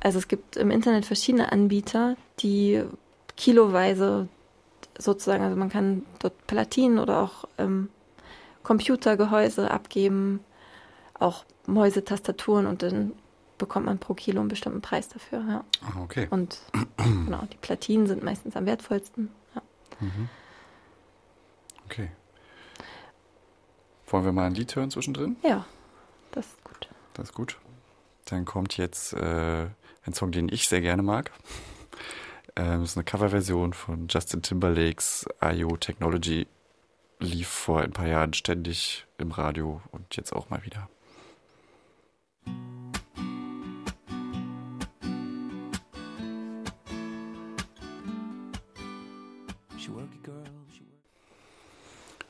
also 0.00 0.18
es 0.18 0.28
gibt 0.28 0.56
im 0.56 0.70
Internet 0.70 1.06
verschiedene 1.06 1.50
Anbieter, 1.52 2.16
die 2.40 2.82
kiloweise 3.36 4.28
sozusagen, 4.98 5.42
also 5.42 5.56
man 5.56 5.70
kann 5.70 6.04
dort 6.20 6.46
Platinen 6.46 6.98
oder 6.98 7.20
auch 7.20 7.46
ähm, 7.58 7.88
Computergehäuse 8.62 9.70
abgeben, 9.70 10.40
auch 11.18 11.44
Mäusetastaturen 11.66 12.66
und 12.66 12.82
dann 12.82 13.12
bekommt 13.58 13.86
man 13.86 13.98
pro 13.98 14.14
Kilo 14.14 14.40
einen 14.40 14.48
bestimmten 14.48 14.80
Preis 14.80 15.08
dafür. 15.08 15.44
Ja. 15.48 15.64
Ah, 15.82 16.00
okay. 16.02 16.26
Und 16.30 16.58
genau, 16.96 17.42
die 17.52 17.56
Platinen 17.56 18.06
sind 18.06 18.22
meistens 18.22 18.56
am 18.56 18.66
wertvollsten. 18.66 19.30
Ja. 19.54 19.62
Okay. 21.86 22.10
Wollen 24.06 24.24
wir 24.24 24.32
mal 24.32 24.46
ein 24.46 24.54
Lied 24.54 24.74
hören 24.76 24.90
zwischendrin? 24.90 25.36
ja, 25.42 25.64
das 26.32 26.46
ist 26.46 26.64
gut. 26.64 26.88
Das 27.14 27.28
ist 27.30 27.34
gut. 27.34 27.58
Dann 28.26 28.44
kommt 28.44 28.76
jetzt 28.76 29.12
äh, 29.12 29.66
ein 30.06 30.12
Song, 30.14 30.32
den 30.32 30.48
ich 30.48 30.68
sehr 30.68 30.80
gerne 30.80 31.02
mag. 31.02 31.30
Ähm, 32.56 32.82
das 32.82 32.90
ist 32.90 32.96
eine 32.96 33.02
Coverversion 33.02 33.72
von 33.72 34.06
Justin 34.08 34.40
Timberlakes 34.40 35.26
IO 35.42 35.76
Technology. 35.76 36.46
Lief 37.18 37.48
vor 37.48 37.80
ein 37.80 37.90
paar 37.90 38.06
Jahren 38.06 38.32
ständig 38.32 39.06
im 39.18 39.32
Radio 39.32 39.80
und 39.90 40.14
jetzt 40.14 40.32
auch 40.32 40.50
mal 40.50 40.64
wieder. 40.64 40.88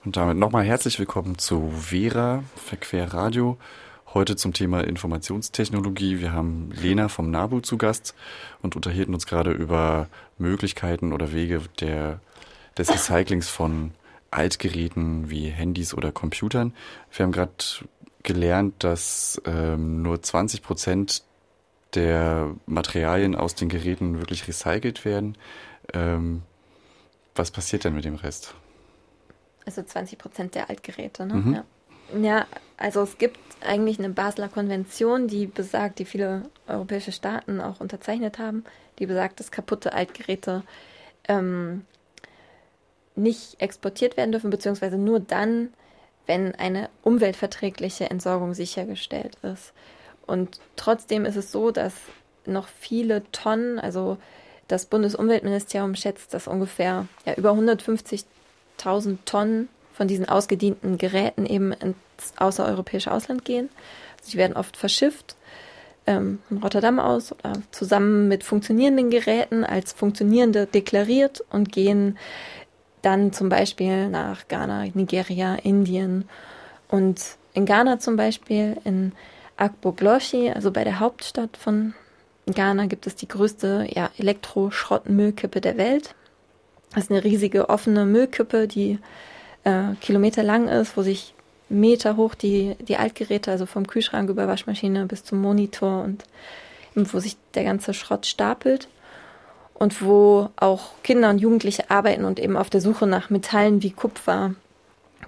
Und 0.04 0.18
damit 0.18 0.36
nochmal 0.36 0.64
herzlich 0.64 0.98
willkommen 0.98 1.38
zu 1.38 1.70
Vera 1.70 2.44
Verquer 2.56 3.14
Radio. 3.14 3.56
Heute 4.12 4.36
zum 4.36 4.52
Thema 4.52 4.82
Informationstechnologie. 4.82 6.20
Wir 6.20 6.30
haben 6.30 6.70
Lena 6.72 7.08
vom 7.08 7.30
NABU 7.30 7.60
zu 7.60 7.78
Gast 7.78 8.14
und 8.60 8.76
unterhielten 8.76 9.14
uns 9.14 9.24
gerade 9.24 9.52
über 9.52 10.08
Möglichkeiten 10.36 11.14
oder 11.14 11.32
Wege 11.32 11.62
der 11.80 12.20
des 12.76 12.90
Recyclings 12.90 13.48
von 13.48 13.92
Altgeräten 14.30 15.30
wie 15.30 15.48
Handys 15.48 15.94
oder 15.94 16.12
Computern. 16.12 16.74
Wir 17.10 17.24
haben 17.24 17.32
gerade 17.32 17.52
gelernt, 18.22 18.84
dass 18.84 19.40
ähm, 19.46 20.02
nur 20.02 20.20
20 20.20 20.60
Prozent 20.62 21.22
der 21.94 22.54
Materialien 22.66 23.34
aus 23.34 23.54
den 23.54 23.70
Geräten 23.70 24.18
wirklich 24.18 24.46
recycelt 24.48 25.06
werden. 25.06 25.38
Ähm, 25.94 26.42
was 27.34 27.50
passiert 27.50 27.84
denn 27.84 27.94
mit 27.94 28.04
dem 28.04 28.16
Rest? 28.16 28.54
Also 29.66 29.83
20 29.83 30.18
Prozent 30.18 30.55
der 30.55 30.68
Altgeräte, 30.70 31.27
ne? 31.27 31.35
Mhm. 31.35 31.55
Ja. 31.55 31.64
ja, 32.20 32.46
also 32.77 33.03
es 33.03 33.18
gibt 33.18 33.38
eigentlich 33.66 33.98
eine 33.98 34.11
Basler 34.11 34.48
Konvention, 34.48 35.27
die 35.29 35.46
besagt, 35.46 35.98
die 35.98 36.05
viele 36.05 36.42
europäische 36.66 37.12
Staaten 37.12 37.61
auch 37.61 37.81
unterzeichnet 37.81 38.38
haben, 38.38 38.64
die 38.98 39.07
besagt, 39.07 39.40
dass 39.40 39.50
kaputte 39.50 39.92
Altgeräte 39.94 40.62
ähm, 41.29 41.85
nicht 43.16 43.61
exportiert 43.61 44.16
werden 44.16 44.33
dürfen, 44.33 44.50
beziehungsweise 44.50 44.98
nur 44.98 45.20
dann, 45.20 45.72
wenn 46.27 46.55
eine 46.55 46.88
umweltverträgliche 47.03 48.11
Entsorgung 48.11 48.55
sichergestellt 48.55 49.37
ist. 49.42 49.72
Und 50.27 50.61
trotzdem 50.77 51.24
ist 51.24 51.37
es 51.37 51.53
so, 51.53 51.70
dass 51.70 51.94
noch 52.46 52.68
viele 52.68 53.22
Tonnen, 53.31 53.79
also 53.79 54.18
das 54.68 54.87
Bundesumweltministerium 54.87 55.94
schätzt, 55.94 56.35
dass 56.35 56.48
ungefähr 56.48 57.07
ja, 57.27 57.35
über 57.35 57.53
150.000 58.78 59.18
Tonnen 59.24 59.68
von 59.92 60.08
diesen 60.08 60.28
ausgedienten 60.28 60.98
Geräten 60.98 61.46
eben 61.46 61.72
ins 61.72 61.96
außereuropäische 62.37 63.12
Ausland 63.12 63.44
gehen. 63.44 63.68
Also 64.24 64.38
werden 64.38 64.56
oft 64.56 64.76
verschifft 64.76 65.37
ähm, 66.06 66.40
von 66.48 66.58
Rotterdam 66.58 66.98
aus 66.98 67.32
oder 67.32 67.52
zusammen 67.70 68.28
mit 68.28 68.44
funktionierenden 68.44 69.10
Geräten 69.10 69.64
als 69.64 69.92
funktionierende 69.92 70.66
deklariert 70.66 71.44
und 71.50 71.72
gehen 71.72 72.18
dann 73.02 73.32
zum 73.32 73.48
Beispiel 73.48 74.08
nach 74.08 74.48
Ghana, 74.48 74.87
Nigeria, 74.94 75.56
Indien 75.56 76.28
und 76.88 77.20
in 77.52 77.66
Ghana 77.66 77.98
zum 77.98 78.16
Beispiel 78.16 78.78
in 78.84 79.12
Agbogloshi, 79.56 80.50
also 80.50 80.72
bei 80.72 80.84
der 80.84 80.98
Hauptstadt 81.00 81.56
von 81.56 81.94
Ghana, 82.46 82.87
gibt 82.87 83.06
es 83.06 83.14
die 83.14 83.28
größte 83.28 83.87
ja, 83.90 84.10
Elektroschrottmüllkippe 84.18 85.60
der 85.60 85.76
Welt. 85.76 86.14
Das 86.94 87.04
ist 87.04 87.11
eine 87.11 87.24
riesige 87.24 87.68
offene 87.68 88.07
Müllkippe, 88.07 88.68
die 88.68 88.98
äh, 89.64 89.94
Kilometer 90.00 90.42
lang 90.42 90.68
ist, 90.68 90.96
wo 90.96 91.02
sich 91.02 91.35
Meter 91.68 92.16
hoch 92.16 92.35
die, 92.35 92.76
die 92.80 92.96
Altgeräte, 92.96 93.50
also 93.50 93.66
vom 93.66 93.87
Kühlschrank 93.87 94.30
über 94.30 94.46
Waschmaschine 94.46 95.07
bis 95.07 95.24
zum 95.24 95.40
Monitor 95.40 96.04
und 96.04 96.24
wo 96.94 97.18
sich 97.18 97.37
der 97.54 97.64
ganze 97.64 97.94
Schrott 97.94 98.26
stapelt 98.26 98.88
und 99.74 100.02
wo 100.02 100.50
auch 100.57 100.90
Kinder 101.02 101.30
und 101.30 101.38
Jugendliche 101.38 101.90
arbeiten 101.90 102.24
und 102.24 102.38
eben 102.38 102.57
auf 102.57 102.70
der 102.70 102.80
Suche 102.80 103.07
nach 103.07 103.30
Metallen 103.30 103.83
wie 103.83 103.90
Kupfer 103.90 104.54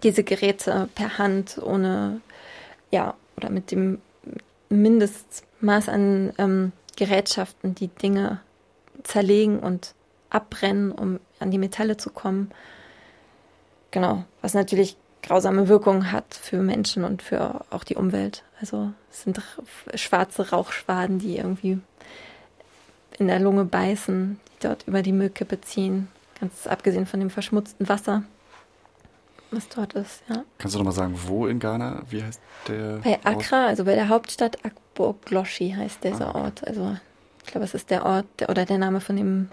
diese 0.03 0.23
Geräte 0.23 0.89
per 0.95 1.19
Hand 1.19 1.59
ohne, 1.63 2.21
ja, 2.91 3.15
oder 3.37 3.51
mit 3.51 3.71
dem 3.71 3.99
Mindestmaß 4.69 5.89
an 5.89 6.33
ähm, 6.39 6.73
Gerätschaften, 6.97 7.75
die 7.75 7.89
Dinge 7.89 8.41
zerlegen 9.03 9.59
und 9.59 9.95
abbrennen, 10.31 10.93
um 10.93 11.19
an 11.39 11.51
die 11.51 11.59
Metalle 11.59 11.97
zu 11.97 12.11
kommen. 12.11 12.51
Genau, 13.91 14.25
was 14.43 14.55
natürlich 14.55 14.97
grausame 15.23 15.69
Wirkungen 15.69 16.13
hat 16.13 16.35
für 16.35 16.59
Menschen 16.59 17.05
und 17.05 17.23
für 17.23 17.65
auch 17.71 17.85
die 17.85 17.97
Umwelt. 17.97 18.43
Also 18.61 18.93
es 19.11 19.23
sind 19.23 19.41
schwarze 19.95 20.51
Rauchschwaden, 20.51 21.19
die 21.19 21.37
irgendwie 21.37 21.79
in 23.19 23.27
der 23.29 23.41
Lunge 23.41 23.65
beißen, 23.65 24.39
die 24.49 24.67
dort 24.67 24.85
über 24.87 25.03
die 25.03 25.13
Müllkippe 25.13 25.61
ziehen. 25.61 26.09
Ganz 26.41 26.67
abgesehen 26.67 27.07
von 27.07 27.21
dem 27.21 27.31
verschmutzten 27.31 27.89
Wasser, 27.89 28.23
was 29.51 29.69
dort 29.69 29.95
ist, 29.95 30.23
ja. 30.29 30.45
Kannst 30.59 30.75
du 30.75 30.79
noch 30.79 30.87
mal 30.87 30.93
sagen, 30.93 31.19
wo 31.27 31.47
in 31.47 31.59
Ghana? 31.59 32.03
Wie 32.11 32.23
heißt 32.23 32.41
der? 32.69 32.99
Bei 32.99 33.13
Ort? 33.13 33.27
Accra, 33.27 33.67
also 33.67 33.85
bei 33.85 33.95
der 33.95 34.09
Hauptstadt 34.09 34.59
Agbogloshi 34.65 35.71
heißt 35.77 36.05
dieser 36.05 36.35
Ah. 36.35 36.43
Ort. 36.45 36.67
Also 36.67 36.97
ich 37.45 37.51
glaube, 37.53 37.65
es 37.65 37.75
ist 37.75 37.91
der 37.91 38.05
Ort 38.05 38.27
der, 38.39 38.51
oder 38.51 38.65
der 38.67 38.79
Name 38.79 39.01
von 39.01 39.17
dem 39.17 39.49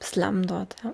Slum 0.00 0.46
dort, 0.46 0.76
ja. 0.84 0.92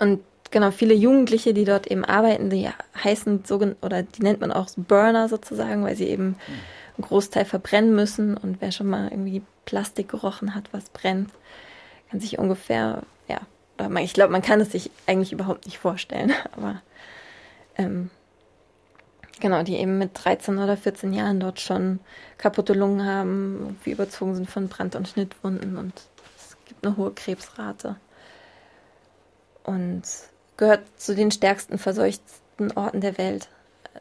Und 0.00 0.20
genau, 0.50 0.70
viele 0.70 0.94
Jugendliche, 0.94 1.54
die 1.54 1.64
dort 1.64 1.86
eben 1.86 2.04
arbeiten, 2.04 2.50
die 2.50 2.68
heißen 3.02 3.44
sogen 3.44 3.76
oder 3.82 4.02
die 4.02 4.22
nennt 4.22 4.40
man 4.40 4.50
auch 4.50 4.68
Burner 4.76 5.28
sozusagen, 5.28 5.84
weil 5.84 5.94
sie 5.94 6.08
eben 6.08 6.36
einen 6.96 7.06
Großteil 7.06 7.44
verbrennen 7.44 7.94
müssen. 7.94 8.36
Und 8.36 8.60
wer 8.60 8.72
schon 8.72 8.88
mal 8.88 9.08
irgendwie 9.10 9.42
Plastik 9.66 10.08
gerochen 10.08 10.54
hat, 10.54 10.72
was 10.72 10.90
brennt, 10.90 11.30
kann 12.10 12.20
sich 12.20 12.38
ungefähr, 12.38 13.02
ja, 13.28 13.40
ich 14.00 14.14
glaube, 14.14 14.32
man 14.32 14.42
kann 14.42 14.60
es 14.60 14.72
sich 14.72 14.90
eigentlich 15.06 15.32
überhaupt 15.32 15.66
nicht 15.66 15.78
vorstellen, 15.78 16.32
aber 16.56 16.82
ähm, 17.76 18.10
genau, 19.38 19.62
die 19.62 19.76
eben 19.76 19.98
mit 19.98 20.10
13 20.14 20.58
oder 20.58 20.76
14 20.76 21.12
Jahren 21.12 21.40
dort 21.40 21.60
schon 21.60 22.00
kaputte 22.38 22.72
Lungen 22.72 23.06
haben, 23.06 23.58
irgendwie 23.60 23.92
überzogen 23.92 24.34
sind 24.34 24.50
von 24.50 24.68
Brand- 24.68 24.96
und 24.96 25.08
Schnittwunden 25.08 25.76
und 25.76 25.92
es 26.36 26.56
gibt 26.66 26.84
eine 26.84 26.96
hohe 26.96 27.12
Krebsrate. 27.12 27.96
Und 29.64 30.02
gehört 30.56 30.82
zu 30.96 31.14
den 31.14 31.30
stärksten 31.30 31.78
verseuchten 31.78 32.72
Orten 32.74 33.00
der 33.00 33.18
Welt. 33.18 33.48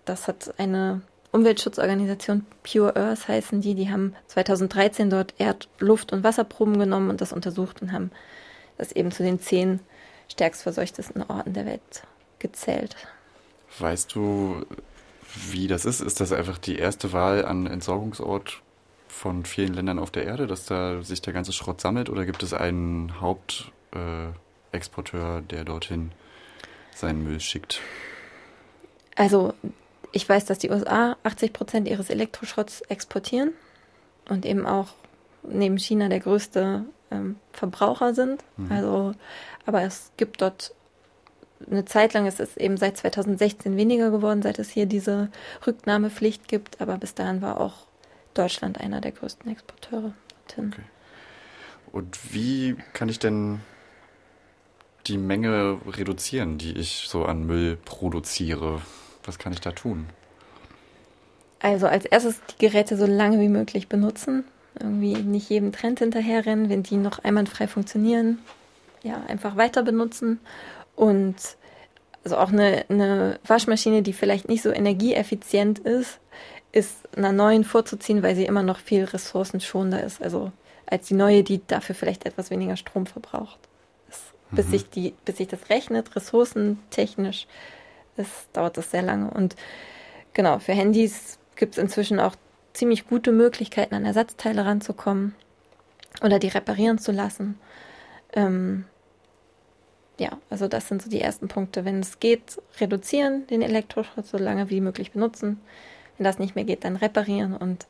Das 0.06 0.28
hat 0.28 0.54
eine 0.58 1.02
Umweltschutzorganisation, 1.32 2.46
Pure 2.64 2.96
Earth 2.96 3.28
heißen 3.28 3.62
die, 3.62 3.76
die 3.76 3.92
haben 3.92 4.16
2013 4.28 5.10
dort 5.10 5.36
Erd-, 5.38 5.70
Luft- 5.80 6.12
und 6.12 6.24
Wasserproben 6.24 6.80
genommen 6.80 7.10
und 7.10 7.22
das 7.22 7.34
untersucht 7.34 7.82
und 7.82 7.92
haben 7.92 8.12
das 8.78 8.92
eben 8.92 9.12
zu 9.12 9.24
den 9.24 9.40
zehn 9.40 9.80
stärkst 10.28 10.64
verseuchtesten 10.64 11.24
Orten 11.24 11.54
der 11.54 11.66
Welt 11.66 12.04
gezählt. 12.40 12.96
Weißt 13.78 14.16
du, 14.16 14.66
wie 15.52 15.68
das 15.68 15.86
ist? 15.86 16.02
Ist 16.02 16.20
das 16.20 16.32
einfach 16.32 16.58
die 16.58 16.78
erste 16.78 17.14
Wahl 17.14 17.46
an 17.46 17.68
Entsorgungsort 17.68 18.62
von 19.08 19.46
vielen 19.46 19.74
Ländern 19.74 20.00
auf 20.00 20.12
der 20.12 20.26
Erde, 20.26 20.48
dass 20.48 20.66
da 20.66 21.04
sich 21.04 21.22
der 21.22 21.34
ganze 21.34 21.54
Schrott 21.54 21.82
sammelt? 21.82 22.10
Oder 22.10 22.26
gibt 22.26 22.42
es 22.42 22.54
einen 22.54 23.22
Hauptexporteur, 23.22 24.32
äh, 24.32 24.49
Exporteur, 24.72 25.42
der 25.42 25.64
dorthin 25.64 26.12
seinen 26.96 27.24
Müll 27.24 27.40
schickt? 27.40 27.82
Also, 29.16 29.54
ich 30.12 30.28
weiß, 30.28 30.46
dass 30.46 30.60
die 30.60 30.70
USA 30.70 31.18
80 31.24 31.54
Prozent 31.54 31.88
ihres 31.88 32.10
Elektroschrotts 32.10 32.82
exportieren 32.82 33.52
und 34.28 34.46
eben 34.46 34.66
auch 34.66 34.90
neben 35.44 35.78
China 35.78 36.10
der 36.10 36.20
größte 36.20 36.86
ähm, 37.12 37.36
Verbraucher 37.54 38.14
sind. 38.14 38.44
Mhm. 38.58 38.72
Also, 38.72 39.14
aber 39.66 39.84
es 39.84 40.12
gibt 40.18 40.42
dort 40.42 40.74
eine 41.70 41.86
Zeit 41.86 42.14
lang, 42.14 42.26
es 42.26 42.40
ist 42.40 42.58
eben 42.58 42.78
seit 42.78 42.98
2016 42.98 43.76
weniger 43.76 44.12
geworden, 44.12 44.42
seit 44.42 44.60
es 44.60 44.70
hier 44.70 44.86
diese 44.86 45.30
Rücknahmepflicht 45.68 46.48
gibt. 46.48 46.80
Aber 46.82 46.98
bis 46.98 47.14
dahin 47.14 47.42
war 47.42 47.60
auch 47.60 47.86
Deutschland 48.34 48.80
einer 48.80 49.02
der 49.02 49.12
größten 49.12 49.52
Exporteure 49.52 50.14
dorthin. 50.48 50.74
Okay. 50.74 50.84
Und 51.92 52.34
wie 52.34 52.78
kann 52.94 53.10
ich 53.10 53.20
denn 53.20 53.62
die 55.10 55.18
Menge 55.18 55.80
reduzieren, 55.88 56.58
die 56.58 56.78
ich 56.78 57.06
so 57.08 57.26
an 57.26 57.46
Müll 57.46 57.78
produziere? 57.84 58.82
Was 59.26 59.40
kann 59.40 59.52
ich 59.52 59.62
da 59.62 59.72
tun? 59.72 60.08
Also 61.60 61.88
als 61.88 62.06
erstes 62.06 62.40
die 62.52 62.66
Geräte 62.66 62.96
so 62.96 63.06
lange 63.06 63.40
wie 63.40 63.50
möglich 63.50 63.90
benutzen. 63.90 64.46
Irgendwie 64.80 65.16
nicht 65.16 65.50
jedem 65.50 65.72
Trend 65.72 66.00
hinterherrennen, 66.00 66.70
wenn 66.70 66.84
die 66.84 66.96
noch 66.96 67.20
einwandfrei 67.20 67.68
funktionieren. 67.68 68.40
Ja, 69.04 69.22
einfach 69.28 69.58
weiter 69.58 69.84
benutzen. 69.84 70.40
Und 70.96 71.36
also 72.24 72.38
auch 72.38 72.50
eine, 72.50 72.86
eine 72.90 73.40
Waschmaschine, 73.46 74.04
die 74.04 74.14
vielleicht 74.14 74.48
nicht 74.48 74.62
so 74.62 74.72
energieeffizient 74.72 75.80
ist, 75.80 76.20
ist 76.72 76.96
einer 77.18 77.32
neuen 77.32 77.64
vorzuziehen, 77.64 78.24
weil 78.24 78.36
sie 78.36 78.46
immer 78.46 78.64
noch 78.64 78.80
viel 78.80 79.04
ressourcenschonender 79.04 80.04
ist. 80.04 80.22
Also 80.22 80.52
als 80.86 81.08
die 81.08 81.14
neue, 81.14 81.44
die 81.44 81.66
dafür 81.66 81.96
vielleicht 81.96 82.26
etwas 82.26 82.52
weniger 82.52 82.78
Strom 82.78 83.06
verbraucht. 83.06 83.60
Bis, 84.52 84.68
Mhm. 84.68 84.72
sich 84.72 84.90
die, 84.90 85.14
bis 85.26 85.38
sich 85.38 85.48
das 85.48 85.70
rechnet, 85.70 86.16
ressourcentechnisch, 86.16 87.48
das 88.16 88.28
dauert 88.54 88.78
das 88.78 88.92
sehr 88.92 89.02
lange. 89.02 89.30
Und 89.32 89.56
genau, 90.34 90.60
für 90.60 90.74
Handys 90.74 91.38
gibt 91.56 91.74
es 91.76 91.78
inzwischen 91.78 92.20
auch 92.20 92.36
ziemlich 92.74 93.08
gute 93.08 93.32
Möglichkeiten, 93.32 93.96
an 93.96 94.06
Ersatzteile 94.06 94.66
ranzukommen 94.66 95.36
oder 96.24 96.40
die 96.40 96.48
reparieren 96.48 96.98
zu 96.98 97.12
lassen. 97.12 97.60
Ähm, 98.34 98.86
ja, 100.18 100.38
also 100.50 100.68
das 100.68 100.88
sind 100.88 101.02
so 101.02 101.10
die 101.10 101.22
ersten 101.22 101.48
Punkte. 101.48 101.86
Wenn 101.86 102.00
es 102.00 102.20
geht, 102.20 102.62
reduzieren 102.80 103.48
den 103.48 103.62
Elektroschrott 103.62 104.26
so 104.26 104.38
lange 104.38 104.70
wie 104.70 104.82
möglich 104.82 105.12
benutzen. 105.12 105.62
Wenn 106.18 106.26
das 106.26 106.40
nicht 106.40 106.56
mehr 106.56 106.66
geht, 106.66 106.84
dann 106.84 106.98
reparieren 106.98 107.56
und 107.56 107.88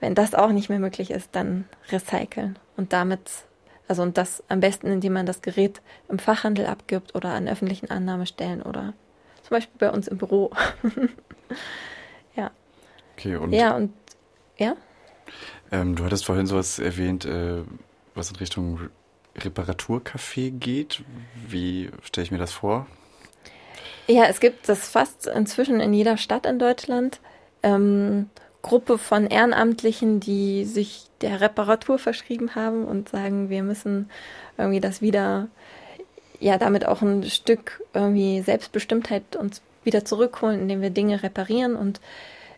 wenn 0.00 0.14
das 0.14 0.34
auch 0.34 0.50
nicht 0.50 0.68
mehr 0.68 0.78
möglich 0.80 1.10
ist, 1.10 1.28
dann 1.32 1.68
recyceln 1.90 2.58
und 2.76 2.92
damit, 2.92 3.30
also 3.88 4.02
und 4.02 4.16
das 4.16 4.42
am 4.48 4.60
besten, 4.60 4.86
indem 4.86 5.14
man 5.14 5.26
das 5.26 5.42
Gerät 5.42 5.82
im 6.08 6.18
Fachhandel 6.18 6.66
abgibt 6.66 7.14
oder 7.14 7.30
an 7.30 7.48
öffentlichen 7.48 7.90
Annahmestellen 7.90 8.62
oder 8.62 8.94
zum 9.42 9.56
Beispiel 9.56 9.78
bei 9.78 9.90
uns 9.90 10.08
im 10.08 10.18
Büro. 10.18 10.50
ja. 12.36 12.50
Okay, 13.16 13.36
und 13.36 13.52
ja, 13.52 13.76
und 13.76 13.92
ja, 14.58 14.76
ähm, 15.72 15.96
du 15.96 16.04
hattest 16.04 16.26
vorhin 16.26 16.46
sowas 16.46 16.78
erwähnt, 16.78 17.24
äh, 17.24 17.62
was 18.14 18.30
in 18.30 18.36
Richtung 18.36 18.90
Reparaturcafé 19.36 20.50
geht. 20.50 21.02
Wie 21.48 21.90
stelle 22.02 22.26
ich 22.26 22.30
mir 22.30 22.38
das 22.38 22.52
vor? 22.52 22.86
Ja, 24.06 24.24
es 24.24 24.40
gibt 24.40 24.68
das 24.68 24.88
fast 24.88 25.26
inzwischen 25.26 25.80
in 25.80 25.94
jeder 25.94 26.18
Stadt 26.18 26.44
in 26.44 26.58
Deutschland. 26.58 27.20
Ähm, 27.62 28.28
Gruppe 28.62 28.96
von 28.96 29.26
Ehrenamtlichen, 29.26 30.20
die 30.20 30.64
sich 30.64 31.06
der 31.20 31.40
Reparatur 31.40 31.98
verschrieben 31.98 32.54
haben 32.54 32.84
und 32.84 33.08
sagen, 33.08 33.50
wir 33.50 33.62
müssen 33.62 34.08
irgendwie 34.56 34.80
das 34.80 35.02
wieder, 35.02 35.48
ja, 36.40 36.58
damit 36.58 36.86
auch 36.86 37.02
ein 37.02 37.24
Stück 37.24 37.82
irgendwie 37.92 38.40
Selbstbestimmtheit 38.40 39.36
uns 39.36 39.62
wieder 39.84 40.04
zurückholen, 40.04 40.60
indem 40.60 40.80
wir 40.80 40.90
Dinge 40.90 41.22
reparieren. 41.22 41.74
Und 41.74 42.00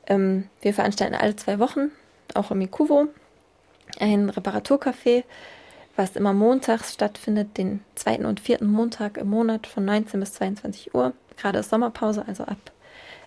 ähm, 0.06 0.48
wir 0.60 0.74
veranstalten 0.74 1.14
alle 1.14 1.36
zwei 1.36 1.58
Wochen, 1.58 1.90
auch 2.34 2.50
im 2.50 2.60
Ikuvo, 2.60 3.08
ein 3.98 4.30
Reparaturcafé, 4.30 5.24
was 5.96 6.16
immer 6.16 6.32
montags 6.32 6.92
stattfindet, 6.92 7.56
den 7.56 7.80
zweiten 7.94 8.26
und 8.26 8.40
vierten 8.40 8.66
Montag 8.66 9.16
im 9.16 9.28
Monat 9.28 9.66
von 9.66 9.84
19 9.84 10.20
bis 10.20 10.34
22 10.34 10.94
Uhr. 10.94 11.12
Gerade 11.36 11.60
ist 11.60 11.70
Sommerpause, 11.70 12.24
also 12.26 12.44
ab 12.44 12.58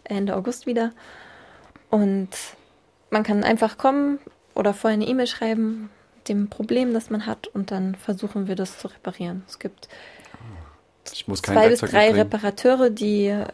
Ende 0.03 0.35
August 0.35 0.65
wieder. 0.65 0.91
Und 1.89 2.29
man 3.09 3.23
kann 3.23 3.43
einfach 3.43 3.77
kommen 3.77 4.19
oder 4.53 4.73
vorher 4.73 4.95
eine 4.95 5.07
E-Mail 5.07 5.27
schreiben, 5.27 5.89
dem 6.27 6.49
Problem, 6.49 6.93
das 6.93 7.09
man 7.09 7.25
hat, 7.25 7.47
und 7.47 7.71
dann 7.71 7.95
versuchen 7.95 8.47
wir 8.47 8.55
das 8.55 8.79
zu 8.79 8.87
reparieren. 8.87 9.43
Es 9.47 9.59
gibt 9.59 9.87
zwei 11.05 11.69
bis 11.69 11.79
drei 11.79 12.07
mitbringen. 12.07 12.15
Reparateure, 12.15 12.89
die 12.89 13.27
äh, 13.27 13.45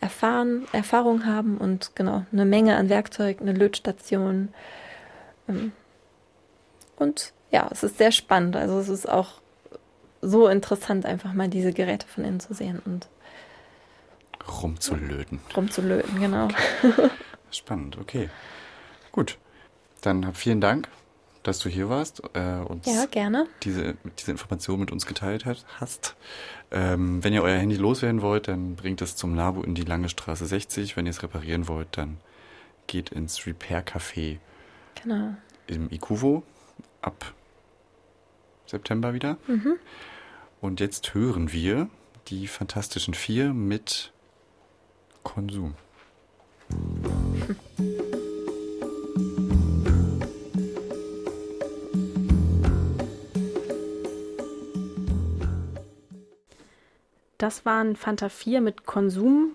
erfahren, 0.00 0.66
Erfahrung 0.72 1.24
haben 1.24 1.56
und 1.56 1.96
genau 1.96 2.26
eine 2.30 2.44
Menge 2.44 2.76
an 2.76 2.88
Werkzeug, 2.88 3.40
eine 3.40 3.52
Lötstation. 3.52 4.50
Ähm, 5.48 5.72
und 6.96 7.32
ja, 7.50 7.68
es 7.70 7.82
ist 7.82 7.98
sehr 7.98 8.12
spannend. 8.12 8.56
Also 8.56 8.78
es 8.78 8.88
ist 8.88 9.08
auch 9.08 9.40
so 10.20 10.48
interessant, 10.48 11.06
einfach 11.06 11.32
mal 11.32 11.48
diese 11.48 11.72
Geräte 11.72 12.06
von 12.06 12.24
innen 12.24 12.40
zu 12.40 12.54
sehen 12.54 12.80
und 12.84 13.08
rumzulöten. 14.62 15.40
Rumzulöten, 15.56 16.20
genau. 16.20 16.48
Spannend, 17.50 17.96
okay. 17.98 18.28
Gut. 19.14 19.38
Dann 20.00 20.34
vielen 20.34 20.60
Dank, 20.60 20.88
dass 21.44 21.60
du 21.60 21.68
hier 21.68 21.88
warst 21.88 22.20
äh, 22.34 22.56
und 22.66 22.84
ja. 22.84 22.94
Diese, 23.62 23.94
diese 24.18 24.32
Information 24.32 24.80
mit 24.80 24.90
uns 24.90 25.06
geteilt 25.06 25.44
hat, 25.44 25.64
hast. 25.78 26.16
Ähm, 26.72 27.22
wenn 27.22 27.32
ihr 27.32 27.44
euer 27.44 27.56
Handy 27.56 27.76
loswerden 27.76 28.22
wollt, 28.22 28.48
dann 28.48 28.74
bringt 28.74 29.00
es 29.02 29.14
zum 29.14 29.36
Labo 29.36 29.62
in 29.62 29.76
die 29.76 29.84
Lange 29.84 30.08
Straße 30.08 30.46
60. 30.46 30.96
Wenn 30.96 31.06
ihr 31.06 31.10
es 31.10 31.22
reparieren 31.22 31.68
wollt, 31.68 31.86
dann 31.92 32.16
geht 32.88 33.10
ins 33.10 33.46
Repair 33.46 33.86
Café 33.86 34.38
genau. 35.00 35.36
im 35.68 35.88
Ikuvo 35.90 36.42
ab 37.00 37.32
September 38.66 39.14
wieder. 39.14 39.36
Mhm. 39.46 39.76
Und 40.60 40.80
jetzt 40.80 41.14
hören 41.14 41.52
wir 41.52 41.88
die 42.26 42.48
Fantastischen 42.48 43.14
Vier 43.14 43.54
mit 43.54 44.12
Konsum. 45.22 45.74
Hm. 46.70 47.56
Das 57.44 57.66
waren 57.66 57.94
Fanta 57.94 58.30
4 58.30 58.62
mit 58.62 58.86
Konsum, 58.86 59.50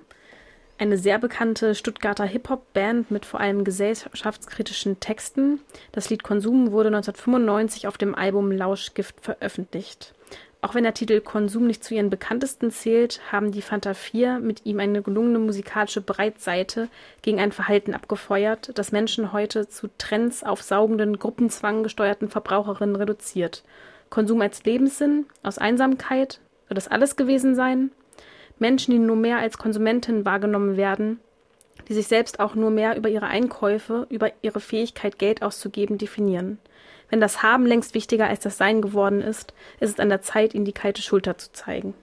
eine 0.78 0.96
sehr 0.96 1.18
bekannte 1.18 1.74
Stuttgarter 1.74 2.24
Hip-Hop-Band 2.24 3.10
mit 3.10 3.26
vor 3.26 3.40
allem 3.40 3.64
gesellschaftskritischen 3.64 5.00
Texten. 5.00 5.60
Das 5.92 6.12
Lied 6.12 6.22
Konsum 6.22 6.72
wurde 6.72 6.90
1995 6.90 7.88
auf 7.88 7.98
dem 7.98 8.14
Album 8.14 8.52
Lauschgift 8.52 9.22
veröffentlicht. 9.22 10.14
Auch 10.62 10.76
wenn 10.76 10.84
der 10.84 10.94
Titel 10.94 11.20
Konsum 11.20 11.66
nicht 11.66 11.84
zu 11.84 11.96
ihren 11.96 12.12
bekanntesten 12.12 12.70
zählt, 12.70 13.22
haben 13.32 13.52
die 13.52 13.64
Fanta 13.64 13.96
4 13.96 14.38
mit 14.38 14.68
ihm 14.68 14.80
eine 14.80 15.02
gelungene 15.02 15.40
musikalische 15.40 16.02
Breitseite 16.02 16.90
gegen 17.24 17.40
ein 17.40 17.52
Verhalten 17.52 17.96
abgefeuert, 17.96 18.70
das 18.78 18.92
Menschen 18.92 19.34
heute 19.34 19.68
zu 19.68 19.90
Trends 19.98 20.44
aufsaugenden, 20.44 21.18
Gruppenzwang 21.18 21.82
gesteuerten 21.82 22.30
Verbraucherinnen 22.30 22.98
reduziert. 22.98 23.64
Konsum 24.12 24.42
als 24.42 24.64
Lebenssinn, 24.64 25.26
aus 25.42 25.58
Einsamkeit, 25.58 26.40
soll 26.70 26.76
das 26.76 26.88
alles 26.88 27.16
gewesen 27.16 27.56
sein? 27.56 27.92
Menschen, 28.60 28.92
die 28.92 29.00
nur 29.00 29.16
mehr 29.16 29.40
als 29.40 29.58
Konsumentinnen 29.58 30.24
wahrgenommen 30.24 30.78
werden, 30.78 31.20
die 31.88 31.94
sich 31.94 32.08
selbst 32.08 32.40
auch 32.40 32.54
nur 32.54 32.70
mehr 32.70 32.96
über 32.96 33.10
ihre 33.10 33.26
Einkäufe, 33.26 34.06
über 34.10 34.32
ihre 34.44 34.60
Fähigkeit, 34.60 35.18
Geld 35.18 35.42
auszugeben, 35.42 35.98
definieren. 35.98 36.60
Wenn 37.10 37.20
das 37.20 37.42
Haben 37.42 37.66
längst 37.66 37.96
wichtiger 37.96 38.28
als 38.28 38.42
das 38.42 38.58
Sein 38.58 38.84
geworden 38.84 39.22
ist, 39.22 39.54
ist 39.80 39.94
es 39.94 40.00
an 40.00 40.10
der 40.10 40.22
Zeit, 40.22 40.54
ihnen 40.54 40.66
die 40.66 40.74
kalte 40.74 41.02
Schulter 41.02 41.38
zu 41.40 41.52
zeigen. 41.54 41.96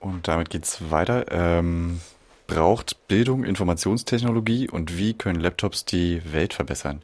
Und 0.00 0.26
damit 0.26 0.48
geht's 0.48 0.90
weiter. 0.90 1.26
Ähm, 1.30 2.00
braucht 2.46 3.08
Bildung 3.08 3.44
Informationstechnologie 3.44 4.70
und 4.70 4.96
wie 4.96 5.12
können 5.12 5.40
Laptops 5.40 5.84
die 5.84 6.22
Welt 6.32 6.54
verbessern? 6.54 7.02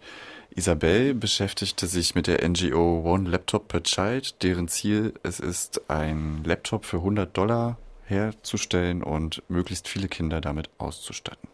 Isabel 0.55 1.15
beschäftigte 1.15 1.87
sich 1.87 2.15
mit 2.15 2.27
der 2.27 2.47
NGO 2.47 3.03
One 3.05 3.29
Laptop 3.29 3.69
per 3.69 3.83
Child, 3.83 4.43
deren 4.43 4.69
Ziel 4.69 5.15
es 5.23 5.41
ist, 5.41 5.91
ein 5.91 6.43
Laptop 6.45 6.85
für 6.85 6.99
100 6.99 7.37
Dollar 7.37 7.79
herzustellen 8.07 9.03
und 9.03 9.43
möglichst 9.49 9.89
viele 9.89 10.09
Kinder 10.09 10.41
damit 10.41 10.69
auszustatten. 10.79 11.49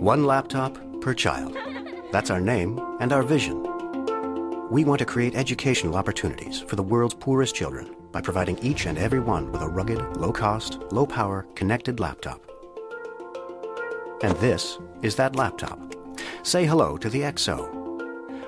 One 0.00 0.26
laptop 0.26 0.78
per 1.00 1.14
child. 1.14 1.54
That's 2.12 2.30
our 2.30 2.40
name 2.40 2.80
and 3.00 3.12
our 3.12 3.22
vision. 3.22 3.62
We 4.70 4.84
want 4.84 4.98
to 4.98 5.06
create 5.06 5.34
educational 5.34 5.96
opportunities 5.96 6.60
for 6.60 6.76
the 6.76 6.82
world's 6.82 7.14
poorest 7.14 7.54
children 7.54 7.88
by 8.12 8.20
providing 8.20 8.58
each 8.62 8.86
and 8.86 8.98
every 8.98 9.20
one 9.20 9.52
with 9.52 9.62
a 9.62 9.68
rugged, 9.68 10.00
low 10.16 10.32
cost, 10.32 10.80
low 10.90 11.06
power, 11.06 11.46
connected 11.54 12.00
laptop. 12.00 12.45
And 14.22 14.36
this 14.38 14.78
is 15.02 15.16
that 15.16 15.36
laptop. 15.36 15.78
Say 16.42 16.64
hello 16.64 16.96
to 16.96 17.10
the 17.10 17.20
XO, 17.20 17.76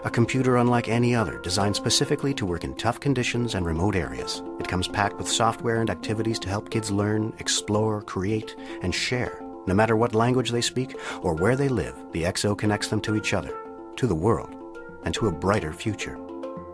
a 0.05 0.11
computer 0.11 0.57
unlike 0.57 0.89
any 0.89 1.15
other 1.15 1.39
designed 1.39 1.77
specifically 1.77 2.33
to 2.35 2.47
work 2.47 2.65
in 2.65 2.75
tough 2.75 3.01
conditions 3.01 3.55
and 3.55 3.67
remote 3.67 3.97
areas. 3.97 4.43
It 4.61 4.69
comes 4.69 4.89
packed 4.89 5.19
with 5.19 5.29
software 5.29 5.81
and 5.81 5.91
activities 5.91 6.39
to 6.41 6.49
help 6.49 6.71
kids 6.71 6.91
learn, 6.91 7.35
explore, 7.39 8.03
create, 8.03 8.57
and 8.83 8.95
share. 8.95 9.43
No 9.67 9.75
matter 9.75 9.97
what 9.97 10.15
language 10.15 10.51
they 10.51 10.63
speak 10.63 10.97
or 11.23 11.35
where 11.35 11.57
they 11.57 11.69
live, 11.69 11.95
the 12.13 12.23
XO 12.23 12.57
connects 12.57 12.89
them 12.89 13.01
to 13.03 13.17
each 13.17 13.35
other, 13.35 13.55
to 13.97 14.07
the 14.07 14.15
world, 14.15 14.55
and 15.05 15.13
to 15.15 15.27
a 15.27 15.33
brighter 15.33 15.73
future. 15.73 16.17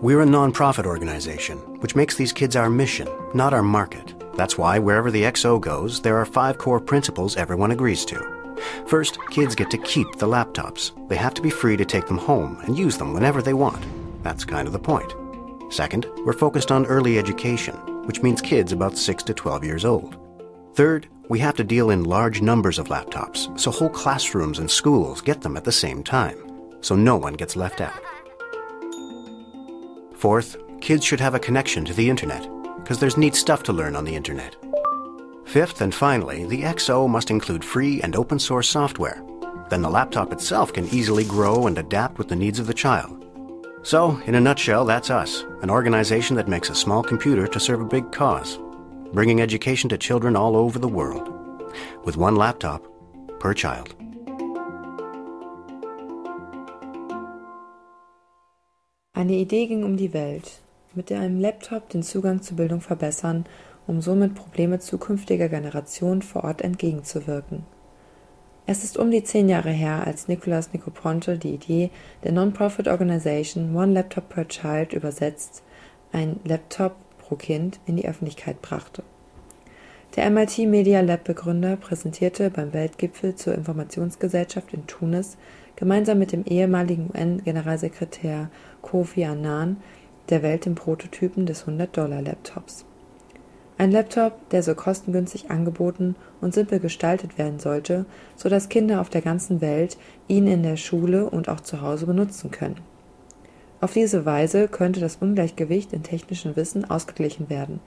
We're 0.01 0.23
a 0.23 0.27
nonprofit 0.27 0.85
organization, 0.85 1.59
which 1.81 1.97
makes 1.97 2.17
these 2.17 2.33
kids 2.33 2.55
our 2.55 2.71
mission, 2.71 3.09
not 3.33 3.55
our 3.55 3.63
market. 3.63 4.15
That's 4.37 4.59
why 4.59 4.79
wherever 4.79 5.11
the 5.11 5.23
XO 5.23 5.61
goes, 5.61 6.03
there 6.03 6.19
are 6.19 6.27
five 6.27 6.59
core 6.59 6.81
principles 6.81 7.37
everyone 7.37 7.71
agrees 7.71 8.05
to. 8.07 8.44
First, 8.87 9.19
kids 9.31 9.55
get 9.55 9.71
to 9.71 9.79
keep 9.79 10.11
the 10.17 10.27
laptops. 10.27 10.93
They 11.09 11.17
have 11.17 11.35
to 11.35 11.43
be 11.43 11.51
free 11.51 11.77
to 11.77 11.85
take 11.85 12.07
them 12.07 12.19
home 12.19 12.59
and 12.65 12.79
use 12.79 12.99
them 12.99 13.13
whenever 13.13 13.43
they 13.43 13.55
want. 13.55 13.85
That's 14.23 14.45
kind 14.45 14.67
of 14.67 14.73
the 14.73 14.79
point. 14.79 15.13
Second, 15.73 16.07
we're 16.25 16.33
focused 16.33 16.71
on 16.71 16.87
early 16.87 17.19
education, 17.19 17.75
which 18.07 18.23
means 18.23 18.41
kids 18.41 18.73
about 18.73 18.97
6 18.97 19.23
to 19.25 19.35
12 19.35 19.65
years 19.65 19.85
old. 19.85 20.17
Third, 20.75 21.09
we 21.29 21.39
have 21.39 21.57
to 21.57 21.65
deal 21.65 21.91
in 21.91 22.05
large 22.05 22.43
numbers 22.43 22.79
of 22.79 22.89
laptops, 22.89 23.59
so 23.59 23.71
whole 23.71 23.89
classrooms 23.89 24.59
and 24.59 24.71
schools 24.71 25.21
get 25.21 25.41
them 25.41 25.57
at 25.57 25.65
the 25.65 25.73
same 25.73 26.03
time, 26.03 26.37
so 26.81 26.95
no 26.95 27.17
one 27.17 27.35
gets 27.35 27.57
left 27.57 27.81
out. 27.81 28.01
Fourth, 30.15 30.57
kids 30.81 31.05
should 31.05 31.21
have 31.21 31.35
a 31.35 31.41
connection 31.41 31.85
to 31.85 31.95
the 31.95 32.11
internet, 32.11 32.49
because 32.77 32.99
there's 32.99 33.17
neat 33.17 33.35
stuff 33.35 33.63
to 33.65 33.73
learn 33.73 33.97
on 33.97 34.05
the 34.05 34.15
internet. 34.15 34.57
Fifth 35.55 35.83
and 35.83 35.95
finally, 35.95 36.45
the 36.47 36.63
XO 36.63 37.09
must 37.09 37.31
include 37.31 37.65
free 37.65 38.03
and 38.03 38.17
open 38.17 38.41
source 38.41 38.69
software. 38.69 39.23
Then 39.71 39.83
the 39.83 39.89
laptop 39.89 40.33
itself 40.33 40.73
can 40.73 40.89
easily 40.89 41.23
grow 41.23 41.69
and 41.69 41.79
adapt 41.79 42.19
with 42.19 42.27
the 42.27 42.35
needs 42.35 42.59
of 42.59 42.67
the 42.67 42.75
child. 42.75 43.25
So, 43.85 44.21
in 44.27 44.35
a 44.35 44.41
nutshell, 44.41 44.85
that's 44.85 45.11
us, 45.11 45.45
an 45.63 45.71
organization 45.71 46.35
that 46.35 46.49
makes 46.49 46.71
a 46.71 46.75
small 46.75 47.05
computer 47.05 47.47
to 47.47 47.61
serve 47.61 47.81
a 47.81 47.85
big 47.85 48.11
cause, 48.11 48.59
bringing 49.13 49.41
education 49.41 49.89
to 49.91 49.97
children 49.97 50.35
all 50.35 50.57
over 50.57 50.81
the 50.81 50.89
world, 50.89 51.29
with 52.03 52.17
one 52.17 52.35
laptop 52.35 52.83
per 53.39 53.55
child. 53.55 53.95
Eine 59.15 59.35
Idee 59.35 59.69
ging 59.69 59.85
um 59.85 59.97
die 59.97 60.13
Welt, 60.13 60.59
mit 60.97 61.11
der 61.11 61.21
einem 61.21 61.39
Laptop 61.39 61.91
den 61.91 62.03
Zugang 62.03 62.43
zur 62.43 62.57
Bildung 62.57 62.81
verbessern 62.81 63.47
um 63.87 64.01
somit 64.01 64.35
Probleme 64.35 64.79
zukünftiger 64.79 65.49
Generationen 65.49 66.23
vor 66.23 66.45
Ort 66.45 66.63
entgegenzuwirken. 66.63 67.65
Es 68.67 68.83
ist 68.83 68.97
um 68.97 69.11
die 69.11 69.23
zehn 69.23 69.49
Jahre 69.51 69.71
her, 69.71 70.07
als 70.07 70.27
Nicolas 70.27 70.73
Nicoponte 70.73 71.37
die 71.37 71.55
Idee 71.55 71.91
der 72.23 72.33
Non-Profit 72.33 72.89
Organization 72.89 73.77
One 73.77 73.93
Laptop 73.93 74.31
per 74.31 74.49
Child 74.49 74.95
übersetzt, 74.95 75.63
ein 76.13 76.41
Laptop 76.45 76.95
pro 77.19 77.37
Kind, 77.37 77.79
in 77.85 77.97
die 77.97 78.09
Öffentlichkeit 78.09 78.63
brachte. 78.63 79.03
Der 80.17 80.31
MIT 80.31 80.59
Media 80.69 81.01
Lab 81.01 81.25
Begründer 81.25 81.77
präsentierte 81.77 82.49
beim 82.49 82.73
Weltgipfel 82.73 83.35
zur 83.35 83.55
Informationsgesellschaft 83.55 84.73
in 84.73 84.87
Tunis 84.87 85.37
gemeinsam 85.77 86.19
mit 86.21 86.33
dem 86.33 86.45
ehemaligen 86.45 87.11
UN-Generalsekretär 87.13 88.49
Kofi 88.81 89.25
Annan 89.25 89.79
der 90.31 90.43
Welt 90.43 90.65
den 90.65 90.75
Prototypen 90.75 91.47
des 91.47 91.67
100-Dollar-Laptops. 91.67 92.87
Ein 93.77 93.91
Laptop, 93.91 94.49
der 94.51 94.63
so 94.63 94.75
kostengünstig 94.75 95.51
angeboten 95.51 96.15
und 96.41 96.55
simpel 96.55 96.79
gestaltet 96.79 97.39
werden 97.39 97.59
sollte, 97.59 98.07
so 98.37 98.49
dass 98.49 98.69
Kinder 98.69 99.01
auf 99.01 99.11
der 99.11 99.23
ganzen 99.23 99.61
Welt 99.61 99.97
ihn 100.29 100.47
in 100.47 100.63
der 100.63 100.77
Schule 100.77 101.29
und 101.29 101.49
auch 101.49 101.61
zu 101.61 101.81
Hause 101.81 102.07
benutzen 102.07 102.53
können. 102.53 102.81
Auf 103.81 103.93
diese 103.93 104.25
Weise 104.25 104.69
könnte 104.69 105.01
das 105.01 105.17
Ungleichgewicht 105.17 105.93
in 105.93 106.05
technischem 106.05 106.55
Wissen 106.57 106.89
ausgeglichen 106.89 107.51
werden. 107.51 107.81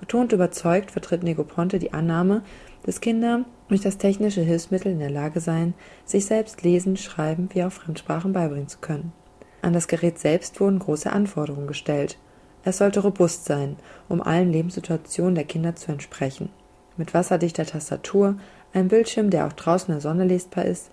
Betont 0.00 0.32
überzeugt 0.32 0.90
vertritt 0.90 1.22
Negroponte 1.22 1.78
die 1.78 1.92
Annahme, 1.92 2.42
dass 2.84 3.00
Kinder 3.00 3.44
durch 3.68 3.80
das 3.80 3.98
technische 3.98 4.40
Hilfsmittel 4.40 4.92
in 4.92 4.98
der 4.98 5.10
Lage 5.10 5.40
seien, 5.40 5.74
sich 6.04 6.26
selbst 6.26 6.62
lesen, 6.62 6.96
schreiben 6.96 7.48
wie 7.52 7.62
auch 7.62 7.72
Fremdsprachen 7.72 8.32
beibringen 8.32 8.68
zu 8.68 8.78
können. 8.78 9.12
An 9.62 9.72
das 9.72 9.88
Gerät 9.88 10.18
selbst 10.18 10.60
wurden 10.60 10.78
große 10.78 11.12
Anforderungen 11.12 11.66
gestellt. 11.66 12.18
Es 12.66 12.78
sollte 12.78 12.98
robust 12.98 13.44
sein, 13.44 13.76
um 14.08 14.20
allen 14.20 14.50
Lebenssituationen 14.50 15.36
der 15.36 15.44
Kinder 15.44 15.76
zu 15.76 15.92
entsprechen. 15.92 16.48
Mit 16.96 17.14
wasserdichter 17.14 17.64
Tastatur, 17.64 18.40
einem 18.72 18.88
Bildschirm, 18.88 19.30
der 19.30 19.46
auch 19.46 19.52
draußen 19.52 19.86
in 19.86 19.94
der 19.94 20.00
Sonne 20.00 20.24
lesbar 20.24 20.64
ist, 20.64 20.90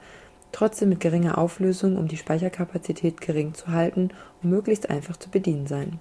trotzdem 0.51 0.89
mit 0.89 0.99
geringer 0.99 1.39
Auflösung, 1.39 1.97
um 1.97 2.07
die 2.07 2.17
Speicherkapazität 2.17 3.21
gering 3.21 3.55
zu 3.55 3.69
halten 3.69 4.12
und 4.43 4.51
möglichst 4.51 4.91
einfach 4.91 5.17
zu 5.17 5.31
bedienen 5.31 5.65
sein. 5.65 5.99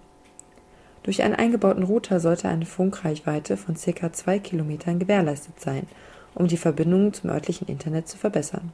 Durch 1.05 1.23
einen 1.23 1.37
eingebauten 1.37 1.85
Router 1.85 2.21
sollte 2.21 2.51
eine 2.51 2.67
Funkreichweite 2.67 3.57
von 3.57 3.75
ca. 3.75 4.13
2 4.13 4.41
Kilometern 4.41 4.99
gewährleistet 4.99 5.59
sein, 5.59 5.87
um 6.35 6.49
die 6.49 6.59
Verbindungen 6.59 7.15
zum 7.15 7.31
örtlichen 7.31 7.67
Internet 7.67 8.09
zu 8.09 8.19
verbessern. 8.19 8.73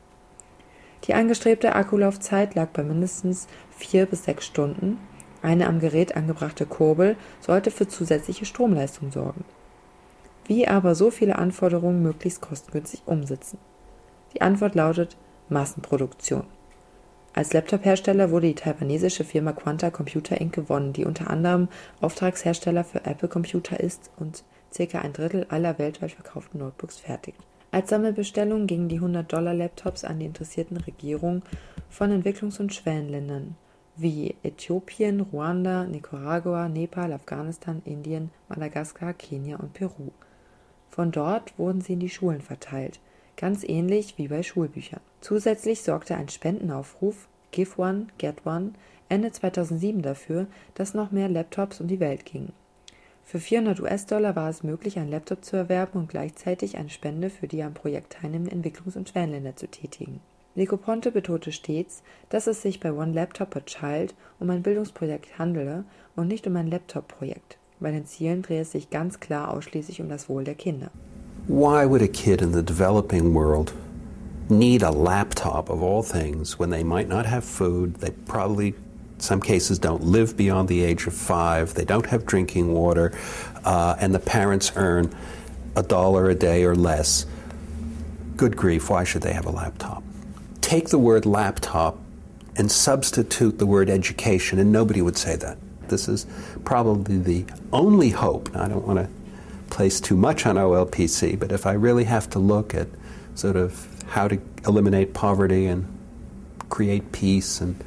Die 1.04 1.14
angestrebte 1.14 1.76
Akkulaufzeit 1.76 2.56
lag 2.56 2.70
bei 2.70 2.82
mindestens 2.82 3.46
4 3.76 4.06
bis 4.06 4.24
6 4.24 4.44
Stunden 4.44 4.98
eine 5.42 5.66
am 5.66 5.80
Gerät 5.80 6.16
angebrachte 6.16 6.66
Kurbel 6.66 7.16
sollte 7.40 7.70
für 7.70 7.88
zusätzliche 7.88 8.44
Stromleistung 8.44 9.12
sorgen. 9.12 9.44
Wie 10.46 10.66
aber 10.66 10.94
so 10.94 11.10
viele 11.10 11.36
Anforderungen 11.36 12.02
möglichst 12.02 12.40
kostengünstig 12.40 13.02
umsetzen? 13.06 13.58
Die 14.34 14.40
Antwort 14.40 14.74
lautet 14.74 15.16
Massenproduktion. 15.48 16.44
Als 17.34 17.52
Laptop-Hersteller 17.52 18.30
wurde 18.30 18.48
die 18.48 18.54
taiwanesische 18.54 19.24
Firma 19.24 19.52
Quanta 19.52 19.90
Computer 19.90 20.40
Inc. 20.40 20.54
gewonnen, 20.54 20.92
die 20.92 21.04
unter 21.04 21.30
anderem 21.30 21.68
Auftragshersteller 22.00 22.82
für 22.82 23.04
Apple 23.04 23.28
Computer 23.28 23.78
ist 23.78 24.10
und 24.18 24.42
ca. 24.76 24.98
ein 24.98 25.12
Drittel 25.12 25.46
aller 25.48 25.78
weltweit 25.78 26.12
verkauften 26.12 26.60
Notebooks 26.60 26.98
fertigt. 26.98 27.38
Als 27.70 27.90
Sammelbestellung 27.90 28.66
gingen 28.66 28.88
die 28.88 29.00
100-Dollar-Laptops 29.00 30.04
an 30.04 30.18
die 30.18 30.26
interessierten 30.26 30.78
Regierungen 30.78 31.42
von 31.90 32.10
Entwicklungs- 32.10 32.58
und 32.58 32.74
Schwellenländern 32.74 33.56
wie 33.98 34.36
Äthiopien, 34.42 35.20
Ruanda, 35.20 35.84
Nicaragua, 35.84 36.68
Nepal, 36.68 37.12
Afghanistan, 37.12 37.82
Indien, 37.84 38.30
Madagaskar, 38.48 39.12
Kenia 39.12 39.56
und 39.56 39.74
Peru. 39.74 40.10
Von 40.88 41.10
dort 41.10 41.58
wurden 41.58 41.80
sie 41.80 41.94
in 41.94 42.00
die 42.00 42.08
Schulen 42.08 42.40
verteilt, 42.40 43.00
ganz 43.36 43.64
ähnlich 43.64 44.16
wie 44.16 44.28
bei 44.28 44.42
Schulbüchern. 44.42 45.00
Zusätzlich 45.20 45.82
sorgte 45.82 46.16
ein 46.16 46.28
Spendenaufruf 46.28 47.28
Give 47.50 47.80
One, 47.80 48.06
Get 48.18 48.46
One 48.46 48.72
Ende 49.08 49.32
2007 49.32 50.02
dafür, 50.02 50.46
dass 50.74 50.94
noch 50.94 51.10
mehr 51.10 51.28
Laptops 51.28 51.80
um 51.80 51.88
die 51.88 52.00
Welt 52.00 52.24
gingen. 52.24 52.52
Für 53.24 53.40
400 53.40 53.80
US-Dollar 53.80 54.36
war 54.36 54.48
es 54.48 54.62
möglich, 54.62 54.98
einen 54.98 55.10
Laptop 55.10 55.44
zu 55.44 55.56
erwerben 55.56 55.98
und 55.98 56.08
gleichzeitig 56.08 56.76
eine 56.76 56.88
Spende 56.88 57.30
für 57.30 57.46
die 57.46 57.62
am 57.62 57.74
Projekt 57.74 58.14
teilnehmenden 58.14 58.62
Entwicklungs- 58.62 58.96
und 58.96 59.08
Schwellenländer 59.08 59.56
zu 59.56 59.68
tätigen. 59.68 60.20
Negroponte 60.54 61.12
betonte 61.12 61.52
stets, 61.52 62.02
dass 62.30 62.46
es 62.46 62.62
sich 62.62 62.80
bei 62.80 62.92
One 62.92 63.12
Laptop 63.12 63.50
per 63.50 63.64
Child 63.64 64.14
um 64.40 64.50
ein 64.50 64.62
Bildungsprojekt 64.62 65.38
handele 65.38 65.84
und 66.16 66.28
nicht 66.28 66.46
um 66.46 66.56
ein 66.56 66.66
Laptop-Projekt. 66.66 67.58
Bei 67.80 67.92
den 67.92 68.06
Zielen 68.06 68.42
drehe 68.42 68.62
es 68.62 68.72
sich 68.72 68.90
ganz 68.90 69.20
klar 69.20 69.52
ausschließlich 69.52 70.00
um 70.00 70.08
das 70.08 70.28
Wohl 70.28 70.44
der 70.44 70.56
Kinder. 70.56 70.90
Why 71.46 71.88
would 71.88 72.02
a 72.02 72.08
kid 72.08 72.42
in 72.42 72.52
the 72.52 72.62
developing 72.62 73.32
world 73.34 73.72
need 74.50 74.82
a 74.82 74.90
laptop 74.90 75.70
of 75.70 75.82
all 75.82 76.02
things 76.02 76.58
when 76.58 76.70
they 76.70 76.82
might 76.82 77.08
not 77.08 77.26
have 77.26 77.44
food, 77.44 78.00
they 78.00 78.10
probably 78.26 78.74
some 79.18 79.40
cases 79.40 79.78
don't 79.78 80.02
live 80.02 80.36
beyond 80.36 80.68
the 80.68 80.82
age 80.82 81.06
of 81.06 81.14
five, 81.14 81.74
they 81.74 81.84
don't 81.84 82.06
have 82.06 82.24
drinking 82.24 82.72
water, 82.72 83.12
uh, 83.64 83.96
and 84.00 84.14
the 84.14 84.18
parents 84.18 84.72
earn 84.76 85.14
a 85.76 85.82
dollar 85.82 86.28
a 86.28 86.34
day 86.34 86.64
or 86.64 86.74
less. 86.74 87.26
Good 88.36 88.56
grief, 88.56 88.90
why 88.90 89.04
should 89.04 89.22
they 89.22 89.32
have 89.32 89.46
a 89.46 89.50
laptop? 89.50 90.02
Take 90.68 90.90
the 90.90 90.98
word 90.98 91.24
laptop 91.24 91.96
and 92.56 92.70
substitute 92.70 93.58
the 93.58 93.64
word 93.64 93.88
education, 93.88 94.58
and 94.58 94.70
nobody 94.70 95.00
would 95.00 95.16
say 95.16 95.34
that. 95.34 95.56
This 95.88 96.08
is 96.08 96.26
probably 96.62 97.16
the 97.16 97.46
only 97.72 98.10
hope. 98.10 98.54
I 98.54 98.68
don't 98.68 98.86
want 98.86 98.98
to 98.98 99.08
place 99.70 99.98
too 99.98 100.14
much 100.14 100.44
on 100.44 100.56
OLPC, 100.56 101.38
but 101.38 101.52
if 101.52 101.64
I 101.64 101.72
really 101.72 102.04
have 102.04 102.28
to 102.30 102.38
look 102.38 102.74
at 102.74 102.88
sort 103.34 103.56
of 103.56 103.88
how 104.08 104.28
to 104.28 104.38
eliminate 104.66 105.14
poverty 105.14 105.64
and 105.64 105.86
create 106.68 107.12
peace 107.12 107.62
and 107.62 107.82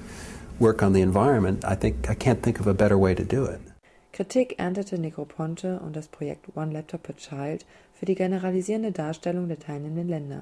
work 0.57 0.81
on 0.81 0.93
the 0.93 1.01
environment, 1.01 1.63
I 1.63 1.75
think 1.75 2.09
I 2.09 2.15
can't 2.15 2.41
think 2.41 2.59
of 2.59 2.65
a 2.65 2.73
better 2.73 2.97
way 2.97 3.13
to 3.13 3.23
do 3.23 3.45
it. 3.45 3.61
Kritik 4.11 4.55
erntete 4.57 4.97
Negroponte 4.97 5.79
und 5.79 5.95
das 5.95 6.07
Projekt 6.07 6.47
One 6.55 6.71
Laptop 6.73 7.03
per 7.03 7.15
Child 7.15 7.63
für 7.93 8.07
die 8.07 8.15
generalisierende 8.15 8.91
Darstellung 8.91 9.49
der 9.49 9.59
teilnehmenden 9.59 10.09
Länder. 10.09 10.41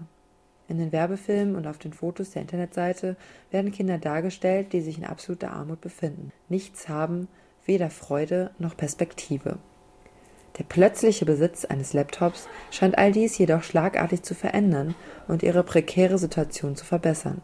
In 0.70 0.78
den 0.78 0.92
Werbefilmen 0.92 1.56
und 1.56 1.66
auf 1.66 1.80
den 1.80 1.94
Fotos 1.94 2.30
der 2.32 2.44
Internetseite 2.44 3.18
werden 3.50 3.72
Kinder 3.72 3.98
dargestellt, 3.98 4.72
die 4.72 4.82
sich 4.82 5.00
in 5.00 5.04
absoluter 5.04 5.52
Armut 5.52 5.82
befinden, 5.82 6.32
nichts 6.48 6.88
haben, 6.88 7.28
weder 7.66 7.90
Freude 7.90 8.52
noch 8.60 8.78
Perspektive. 8.78 9.58
Der 10.60 10.64
plötzliche 10.66 11.26
Besitz 11.26 11.66
eines 11.66 11.94
Laptops 11.94 12.48
scheint 12.70 12.98
all 13.00 13.12
dies 13.12 13.38
jedoch 13.38 13.64
schlagartig 13.64 14.22
zu 14.22 14.36
verändern 14.36 14.94
und 15.28 15.42
ihre 15.42 15.64
prekäre 15.64 16.20
Situation 16.20 16.76
zu 16.76 16.86
verbessern. 16.86 17.42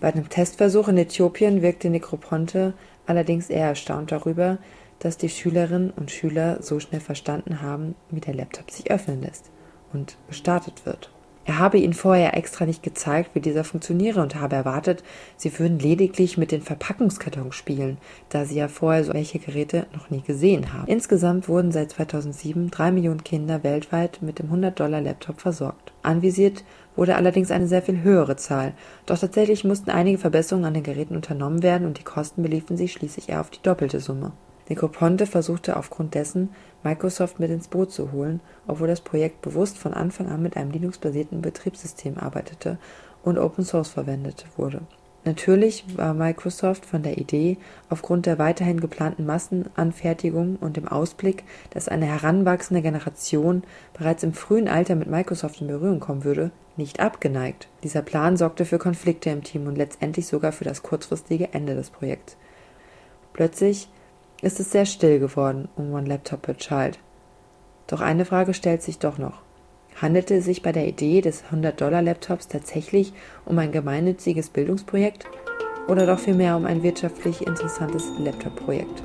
Bei 0.00 0.10
einem 0.10 0.30
Testversuch 0.30 0.88
in 0.88 0.96
Äthiopien 0.96 1.60
wirkte 1.60 1.90
Nekroponte 1.90 2.72
allerdings 3.04 3.50
eher 3.50 3.68
erstaunt 3.68 4.12
darüber, 4.12 4.58
dass 4.98 5.18
die 5.18 5.28
Schülerinnen 5.28 5.90
und 5.90 6.10
Schüler 6.10 6.62
so 6.62 6.80
schnell 6.80 7.00
verstanden 7.00 7.60
haben, 7.60 7.96
wie 8.10 8.20
der 8.20 8.34
Laptop 8.34 8.70
sich 8.70 8.90
öffnen 8.90 9.20
lässt 9.20 9.50
und 9.92 10.16
gestartet 10.28 10.86
wird. 10.86 11.10
Er 11.44 11.58
habe 11.58 11.78
ihnen 11.78 11.92
vorher 11.92 12.36
extra 12.36 12.66
nicht 12.66 12.82
gezeigt, 12.82 13.34
wie 13.34 13.40
dieser 13.40 13.64
funktioniere 13.64 14.22
und 14.22 14.36
habe 14.36 14.54
erwartet, 14.54 15.02
sie 15.36 15.58
würden 15.58 15.78
lediglich 15.78 16.38
mit 16.38 16.52
den 16.52 16.62
Verpackungskartons 16.62 17.54
spielen, 17.54 17.98
da 18.28 18.44
sie 18.44 18.56
ja 18.56 18.68
vorher 18.68 19.04
solche 19.04 19.40
Geräte 19.40 19.86
noch 19.92 20.10
nie 20.10 20.22
gesehen 20.22 20.72
haben. 20.72 20.86
Insgesamt 20.86 21.48
wurden 21.48 21.72
seit 21.72 21.90
2007 21.90 22.70
drei 22.70 22.92
Millionen 22.92 23.24
Kinder 23.24 23.64
weltweit 23.64 24.20
mit 24.22 24.38
dem 24.38 24.52
100-Dollar-Laptop 24.52 25.40
versorgt. 25.40 25.92
Anvisiert 26.02 26.62
wurde 26.94 27.16
allerdings 27.16 27.50
eine 27.50 27.66
sehr 27.66 27.82
viel 27.82 28.02
höhere 28.02 28.36
Zahl, 28.36 28.74
doch 29.06 29.18
tatsächlich 29.18 29.64
mussten 29.64 29.90
einige 29.90 30.18
Verbesserungen 30.18 30.66
an 30.66 30.74
den 30.74 30.82
Geräten 30.82 31.16
unternommen 31.16 31.62
werden 31.62 31.86
und 31.86 31.98
die 31.98 32.04
Kosten 32.04 32.42
beliefen 32.42 32.76
sich 32.76 32.92
schließlich 32.92 33.30
eher 33.30 33.40
auf 33.40 33.50
die 33.50 33.62
doppelte 33.62 33.98
Summe. 33.98 34.32
Negroponte 34.68 35.26
versuchte 35.26 35.76
aufgrund 35.76 36.14
dessen, 36.14 36.50
Microsoft 36.82 37.40
mit 37.40 37.50
ins 37.50 37.68
Boot 37.68 37.92
zu 37.92 38.12
holen, 38.12 38.40
obwohl 38.66 38.88
das 38.88 39.00
Projekt 39.00 39.42
bewusst 39.42 39.78
von 39.78 39.94
Anfang 39.94 40.28
an 40.28 40.42
mit 40.42 40.56
einem 40.56 40.70
Linux-basierten 40.70 41.42
Betriebssystem 41.42 42.18
arbeitete 42.18 42.78
und 43.22 43.38
Open 43.38 43.64
Source 43.64 43.90
verwendet 43.90 44.46
wurde. 44.56 44.82
Natürlich 45.24 45.84
war 45.96 46.14
Microsoft 46.14 46.84
von 46.84 47.04
der 47.04 47.16
Idee, 47.16 47.56
aufgrund 47.88 48.26
der 48.26 48.40
weiterhin 48.40 48.80
geplanten 48.80 49.24
Massenanfertigung 49.24 50.56
und 50.56 50.76
dem 50.76 50.88
Ausblick, 50.88 51.44
dass 51.70 51.88
eine 51.88 52.06
heranwachsende 52.06 52.82
Generation 52.82 53.62
bereits 53.96 54.24
im 54.24 54.32
frühen 54.32 54.66
Alter 54.66 54.96
mit 54.96 55.08
Microsoft 55.08 55.60
in 55.60 55.68
Berührung 55.68 56.00
kommen 56.00 56.24
würde, 56.24 56.50
nicht 56.76 56.98
abgeneigt. 56.98 57.68
Dieser 57.84 58.02
Plan 58.02 58.36
sorgte 58.36 58.64
für 58.64 58.78
Konflikte 58.78 59.30
im 59.30 59.44
Team 59.44 59.68
und 59.68 59.76
letztendlich 59.76 60.26
sogar 60.26 60.50
für 60.50 60.64
das 60.64 60.82
kurzfristige 60.82 61.54
Ende 61.54 61.76
des 61.76 61.90
Projekts. 61.90 62.36
Plötzlich 63.32 63.88
ist 64.42 64.58
es 64.58 64.72
sehr 64.72 64.84
still 64.84 65.20
geworden 65.20 65.68
um 65.76 65.94
One 65.94 66.08
Laptop 66.08 66.42
per 66.42 66.56
Child. 66.56 66.98
Doch 67.86 68.00
eine 68.00 68.24
Frage 68.24 68.52
stellt 68.52 68.82
sich 68.82 68.98
doch 68.98 69.16
noch. 69.16 69.40
Handelte 70.00 70.34
es 70.34 70.44
sich 70.44 70.62
bei 70.62 70.72
der 70.72 70.88
Idee 70.88 71.20
des 71.20 71.44
100-Dollar-Laptops 71.44 72.48
tatsächlich 72.48 73.12
um 73.44 73.58
ein 73.58 73.72
gemeinnütziges 73.72 74.50
Bildungsprojekt 74.50 75.26
oder 75.86 76.06
doch 76.06 76.18
vielmehr 76.18 76.56
um 76.56 76.66
ein 76.66 76.82
wirtschaftlich 76.82 77.46
interessantes 77.46 78.10
Laptop-Projekt? 78.18 79.02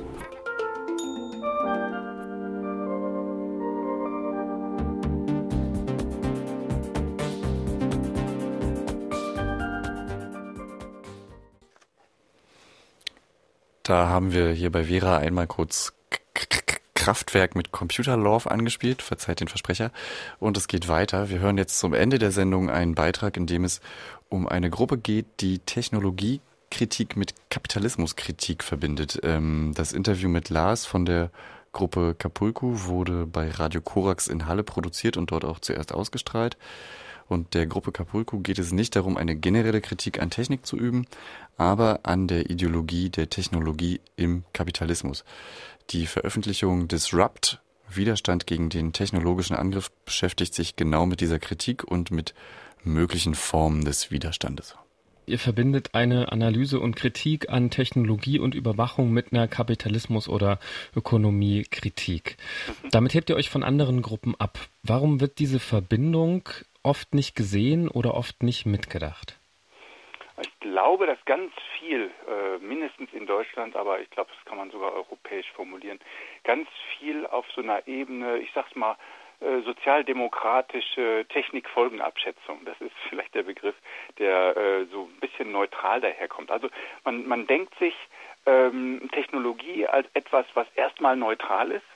Da 13.88 14.06
haben 14.06 14.34
wir 14.34 14.50
hier 14.50 14.70
bei 14.70 14.84
Vera 14.84 15.16
einmal 15.16 15.46
kurz 15.46 15.94
Kraftwerk 16.92 17.56
mit 17.56 17.72
Computerlove 17.72 18.50
angespielt, 18.50 19.00
verzeiht 19.00 19.40
den 19.40 19.48
Versprecher. 19.48 19.92
Und 20.38 20.58
es 20.58 20.68
geht 20.68 20.88
weiter. 20.88 21.30
Wir 21.30 21.38
hören 21.38 21.56
jetzt 21.56 21.78
zum 21.78 21.94
Ende 21.94 22.18
der 22.18 22.30
Sendung 22.30 22.68
einen 22.68 22.94
Beitrag, 22.94 23.38
in 23.38 23.46
dem 23.46 23.64
es 23.64 23.80
um 24.28 24.46
eine 24.46 24.68
Gruppe 24.68 24.98
geht, 24.98 25.24
die 25.40 25.60
Technologiekritik 25.60 27.16
mit 27.16 27.32
Kapitalismuskritik 27.48 28.62
verbindet. 28.62 29.20
Ähm, 29.22 29.72
das 29.74 29.94
Interview 29.94 30.28
mit 30.28 30.50
Lars 30.50 30.84
von 30.84 31.06
der 31.06 31.30
Gruppe 31.72 32.14
Kapulku 32.14 32.84
wurde 32.84 33.24
bei 33.24 33.50
Radio 33.50 33.80
Korax 33.80 34.26
in 34.26 34.44
Halle 34.44 34.64
produziert 34.64 35.16
und 35.16 35.30
dort 35.30 35.46
auch 35.46 35.60
zuerst 35.60 35.94
ausgestrahlt. 35.94 36.58
Und 37.28 37.54
der 37.54 37.66
Gruppe 37.66 37.92
Kapulku 37.92 38.40
geht 38.40 38.58
es 38.58 38.72
nicht 38.72 38.96
darum, 38.96 39.16
eine 39.16 39.36
generelle 39.36 39.80
Kritik 39.80 40.20
an 40.20 40.30
Technik 40.30 40.64
zu 40.64 40.76
üben, 40.76 41.06
aber 41.56 42.00
an 42.04 42.26
der 42.26 42.50
Ideologie 42.50 43.10
der 43.10 43.28
Technologie 43.28 44.00
im 44.16 44.44
Kapitalismus. 44.54 45.24
Die 45.90 46.06
Veröffentlichung 46.06 46.88
Disrupt, 46.88 47.60
Widerstand 47.90 48.46
gegen 48.46 48.70
den 48.70 48.92
technologischen 48.92 49.56
Angriff, 49.56 49.90
beschäftigt 50.04 50.54
sich 50.54 50.76
genau 50.76 51.06
mit 51.06 51.20
dieser 51.20 51.38
Kritik 51.38 51.84
und 51.84 52.10
mit 52.10 52.34
möglichen 52.82 53.34
Formen 53.34 53.84
des 53.84 54.10
Widerstandes. 54.10 54.76
Ihr 55.28 55.38
verbindet 55.38 55.94
eine 55.94 56.32
Analyse 56.32 56.80
und 56.80 56.96
Kritik 56.96 57.50
an 57.50 57.68
Technologie 57.68 58.38
und 58.38 58.54
Überwachung 58.54 59.10
mit 59.12 59.30
einer 59.30 59.46
Kapitalismus- 59.46 60.26
oder 60.26 60.58
Ökonomiekritik. 60.96 62.38
Damit 62.92 63.12
hebt 63.12 63.28
ihr 63.28 63.36
euch 63.36 63.50
von 63.50 63.62
anderen 63.62 64.00
Gruppen 64.00 64.34
ab. 64.36 64.58
Warum 64.82 65.20
wird 65.20 65.38
diese 65.38 65.58
Verbindung 65.58 66.48
oft 66.82 67.14
nicht 67.14 67.34
gesehen 67.34 67.88
oder 67.88 68.14
oft 68.14 68.42
nicht 68.42 68.66
mitgedacht? 68.66 69.40
Ich 70.40 70.60
glaube, 70.60 71.06
dass 71.06 71.18
ganz 71.24 71.52
viel, 71.78 72.10
äh, 72.28 72.58
mindestens 72.58 73.12
in 73.12 73.26
Deutschland, 73.26 73.74
aber 73.74 74.00
ich 74.00 74.08
glaube, 74.10 74.30
das 74.34 74.44
kann 74.44 74.58
man 74.58 74.70
sogar 74.70 74.92
europäisch 74.92 75.50
formulieren, 75.52 75.98
ganz 76.44 76.68
viel 76.98 77.26
auf 77.26 77.44
so 77.54 77.60
einer 77.60 77.86
Ebene, 77.88 78.38
ich 78.38 78.50
sag's 78.54 78.74
mal, 78.76 78.96
äh, 79.40 79.60
sozialdemokratische 79.62 81.24
Technikfolgenabschätzung. 81.28 82.64
Das 82.64 82.80
ist 82.80 82.92
vielleicht 83.08 83.34
der 83.34 83.44
Begriff, 83.44 83.76
der 84.18 84.56
äh, 84.56 84.86
so 84.86 85.04
ein 85.04 85.20
bisschen 85.20 85.52
neutral 85.52 86.00
daherkommt. 86.00 86.50
Also 86.50 86.68
man, 87.04 87.26
man 87.26 87.46
denkt 87.46 87.76
sich 87.78 87.94
ähm, 88.46 89.08
Technologie 89.12 89.86
als 89.86 90.08
etwas, 90.14 90.46
was 90.54 90.66
erstmal 90.74 91.16
neutral 91.16 91.70
ist. 91.70 91.86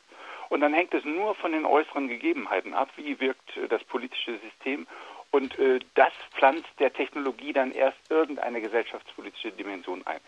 Und 0.52 0.60
dann 0.60 0.74
hängt 0.74 0.92
es 0.92 1.02
nur 1.06 1.34
von 1.36 1.52
den 1.52 1.64
äußeren 1.64 2.08
Gegebenheiten 2.08 2.74
ab, 2.74 2.90
wie 2.96 3.18
wirkt 3.20 3.56
äh, 3.56 3.68
das 3.68 3.82
politische 3.84 4.38
System. 4.38 4.86
Und 5.30 5.58
äh, 5.58 5.78
das 5.94 6.12
pflanzt 6.34 6.68
der 6.78 6.92
Technologie 6.92 7.54
dann 7.54 7.72
erst 7.72 7.96
irgendeine 8.10 8.60
gesellschaftspolitische 8.60 9.52
Dimension 9.52 10.02
ein. 10.06 10.20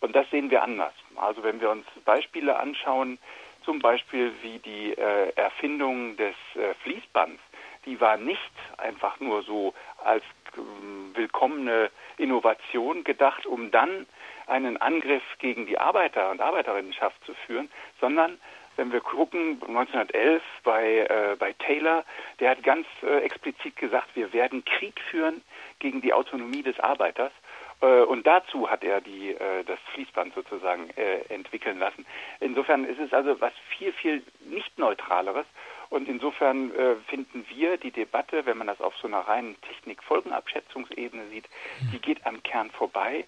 Und 0.00 0.14
das 0.14 0.28
sehen 0.28 0.50
wir 0.50 0.62
anders. 0.62 0.92
Also 1.16 1.42
wenn 1.42 1.62
wir 1.62 1.70
uns 1.70 1.86
Beispiele 2.04 2.58
anschauen, 2.58 3.18
zum 3.64 3.78
Beispiel 3.78 4.32
wie 4.42 4.58
die 4.58 4.92
äh, 4.92 5.32
Erfindung 5.36 6.14
des 6.18 6.34
äh, 6.56 6.74
Fließbands. 6.82 7.40
Die 7.86 7.98
war 8.02 8.18
nicht 8.18 8.52
einfach 8.76 9.18
nur 9.18 9.42
so 9.44 9.72
als 10.04 10.24
äh, 10.56 11.16
willkommene 11.16 11.90
Innovation 12.18 13.02
gedacht, 13.02 13.46
um 13.46 13.70
dann 13.70 14.06
einen 14.46 14.76
Angriff 14.76 15.22
gegen 15.38 15.64
die 15.64 15.78
Arbeiter 15.78 16.30
und 16.30 16.42
Arbeiterinnenschaft 16.42 17.24
zu 17.24 17.32
führen, 17.46 17.70
sondern 17.98 18.38
wenn 18.76 18.92
wir 18.92 19.00
gucken, 19.00 19.60
1911 19.66 20.42
bei, 20.64 20.98
äh, 20.98 21.36
bei 21.38 21.52
Taylor, 21.54 22.04
der 22.38 22.50
hat 22.50 22.62
ganz 22.62 22.86
äh, 23.02 23.18
explizit 23.18 23.76
gesagt, 23.76 24.08
wir 24.14 24.32
werden 24.32 24.64
Krieg 24.64 25.00
führen 25.10 25.42
gegen 25.78 26.00
die 26.00 26.12
Autonomie 26.12 26.62
des 26.62 26.78
Arbeiters. 26.80 27.32
Äh, 27.80 28.02
und 28.02 28.26
dazu 28.26 28.70
hat 28.70 28.84
er 28.84 29.00
die, 29.00 29.30
äh, 29.30 29.64
das 29.64 29.78
Fließband 29.94 30.34
sozusagen 30.34 30.90
äh, 30.90 31.20
entwickeln 31.28 31.78
lassen. 31.78 32.06
Insofern 32.40 32.84
ist 32.84 32.98
es 32.98 33.12
also 33.12 33.40
was 33.40 33.52
viel, 33.76 33.92
viel 33.92 34.22
nicht 34.40 34.78
neutraleres. 34.78 35.46
Und 35.88 36.08
insofern 36.08 36.70
finden 37.08 37.44
wir 37.48 37.76
die 37.76 37.90
Debatte, 37.90 38.46
wenn 38.46 38.56
man 38.56 38.68
das 38.68 38.80
auf 38.80 38.96
so 38.98 39.08
einer 39.08 39.26
reinen 39.26 39.60
Technik-Folgenabschätzungsebene 39.62 41.26
sieht, 41.30 41.46
die 41.92 41.98
geht 41.98 42.24
am 42.24 42.40
Kern 42.44 42.70
vorbei. 42.70 43.24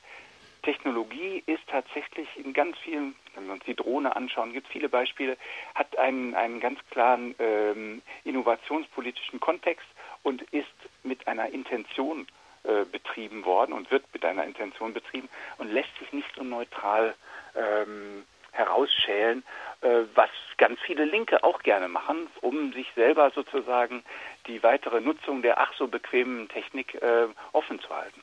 Technologie 0.63 1.43
ist 1.47 1.63
tatsächlich 1.69 2.29
in 2.37 2.53
ganz 2.53 2.77
vielen, 2.79 3.15
wenn 3.35 3.47
wir 3.47 3.55
uns 3.55 3.65
die 3.65 3.75
Drohne 3.75 4.15
anschauen, 4.15 4.53
gibt 4.53 4.67
es 4.67 4.73
viele 4.73 4.89
Beispiele, 4.89 5.37
hat 5.75 5.99
einen, 5.99 6.35
einen 6.35 6.61
ganz 6.61 6.79
klaren 6.91 7.35
ähm, 7.39 8.03
innovationspolitischen 8.25 9.41
Kontext 9.41 9.87
und 10.23 10.43
ist 10.53 10.67
mit 11.03 11.27
einer 11.27 11.49
Intention 11.51 12.27
äh, 12.65 12.85
betrieben 12.85 13.45
worden 13.45 13.73
und 13.73 13.91
wird 13.91 14.05
mit 14.13 14.25
einer 14.25 14.45
Intention 14.45 14.93
betrieben 14.93 15.29
und 15.59 15.73
lässt 15.73 15.97
sich 15.99 16.13
nicht 16.13 16.33
so 16.37 16.45
neutral 16.45 17.15
ähm, 17.57 18.25
herausschälen, 18.53 19.43
äh, 19.81 20.03
was 20.15 20.31
ganz 20.59 20.79
viele 20.81 21.05
Linke 21.05 21.43
auch 21.43 21.63
gerne 21.63 21.89
machen, 21.89 22.29
um 22.41 22.73
sich 22.73 22.87
selber 22.95 23.31
sozusagen 23.35 24.05
die 24.47 24.63
weitere 24.63 25.01
Nutzung 25.01 25.43
der 25.43 25.59
ach 25.59 25.73
so 25.77 25.89
bequemen 25.89 26.49
Technik 26.49 26.95
äh, 27.03 27.27
offen 27.53 27.81
zu 27.81 27.89
halten. 27.91 28.23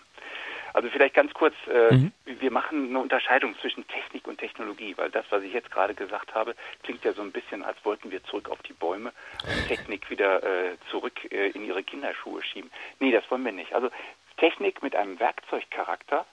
Also 0.74 0.90
vielleicht 0.90 1.16
ganz 1.16 1.34
kurz, 1.34 1.56
äh, 1.68 1.94
mhm. 1.94 2.12
wir 2.26 2.52
machen 2.52 2.90
eine 2.90 3.00
Unterscheidung 3.00 3.58
zwischen 3.60 3.88
Technik 3.88 4.28
und 4.28 4.38
Technologie, 4.38 4.94
weil 4.98 5.10
das, 5.10 5.26
was 5.30 5.44
ich 5.44 5.54
jetzt 5.54 5.72
gerade 5.72 5.94
gesagt 5.94 6.34
habe, 6.36 6.56
klingt 6.84 7.04
ja 7.04 7.14
so 7.14 7.22
ein 7.22 7.32
bisschen, 7.32 7.64
als 7.64 7.84
wollten 7.84 8.12
wir 8.12 8.24
zurück 8.24 8.50
auf 8.50 8.62
die 8.64 8.74
Bäume 8.74 9.12
und 9.44 9.68
Technik 9.68 10.10
wieder 10.10 10.44
äh, 10.44 10.78
zurück 10.90 11.32
äh, 11.32 11.50
in 11.50 11.66
ihre 11.66 11.84
Kinderschuhe 11.84 12.44
schieben. 12.44 12.70
Nee, 13.00 13.12
das 13.12 13.30
wollen 13.32 13.46
wir 13.46 13.52
nicht. 13.52 13.74
Also 13.74 13.90
Technik 14.38 14.82
mit 14.84 14.96
einem 14.96 15.20
Werkzeugcharakter 15.20 16.26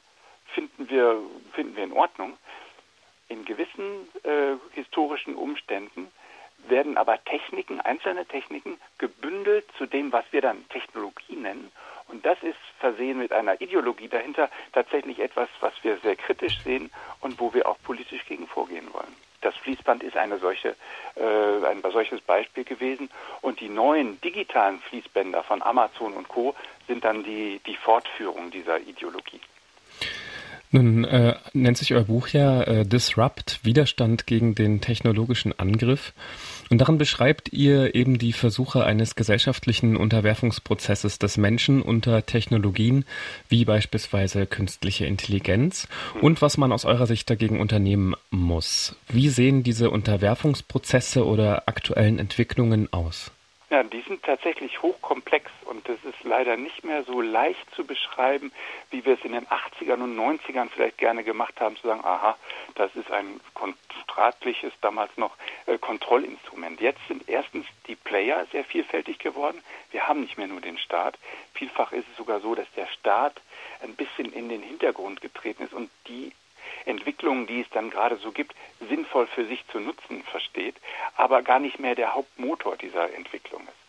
finden 0.55 0.89
wir, 0.89 1.19
finden 1.53 1.77
wir 1.77 1.85
in 1.85 1.93
Ordnung. 1.93 2.37
In 3.29 3.45
gewissen 3.45 4.09
äh, 4.23 4.55
historischen 4.73 5.35
Umständen 5.35 6.13
werden 6.69 6.97
aber 6.97 7.23
Techniken, 7.25 7.81
einzelne 7.81 8.27
Techniken, 8.27 8.79
gebündelt 8.99 9.67
zu 9.79 9.87
dem, 9.87 10.13
was 10.13 10.25
wir 10.31 10.43
dann 10.43 10.69
Technologie 10.69 11.37
nennen. 11.37 11.71
Und 12.09 12.25
das 12.25 12.41
ist 12.43 12.59
versehen 12.79 13.19
mit 13.19 13.33
einer 13.33 13.61
Ideologie 13.61 14.09
dahinter 14.09 14.49
tatsächlich 14.73 15.19
etwas, 15.19 15.49
was 15.61 15.73
wir 15.83 15.99
sehr 15.99 16.17
kritisch 16.17 16.61
sehen 16.63 16.91
und 17.21 17.41
wo 17.41 17.53
wir 17.53 17.69
auch 17.69 17.79
politisch 17.83 18.25
gegen 18.27 18.47
vorgehen 18.47 18.93
wollen. 18.93 19.15
Das 19.41 19.55
Fließband 19.57 20.03
ist 20.03 20.17
eine 20.17 20.39
solche, 20.39 20.77
äh, 21.15 21.67
ein 21.67 21.83
solches 21.93 22.21
Beispiel 22.21 22.65
gewesen. 22.65 23.11
Und 23.43 23.61
die 23.61 23.69
neuen 23.69 24.21
digitalen 24.21 24.81
Fließbänder 24.81 25.43
von 25.43 25.63
Amazon 25.63 26.15
und 26.15 26.29
Co. 26.29 26.55
sind 26.87 27.05
dann 27.05 27.23
die, 27.23 27.61
die 27.67 27.77
Fortführung 27.77 28.51
dieser 28.51 28.81
Ideologie. 28.81 29.41
Nun 30.73 31.05
äh, 31.05 31.35
nennt 31.53 31.79
sich 31.79 31.95
euer 31.95 32.05
Buch 32.05 32.29
ja 32.29 32.63
äh, 32.63 32.85
Disrupt, 32.85 33.61
Widerstand 33.63 34.27
gegen 34.27 34.55
den 34.55 34.81
technologischen 34.81 35.59
Angriff. 35.59 36.13
Und 36.69 36.81
darin 36.81 36.99
beschreibt 36.99 37.53
ihr 37.53 37.95
eben 37.95 38.19
die 38.19 38.33
Versuche 38.33 38.85
eines 38.85 39.15
gesellschaftlichen 39.15 39.97
Unterwerfungsprozesses 39.97 41.19
des 41.21 41.37
Menschen 41.37 41.81
unter 41.81 42.27
Technologien 42.27 43.05
wie 43.49 43.65
beispielsweise 43.65 44.47
künstliche 44.47 45.07
Intelligenz 45.07 45.87
und 46.21 46.43
was 46.43 46.59
man 46.59 46.73
aus 46.73 46.85
eurer 46.85 47.07
Sicht 47.07 47.31
dagegen 47.31 47.61
unternehmen 47.61 48.15
muss. 48.31 48.97
Wie 49.09 49.29
sehen 49.29 49.63
diese 49.63 49.91
Unterwerfungsprozesse 49.91 51.25
oder 51.25 51.69
aktuellen 51.69 52.19
Entwicklungen 52.19 52.93
aus? 52.93 53.31
Ja, 53.69 53.83
die 53.83 54.03
sind 54.03 54.23
tatsächlich 54.23 54.81
hochkomplex 54.81 55.51
und 55.65 55.89
es 55.89 55.99
ist 56.05 56.23
leider 56.23 56.57
nicht 56.57 56.85
mehr 56.85 57.03
so 57.03 57.21
leicht 57.21 57.69
zu 57.75 57.85
beschreiben, 57.85 58.53
wie 58.91 59.05
wir 59.05 59.15
es 59.15 59.25
in 59.25 59.33
den 59.33 59.45
80ern 59.49 60.05
und 60.05 60.17
90ern 60.17 60.69
vielleicht 60.71 60.99
gerne 60.99 61.25
gemacht 61.25 61.61
haben, 61.61 61.77
zu 61.77 61.89
sagen, 61.89 62.05
aha, 62.05 62.37
das 62.77 62.95
ist 62.95 63.11
ein 63.11 63.41
staatliches, 64.05 64.73
damals 64.83 65.11
noch 65.17 65.37
äh, 65.67 65.79
Kontrollinstrument. 65.79 66.81
Jetzt 66.81 67.01
sind 67.09 67.29
erstens 67.29 67.67
die 67.89 67.97
Player 67.97 68.47
sehr 68.53 68.65
vielfältig 68.65 69.19
geworden. 69.19 69.61
Wir 69.91 70.07
haben 70.07 70.21
nicht 70.21 70.39
mehr 70.39 70.47
nur 70.47 70.61
den 70.61 70.79
Staat. 70.79 71.19
Vielfach 71.53 71.91
ist 71.91 72.07
es 72.09 72.17
sogar 72.17 72.39
so, 72.39 72.55
dass 72.55 72.71
der 72.77 72.87
Staat 72.87 73.41
ein 73.83 73.97
bisschen 73.97 74.33
in 74.33 74.49
den 74.49 74.63
Hintergrund 74.63 75.21
getreten 75.21 75.65
ist 75.65 75.75
und 75.75 75.91
die 76.07 76.31
Entwicklungen, 76.85 77.47
die 77.47 77.61
es 77.61 77.71
dann 77.71 77.91
gerade 77.91 78.17
so 78.17 78.33
gibt, 78.33 78.55
sinnvoll 78.89 79.27
für 79.27 79.47
sich 79.47 79.67
zu 79.69 79.81
nutzen 79.81 80.23
versteht, 80.25 80.77
aber 81.17 81.43
gar 81.43 81.59
nicht 81.59 81.79
mehr 81.79 81.95
der 81.95 82.15
Hauptmotor 82.15 82.77
dieser 82.77 83.13
Entwicklung 83.15 83.63
ist. 83.63 83.87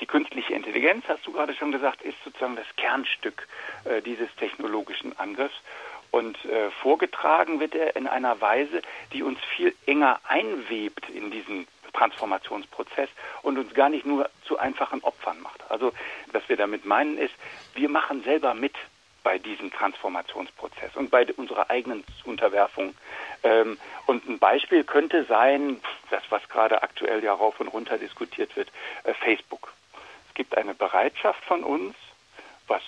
Die 0.00 0.06
künstliche 0.06 0.54
Intelligenz, 0.54 1.04
hast 1.08 1.26
du 1.26 1.32
gerade 1.32 1.54
schon 1.54 1.72
gesagt, 1.72 2.02
ist 2.02 2.22
sozusagen 2.24 2.56
das 2.56 2.66
Kernstück 2.76 3.48
äh, 3.84 4.00
dieses 4.02 4.32
technologischen 4.36 5.18
Angriffs. 5.18 5.56
Und 6.10 6.42
äh, 6.46 6.70
vorgetragen 6.70 7.60
wird 7.60 7.74
er 7.74 7.96
in 7.96 8.06
einer 8.06 8.40
Weise, 8.40 8.80
die 9.12 9.22
uns 9.22 9.38
viel 9.56 9.74
enger 9.86 10.20
einwebt 10.26 11.08
in 11.10 11.30
diesen 11.30 11.66
Transformationsprozess 11.92 13.08
und 13.42 13.58
uns 13.58 13.74
gar 13.74 13.88
nicht 13.88 14.06
nur 14.06 14.30
zu 14.44 14.58
einfachen 14.58 15.02
Opfern 15.02 15.40
macht. 15.40 15.62
Also, 15.68 15.92
was 16.32 16.48
wir 16.48 16.56
damit 16.56 16.84
meinen 16.84 17.18
ist, 17.18 17.34
wir 17.74 17.88
machen 17.88 18.22
selber 18.22 18.54
mit 18.54 18.74
bei 19.28 19.36
diesem 19.36 19.70
Transformationsprozess 19.70 20.96
und 20.96 21.10
bei 21.10 21.26
unserer 21.36 21.68
eigenen 21.68 22.02
Unterwerfung. 22.24 22.94
Ähm, 23.42 23.76
und 24.06 24.26
ein 24.26 24.38
Beispiel 24.38 24.84
könnte 24.84 25.26
sein, 25.26 25.82
das 26.08 26.22
was 26.30 26.48
gerade 26.48 26.82
aktuell 26.82 27.22
ja 27.22 27.34
rauf 27.34 27.60
und 27.60 27.68
runter 27.68 27.98
diskutiert 27.98 28.56
wird, 28.56 28.70
äh, 29.04 29.12
Facebook. 29.12 29.74
Es 30.28 30.34
gibt 30.34 30.56
eine 30.56 30.72
Bereitschaft 30.72 31.44
von 31.44 31.62
uns, 31.62 31.94
was 32.68 32.80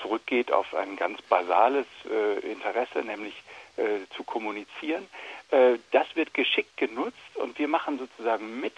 zurückgeht 0.00 0.50
auf 0.50 0.74
ein 0.74 0.96
ganz 0.96 1.20
basales 1.20 1.86
äh, 2.10 2.50
Interesse, 2.50 3.00
nämlich 3.00 3.34
äh, 3.76 4.08
zu 4.16 4.24
kommunizieren, 4.24 5.06
Äh, 5.52 5.78
das 5.92 6.06
wird 6.16 6.34
geschickt 6.34 6.76
genutzt 6.78 7.36
und 7.36 7.58
wir 7.58 7.68
machen 7.68 7.98
sozusagen 7.98 8.60
mit 8.60 8.74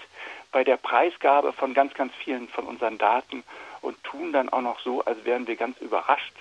bei 0.51 0.64
der 0.64 0.77
Preisgabe 0.77 1.53
von 1.53 1.72
ganz, 1.72 1.95
ganz 1.95 2.12
vielen 2.16 2.49
von 2.49 2.66
unseren 2.66 2.99
Daten 2.99 3.45
und 3.81 4.03
tun 4.05 4.33
dann 4.33 4.49
auch 4.49 4.61
noch 4.61 4.81
so, 4.81 5.05
als 5.05 5.25
wären 5.25 5.47
wir 5.47 5.57
ganz 5.57 5.81
überrascht, 5.81 6.35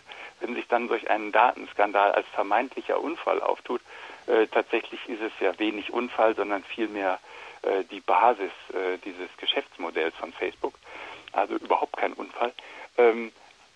wenn 0.44 0.56
sich 0.56 0.68
dann 0.68 0.90
solch 0.90 1.10
ein 1.10 1.32
Datenskandal 1.32 2.12
als 2.12 2.28
vermeintlicher 2.36 3.02
Unfall 3.02 3.42
auftut. 3.42 3.82
Äh, 4.28 4.48
tatsächlich 4.48 5.00
ist 5.08 5.22
es 5.22 5.32
ja 5.40 5.58
wenig 5.58 5.92
Unfall, 5.92 6.36
sondern 6.36 6.64
vielmehr 6.64 7.20
äh, 7.62 7.86
die 7.86 8.02
Basis 8.02 8.52
äh, 8.74 8.98
dieses 9.06 9.30
Geschäftsmodells 9.38 10.16
von 10.16 10.34
Facebook. 10.34 10.76
Also 11.32 11.56
überhaupt 11.56 11.96
kein 11.96 12.14
Unfall. 12.14 12.54
Ähm, 12.98 13.32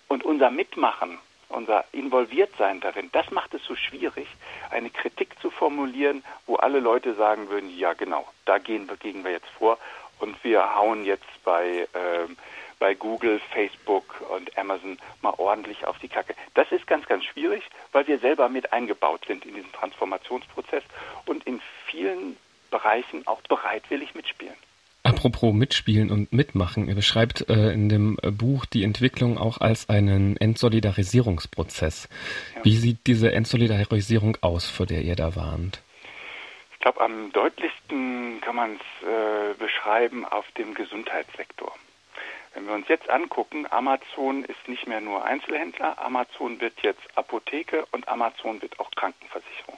und 0.10 0.24
unser 0.26 0.52
Mitmachen, 0.52 1.18
unser 1.50 1.86
Involviertsein 1.94 2.82
darin, 2.82 3.10
das 3.14 3.32
macht 3.32 3.54
es 3.54 3.64
so 3.64 3.76
schwierig, 3.76 4.28
eine 4.70 4.90
Kritik 4.90 5.40
zu 5.42 5.50
formulieren, 5.50 6.24
wo 6.46 6.58
alle 6.58 6.82
Leute 6.82 7.14
sagen 7.16 7.50
würden, 7.50 7.76
ja 7.78 7.94
genau, 7.94 8.28
da 8.46 8.58
gehen 8.58 8.90
wir, 8.90 8.98
gehen 8.98 9.24
wir 9.24 9.32
jetzt 9.32 9.50
vor 9.58 9.78
und 10.20 10.44
wir 10.44 10.76
hauen 10.76 11.06
jetzt 11.06 11.44
bei, 11.46 11.88
ähm, 11.94 12.38
bei 12.80 12.94
Google, 12.94 13.40
Facebook 13.54 14.22
und 14.30 14.58
Amazon 14.58 14.98
mal 15.22 15.34
ordentlich 15.38 15.86
auf 15.86 15.98
die 16.00 16.08
Kacke. 16.08 16.36
Das 16.54 16.72
ist 16.72 16.88
ganz, 16.88 17.06
ganz 17.08 17.26
schwierig, 17.26 17.64
weil 17.92 18.08
wir 18.08 18.20
selber 18.20 18.50
mit 18.50 18.72
eingebaut 18.74 19.26
sind 19.28 19.46
in 19.46 19.56
diesen 19.56 19.72
Transformationsprozess 19.72 20.84
und 21.26 21.46
in 21.46 21.62
vielen 21.86 22.38
Bereichen 22.70 23.26
auch 23.28 23.42
bereitwillig 23.42 24.14
mitspielen. 24.16 24.56
Apropos 25.04 25.54
mitspielen 25.54 26.12
und 26.12 26.34
mitmachen, 26.34 26.90
ihr 26.90 26.96
beschreibt 26.96 27.50
äh, 27.50 27.72
in 27.72 27.88
dem 27.88 28.18
äh, 28.22 28.30
Buch 28.30 28.66
die 28.66 28.84
Entwicklung 28.84 29.38
auch 29.38 29.62
als 29.62 29.88
einen 29.88 30.36
Entsolidarisierungsprozess. 30.36 32.10
Ja. 32.56 32.66
Wie 32.66 32.76
sieht 32.76 33.08
diese 33.08 33.32
Entsolidarisierung 33.32 34.38
aus, 34.42 34.70
vor 34.70 34.86
der 34.86 35.04
ihr 35.04 35.16
da 35.16 35.38
warnt? 35.38 35.82
Ich 36.74 36.80
glaube, 36.80 37.00
am 37.00 37.32
deutlichsten 37.32 38.42
kann 38.42 38.56
man 38.58 38.74
es 38.74 39.08
äh, 39.08 39.54
beschreiben 39.58 40.26
auf 40.26 40.46
dem 40.58 40.74
Gesundheitssektor. 40.74 41.74
Wenn 42.54 42.68
wir 42.68 42.74
uns 42.74 42.88
jetzt 42.88 43.10
angucken, 43.10 43.68
Amazon 43.70 44.44
ist 44.46 44.68
nicht 44.68 44.88
mehr 44.88 45.02
nur 45.02 45.24
Einzelhändler, 45.24 45.98
Amazon 46.00 46.60
wird 46.60 46.82
jetzt 46.82 47.02
Apotheke 47.16 47.86
und 47.92 48.08
Amazon 48.08 48.62
wird 48.62 48.80
auch 48.80 48.92
Krankenversicherung. 48.92 49.78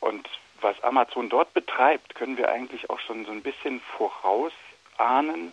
Und 0.00 0.28
was 0.60 0.82
Amazon 0.82 1.28
dort 1.28 1.52
betreibt, 1.54 2.14
können 2.14 2.36
wir 2.38 2.50
eigentlich 2.50 2.88
auch 2.90 3.00
schon 3.00 3.24
so 3.26 3.32
ein 3.32 3.42
bisschen 3.42 3.80
vorausahnen 3.96 5.52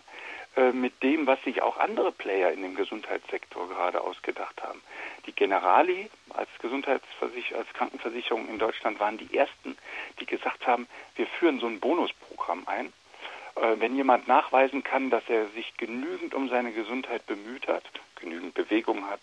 äh, 0.55 0.71
mit 0.71 1.01
dem, 1.01 1.25
was 1.25 1.41
sich 1.43 1.61
auch 1.61 1.77
andere 1.77 2.11
Player 2.11 2.51
in 2.51 2.61
dem 2.61 2.75
Gesundheitssektor 2.75 3.67
gerade 3.69 4.01
ausgedacht 4.01 4.61
haben. 4.61 4.81
Die 5.25 5.33
Generali 5.33 6.09
als 6.29 6.49
Gesundheitsversicherung, 6.59 7.59
als 7.59 7.73
Krankenversicherung 7.73 8.47
in 8.47 8.59
Deutschland 8.59 8.99
waren 8.99 9.17
die 9.17 9.35
ersten, 9.35 9.77
die 10.19 10.25
gesagt 10.25 10.67
haben, 10.67 10.87
wir 11.15 11.25
führen 11.25 11.59
so 11.59 11.67
ein 11.67 11.79
Bonusprogramm 11.79 12.67
ein. 12.67 12.93
Äh, 13.55 13.79
wenn 13.79 13.95
jemand 13.95 14.27
nachweisen 14.27 14.83
kann, 14.83 15.09
dass 15.09 15.23
er 15.29 15.47
sich 15.49 15.75
genügend 15.77 16.33
um 16.33 16.49
seine 16.49 16.71
Gesundheit 16.71 17.25
bemüht 17.25 17.67
hat, 17.67 17.83
genügend 18.15 18.53
Bewegung 18.53 19.09
hat, 19.09 19.21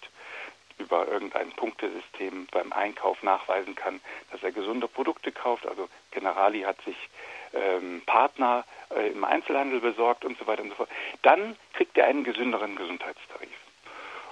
über 0.79 1.07
irgendein 1.09 1.51
Punktesystem 1.51 2.47
beim 2.51 2.73
Einkauf 2.73 3.23
nachweisen 3.23 3.75
kann, 3.75 4.01
dass 4.33 4.43
er 4.43 4.53
gesunde 4.53 4.89
Produkte 4.89 5.31
kauft. 5.31 5.67
Also 5.67 5.89
Generali 6.11 6.63
hat 6.63 6.81
sich 6.83 6.97
ähm, 7.53 8.03
Partner 8.07 8.65
äh, 8.95 9.11
im 9.11 9.25
Einzelhandel 9.25 9.81
besorgt 9.81 10.25
und 10.25 10.39
so 10.39 10.47
weiter 10.47 10.63
und 10.63 10.71
so 10.71 10.77
fort. 10.77 10.91
Dann 11.23 11.57
kriegt 11.75 11.99
er 11.99 12.07
einen 12.07 12.25
gesünderen 12.25 12.77
Gesundheitstarif. 12.77 13.51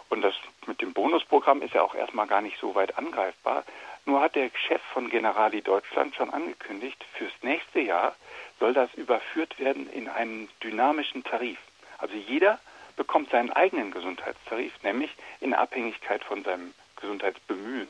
Und 0.09 0.23
das 0.23 0.35
mit 0.67 0.81
dem 0.81 0.95
Bonusprogramm 0.95 1.61
ist 1.61 1.75
ja 1.75 1.83
auch 1.83 1.95
erstmal 1.95 2.27
gar 2.27 2.41
nicht 2.41 2.59
so 2.59 2.75
weit 2.75 2.97
angreifbar. 2.97 3.65
Nur 4.07 4.23
hat 4.23 4.37
der 4.37 4.51
Chef 4.67 4.81
von 4.95 5.11
Generali 5.11 5.61
Deutschland 5.61 6.15
schon 6.17 6.31
angekündigt, 6.31 7.05
fürs 7.13 7.33
nächste 7.43 7.81
Jahr 7.81 8.17
soll 8.59 8.73
das 8.73 8.93
überführt 8.95 9.59
werden 9.59 9.89
in 9.91 10.09
einen 10.09 10.49
dynamischen 10.63 11.25
Tarif. 11.25 11.59
Also 11.99 12.15
jeder 12.15 12.59
bekommt 12.97 13.31
seinen 13.31 13.51
eigenen 13.51 13.91
Gesundheitstarif, 13.91 14.73
nämlich 14.83 15.11
in 15.41 15.55
Abhängigkeit 15.55 16.25
von 16.25 16.43
seinem 16.45 16.75
Gesundheitsbemühen. 17.01 17.89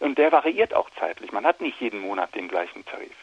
Und 0.00 0.18
der 0.18 0.30
variiert 0.30 0.74
auch 0.74 0.90
zeitlich. 0.98 1.32
Man 1.32 1.44
hat 1.44 1.60
nicht 1.60 1.80
jeden 1.80 2.00
Monat 2.00 2.34
den 2.34 2.48
gleichen 2.48 2.84
Tarif. 2.84 3.14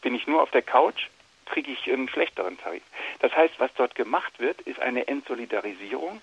Bin 0.00 0.14
ich 0.14 0.26
nur 0.26 0.42
auf 0.42 0.50
der 0.50 0.62
Couch, 0.62 1.08
kriege 1.46 1.70
ich 1.70 1.92
einen 1.92 2.08
schlechteren 2.08 2.58
Tarif. 2.58 2.82
Das 3.20 3.34
heißt, 3.36 3.54
was 3.58 3.70
dort 3.74 3.94
gemacht 3.94 4.38
wird, 4.38 4.60
ist 4.62 4.80
eine 4.80 5.06
Entsolidarisierung. 5.08 6.22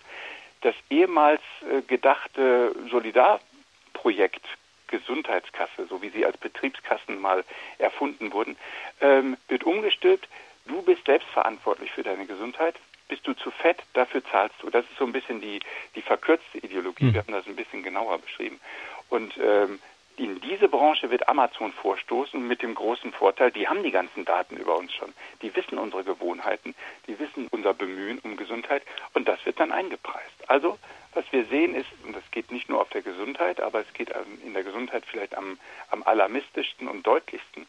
Das 0.62 0.76
ehemals 0.89 1.41
äh, 1.70 1.82
gedachte 1.82 2.76
Solidarprojekt 2.89 4.45
Gesundheitskasse, 4.90 5.88
so 5.88 6.02
wie 6.02 6.10
sie 6.10 6.26
als 6.26 6.38
Betriebskassen 6.38 7.20
mal 7.20 7.44
erfunden 7.78 8.32
wurden, 8.34 8.58
ähm, 9.02 9.38
wird 9.48 9.64
umgestülpt. 9.64 10.28
Du 10.66 10.82
bist 10.82 11.06
selbstverantwortlich 11.06 11.92
für 11.92 12.04
deine 12.04 12.26
Gesundheit 12.26 12.76
bist 13.10 13.28
du 13.28 13.34
zu 13.34 13.52
fett, 13.52 13.84
dafür 13.94 14.24
zahlst 14.24 14.56
du. 14.62 14.70
Das 14.70 14.86
ist 14.86 14.98
so 14.98 15.06
ein 15.06 15.12
bisschen 15.12 15.42
die, 15.42 15.60
die 15.96 16.02
verkürzte 16.02 16.60
Ideologie. 16.60 17.06
Mhm. 17.06 17.14
Wir 17.14 17.22
haben 17.22 17.34
das 17.34 17.48
ein 17.48 17.56
bisschen 17.56 17.84
genauer 17.84 18.20
beschrieben. 18.20 18.62
Und 19.10 19.36
ähm, 19.38 19.80
in 20.20 20.41
diese 20.41 20.67
Branche 20.67 21.09
wird 21.09 21.30
Amazon 21.30 21.72
vorstoßen 21.72 22.45
mit 22.45 22.61
dem 22.61 22.76
großen 22.76 23.13
Vorteil, 23.13 23.51
die 23.51 23.67
haben 23.70 23.84
die 23.84 23.91
ganzen 23.91 24.26
Daten 24.26 24.57
über 24.57 24.78
uns 24.78 24.93
schon. 24.93 25.13
Die 25.41 25.55
wissen 25.55 25.78
unsere 25.78 26.03
Gewohnheiten, 26.03 26.76
die 27.07 27.17
wissen 27.20 27.47
unser 27.51 27.74
Bemühen 27.74 28.20
um 28.20 28.36
Gesundheit 28.36 28.84
und 29.13 29.30
das 29.30 29.43
wird 29.45 29.61
dann 29.61 29.72
eingepreist. 29.72 30.49
Also, 30.49 30.78
was 31.13 31.24
wir 31.32 31.45
sehen 31.45 31.74
ist, 31.74 31.88
und 32.05 32.15
das 32.15 32.30
geht 32.32 32.51
nicht 32.51 32.67
nur 32.67 32.82
auf 32.82 32.89
der 32.89 33.01
Gesundheit, 33.01 33.61
aber 33.61 33.80
es 33.80 33.93
geht 33.93 34.11
in 34.45 34.53
der 34.53 34.63
Gesundheit 34.63 35.05
vielleicht 35.05 35.38
am, 35.38 35.57
am 35.89 36.03
alarmistischsten 36.03 36.89
und 36.89 37.07
deutlichsten, 37.07 37.65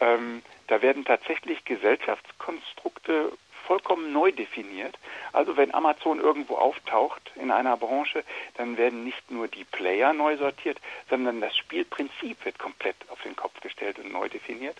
ähm, 0.00 0.42
da 0.68 0.80
werden 0.80 1.04
tatsächlich 1.04 1.64
Gesellschaftskonstrukte 1.64 3.32
vollkommen 3.68 4.12
neu 4.12 4.32
definiert. 4.32 4.98
Also 5.34 5.58
wenn 5.58 5.74
Amazon 5.74 6.18
irgendwo 6.18 6.56
auftaucht 6.56 7.30
in 7.36 7.50
einer 7.50 7.76
Branche, 7.76 8.24
dann 8.56 8.78
werden 8.78 9.04
nicht 9.04 9.30
nur 9.30 9.46
die 9.46 9.64
Player 9.64 10.14
neu 10.14 10.38
sortiert, 10.38 10.78
sondern 11.10 11.42
das 11.42 11.54
Spielprinzip 11.54 12.44
wird 12.46 12.58
komplett 12.58 12.96
auf 13.10 13.20
den 13.22 13.36
Kopf 13.36 13.60
gestellt 13.60 13.98
und 13.98 14.10
neu 14.10 14.28
definiert. 14.30 14.78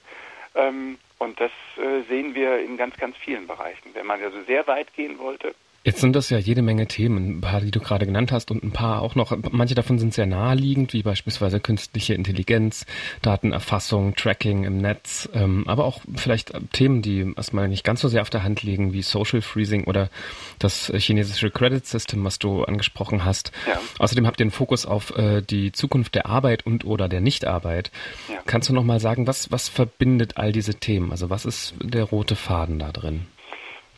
Ähm, 0.55 0.99
und 1.18 1.39
das 1.39 1.53
äh, 1.76 2.01
sehen 2.09 2.34
wir 2.34 2.61
in 2.61 2.78
ganz, 2.78 2.97
ganz 2.97 3.14
vielen 3.18 3.47
Bereichen. 3.47 3.95
Wenn 3.95 4.07
man 4.07 4.22
also 4.22 4.43
sehr 4.45 4.66
weit 4.66 4.95
gehen 4.95 5.18
wollte, 5.18 5.55
Jetzt 5.89 6.03
sind 6.03 6.14
das 6.14 6.28
ja 6.28 6.36
jede 6.36 6.61
Menge 6.61 6.86
Themen, 6.86 7.39
ein 7.39 7.41
paar, 7.41 7.62
die 7.62 7.70
du 7.70 7.80
gerade 7.80 8.05
genannt 8.05 8.30
hast 8.30 8.51
und 8.51 8.62
ein 8.62 8.72
paar 8.72 9.01
auch 9.01 9.14
noch. 9.14 9.34
Manche 9.53 9.74
davon 9.74 9.99
sind 9.99 10.12
sehr 10.12 10.26
naheliegend, 10.26 10.93
wie 10.93 11.03
beispielsweise 11.03 11.61
künstliche 11.61 12.12
Intelligenz, 12.12 12.84
Datenerfassung, 13.22 14.14
Tracking 14.14 14.64
im 14.64 14.76
Netz, 14.76 15.30
ähm, 15.32 15.64
aber 15.66 15.86
auch 15.86 16.03
vielleicht 16.14 16.53
Themen, 16.74 17.01
die 17.01 17.32
erstmal 17.34 17.68
nicht 17.68 17.84
ganz 17.84 18.03
so 18.03 18.09
sehr 18.09 18.20
auf 18.20 18.28
der 18.28 18.43
Hand 18.43 18.62
liegen, 18.62 18.93
wie 18.93 19.01
Social 19.01 19.41
Freezing 19.41 19.84
oder 19.84 20.11
das 20.59 20.93
chinesische 20.95 21.51
Credit 21.51 21.86
System, 21.86 22.22
was 22.22 22.39
du 22.39 22.64
angesprochen 22.64 23.24
hast. 23.24 23.53
Ja. 23.66 23.80
Außerdem 23.99 24.26
habt 24.26 24.41
ihr 24.41 24.45
einen 24.45 24.51
Fokus 24.51 24.84
auf 24.84 25.16
äh, 25.16 25.41
die 25.41 25.72
Zukunft 25.72 26.14
der 26.14 26.26
Arbeit 26.26 26.66
und 26.66 26.84
oder 26.84 27.09
der 27.09 27.22
Nichtarbeit. 27.22 27.91
Ja. 28.30 28.41
Kannst 28.45 28.68
du 28.68 28.74
noch 28.74 28.84
mal 28.84 29.01
sagen, 29.01 29.26
was, 29.26 29.51
was 29.51 29.70
verbindet 29.70 30.36
all 30.36 30.53
diese 30.53 30.74
Themen? 30.74 31.12
Also 31.12 31.30
was 31.30 31.47
ist 31.47 31.72
der 31.82 32.05
rote 32.05 32.36
Faden 32.36 32.78
da 32.78 32.93
drin? 32.93 33.26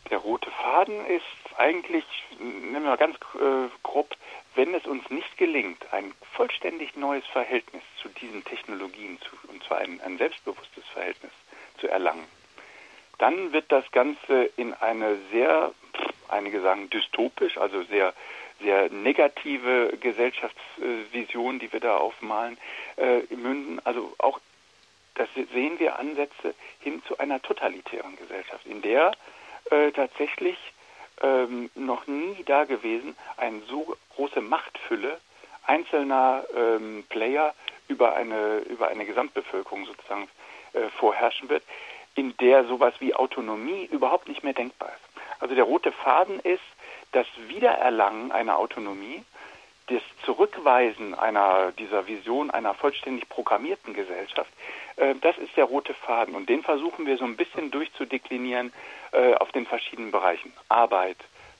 Der 0.09 0.19
rote 0.19 0.49
Faden 0.51 0.95
ist 1.07 1.40
eigentlich, 1.61 2.03
nehmen 2.39 2.85
wir 2.85 2.97
ganz 2.97 3.15
äh, 3.35 3.69
grob, 3.83 4.15
wenn 4.55 4.73
es 4.73 4.85
uns 4.85 5.07
nicht 5.09 5.37
gelingt, 5.37 5.93
ein 5.93 6.11
vollständig 6.33 6.95
neues 6.95 7.25
Verhältnis 7.27 7.83
zu 8.01 8.09
diesen 8.09 8.43
Technologien, 8.43 9.19
zu, 9.21 9.47
und 9.47 9.63
zwar 9.63 9.77
ein, 9.77 10.01
ein 10.01 10.17
selbstbewusstes 10.17 10.83
Verhältnis 10.93 11.31
zu 11.77 11.87
erlangen, 11.87 12.25
dann 13.19 13.53
wird 13.53 13.71
das 13.71 13.89
Ganze 13.91 14.49
in 14.57 14.73
eine 14.73 15.17
sehr, 15.31 15.71
einige 16.27 16.61
sagen 16.61 16.89
dystopisch, 16.89 17.57
also 17.57 17.83
sehr, 17.83 18.13
sehr 18.59 18.89
negative 18.89 19.95
Gesellschaftsvision, 19.99 21.59
die 21.59 21.71
wir 21.71 21.79
da 21.79 21.97
aufmalen, 21.97 22.57
äh, 22.97 23.21
münden. 23.35 23.79
Also 23.85 24.13
auch, 24.17 24.39
das 25.13 25.29
sehen 25.53 25.79
wir 25.79 25.99
Ansätze 25.99 26.55
hin 26.79 27.03
zu 27.07 27.19
einer 27.19 27.41
totalitären 27.41 28.15
Gesellschaft, 28.17 28.65
in 28.65 28.81
der 28.81 29.11
äh, 29.69 29.91
tatsächlich 29.91 30.57
ähm, 31.21 31.69
noch 31.75 32.07
nie 32.07 32.43
da 32.45 32.65
gewesen, 32.65 33.15
eine 33.37 33.61
so 33.67 33.95
große 34.15 34.41
Machtfülle 34.41 35.19
einzelner 35.65 36.43
ähm, 36.55 37.03
Player 37.09 37.53
über 37.87 38.15
eine, 38.15 38.59
über 38.59 38.87
eine 38.87 39.05
Gesamtbevölkerung 39.05 39.85
sozusagen 39.85 40.27
äh, 40.73 40.89
vorherrschen 40.97 41.49
wird, 41.49 41.63
in 42.15 42.35
der 42.37 42.65
sowas 42.65 42.93
wie 42.99 43.13
Autonomie 43.13 43.85
überhaupt 43.85 44.27
nicht 44.27 44.43
mehr 44.43 44.53
denkbar 44.53 44.89
ist. 44.89 45.21
Also 45.41 45.55
der 45.55 45.63
rote 45.63 45.91
Faden 45.91 46.39
ist 46.39 46.61
das 47.11 47.27
Wiedererlangen 47.47 48.31
einer 48.31 48.57
Autonomie, 48.57 49.23
das 49.87 50.01
Zurückweisen 50.25 51.13
einer, 51.15 51.71
dieser 51.73 52.07
Vision 52.07 52.51
einer 52.51 52.73
vollständig 52.73 53.27
programmierten 53.29 53.93
Gesellschaft, 53.93 54.51
äh, 54.97 55.15
das 55.21 55.37
ist 55.37 55.55
der 55.57 55.65
rote 55.65 55.93
Faden. 55.93 56.35
Und 56.35 56.49
den 56.49 56.63
versuchen 56.63 57.05
wir 57.05 57.17
so 57.17 57.25
ein 57.25 57.37
bisschen 57.37 57.71
durchzudeklinieren 57.71 58.71
äh, 59.11 59.33
auf 59.35 59.51
den 59.51 59.65
verschiedenen 59.65 60.11
Bereichen. 60.11 60.53
Arbeit, 60.69 61.17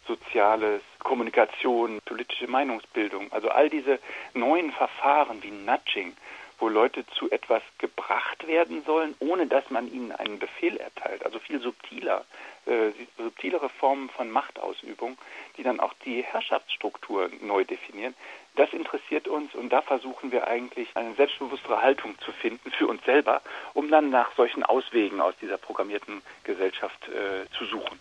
Soziales, 0.08 0.82
Kommunikation, 1.00 2.00
politische 2.06 2.48
Meinungsbildung. 2.48 3.32
Also 3.32 3.50
all 3.50 3.70
diese 3.70 4.00
neuen 4.34 4.72
Verfahren 4.72 5.42
wie 5.44 5.52
Nudging, 5.52 6.16
wo 6.62 6.70
Leute 6.70 7.06
zu 7.08 7.30
etwas 7.32 7.64
gebracht 7.80 8.48
werden 8.48 8.84
sollen, 8.86 9.16
ohne 9.20 9.48
dass 9.48 9.70
man 9.72 9.92
ihnen 9.92 10.12
einen 10.12 10.40
Befehl 10.40 10.78
erteilt. 10.78 11.26
Also 11.26 11.40
viel 11.40 11.60
subtiler, 11.60 12.24
äh, 12.66 12.92
subtilere 13.18 13.68
Formen 13.70 14.10
von 14.10 14.30
Machtausübung, 14.30 15.18
die 15.58 15.64
dann 15.64 15.80
auch 15.80 15.94
die 16.06 16.22
Herrschaftsstruktur 16.22 17.30
neu 17.42 17.64
definieren. 17.64 18.14
Das 18.56 18.72
interessiert 18.74 19.28
uns 19.28 19.56
und 19.56 19.70
da 19.70 19.82
versuchen 19.82 20.32
wir 20.32 20.48
eigentlich 20.48 20.90
eine 20.96 21.16
selbstbewusstere 21.16 21.82
Haltung 21.82 22.18
zu 22.20 22.32
finden 22.32 22.72
für 22.72 22.88
uns 22.88 23.04
selber, 23.06 23.42
um 23.74 23.90
dann 23.90 24.10
nach 24.10 24.32
solchen 24.36 24.64
Auswegen 24.64 25.20
aus 25.20 25.34
dieser 25.42 25.58
programmierten 25.58 26.22
Gesellschaft 26.44 27.08
äh, 27.10 27.50
zu 27.58 27.66
suchen. 27.66 28.00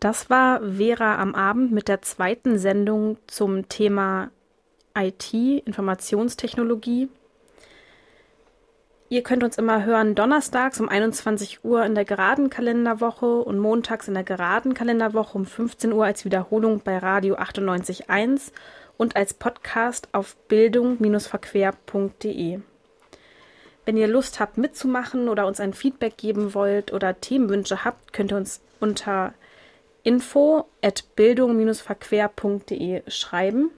Das 0.00 0.30
war 0.30 0.60
Vera 0.60 1.16
am 1.16 1.34
Abend 1.34 1.72
mit 1.72 1.88
der 1.88 2.02
zweiten 2.02 2.58
Sendung 2.58 3.18
zum 3.26 3.68
Thema 3.68 4.30
IT, 4.96 5.32
Informationstechnologie. 5.32 7.08
Ihr 9.08 9.22
könnt 9.22 9.44
uns 9.44 9.56
immer 9.56 9.84
hören 9.84 10.16
donnerstags 10.16 10.80
um 10.80 10.88
21 10.88 11.64
Uhr 11.64 11.84
in 11.84 11.94
der 11.94 12.04
geraden 12.04 12.50
Kalenderwoche 12.50 13.36
und 13.36 13.60
montags 13.60 14.08
in 14.08 14.14
der 14.14 14.24
geraden 14.24 14.74
Kalenderwoche 14.74 15.38
um 15.38 15.46
15 15.46 15.92
Uhr 15.92 16.04
als 16.04 16.24
Wiederholung 16.24 16.80
bei 16.80 16.98
Radio 16.98 17.36
98.1 17.36 18.50
und 18.96 19.14
als 19.14 19.32
Podcast 19.34 20.08
auf 20.10 20.34
bildung-verquer.de. 20.48 22.58
Wenn 23.84 23.96
ihr 23.96 24.08
Lust 24.08 24.40
habt 24.40 24.58
mitzumachen 24.58 25.28
oder 25.28 25.46
uns 25.46 25.60
ein 25.60 25.72
Feedback 25.72 26.16
geben 26.16 26.52
wollt 26.54 26.92
oder 26.92 27.20
Themenwünsche 27.20 27.84
habt, 27.84 28.12
könnt 28.12 28.32
ihr 28.32 28.38
uns 28.38 28.60
unter 28.80 29.34
info 30.02 30.66
at 30.82 31.04
bildung-verquer.de 31.14 33.08
schreiben. 33.08 33.70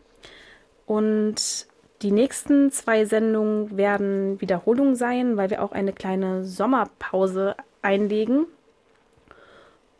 Und 0.89 1.67
die 2.01 2.11
nächsten 2.11 2.73
zwei 2.73 3.05
Sendungen 3.05 3.77
werden 3.77 4.41
Wiederholungen 4.41 4.97
sein, 4.97 5.37
weil 5.37 5.51
wir 5.51 5.63
auch 5.63 5.73
eine 5.73 5.93
kleine 5.93 6.47
Sommerpause 6.47 7.57
einlegen. 7.83 8.47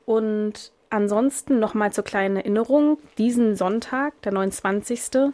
Und 0.07 0.73
ansonsten 0.89 1.61
nochmal 1.61 1.93
zur 1.93 2.05
kleinen 2.05 2.37
Erinnerung, 2.37 2.97
diesen 3.19 3.55
Sonntag, 3.55 4.21
der 4.23 4.33
29. 4.33 5.31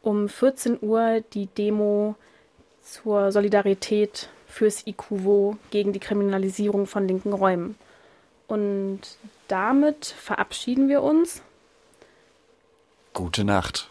um 0.00 0.30
14 0.30 0.78
Uhr 0.80 1.22
die 1.34 1.46
Demo 1.46 2.14
zur 2.80 3.32
Solidarität 3.32 4.30
fürs 4.48 4.86
IQVO 4.86 5.58
gegen 5.70 5.92
die 5.92 6.00
Kriminalisierung 6.00 6.86
von 6.86 7.06
linken 7.06 7.34
Räumen. 7.34 7.76
Und 8.48 9.00
damit 9.48 10.06
verabschieden 10.06 10.88
wir 10.88 11.02
uns. 11.02 11.42
Gute 13.12 13.44
Nacht. 13.44 13.90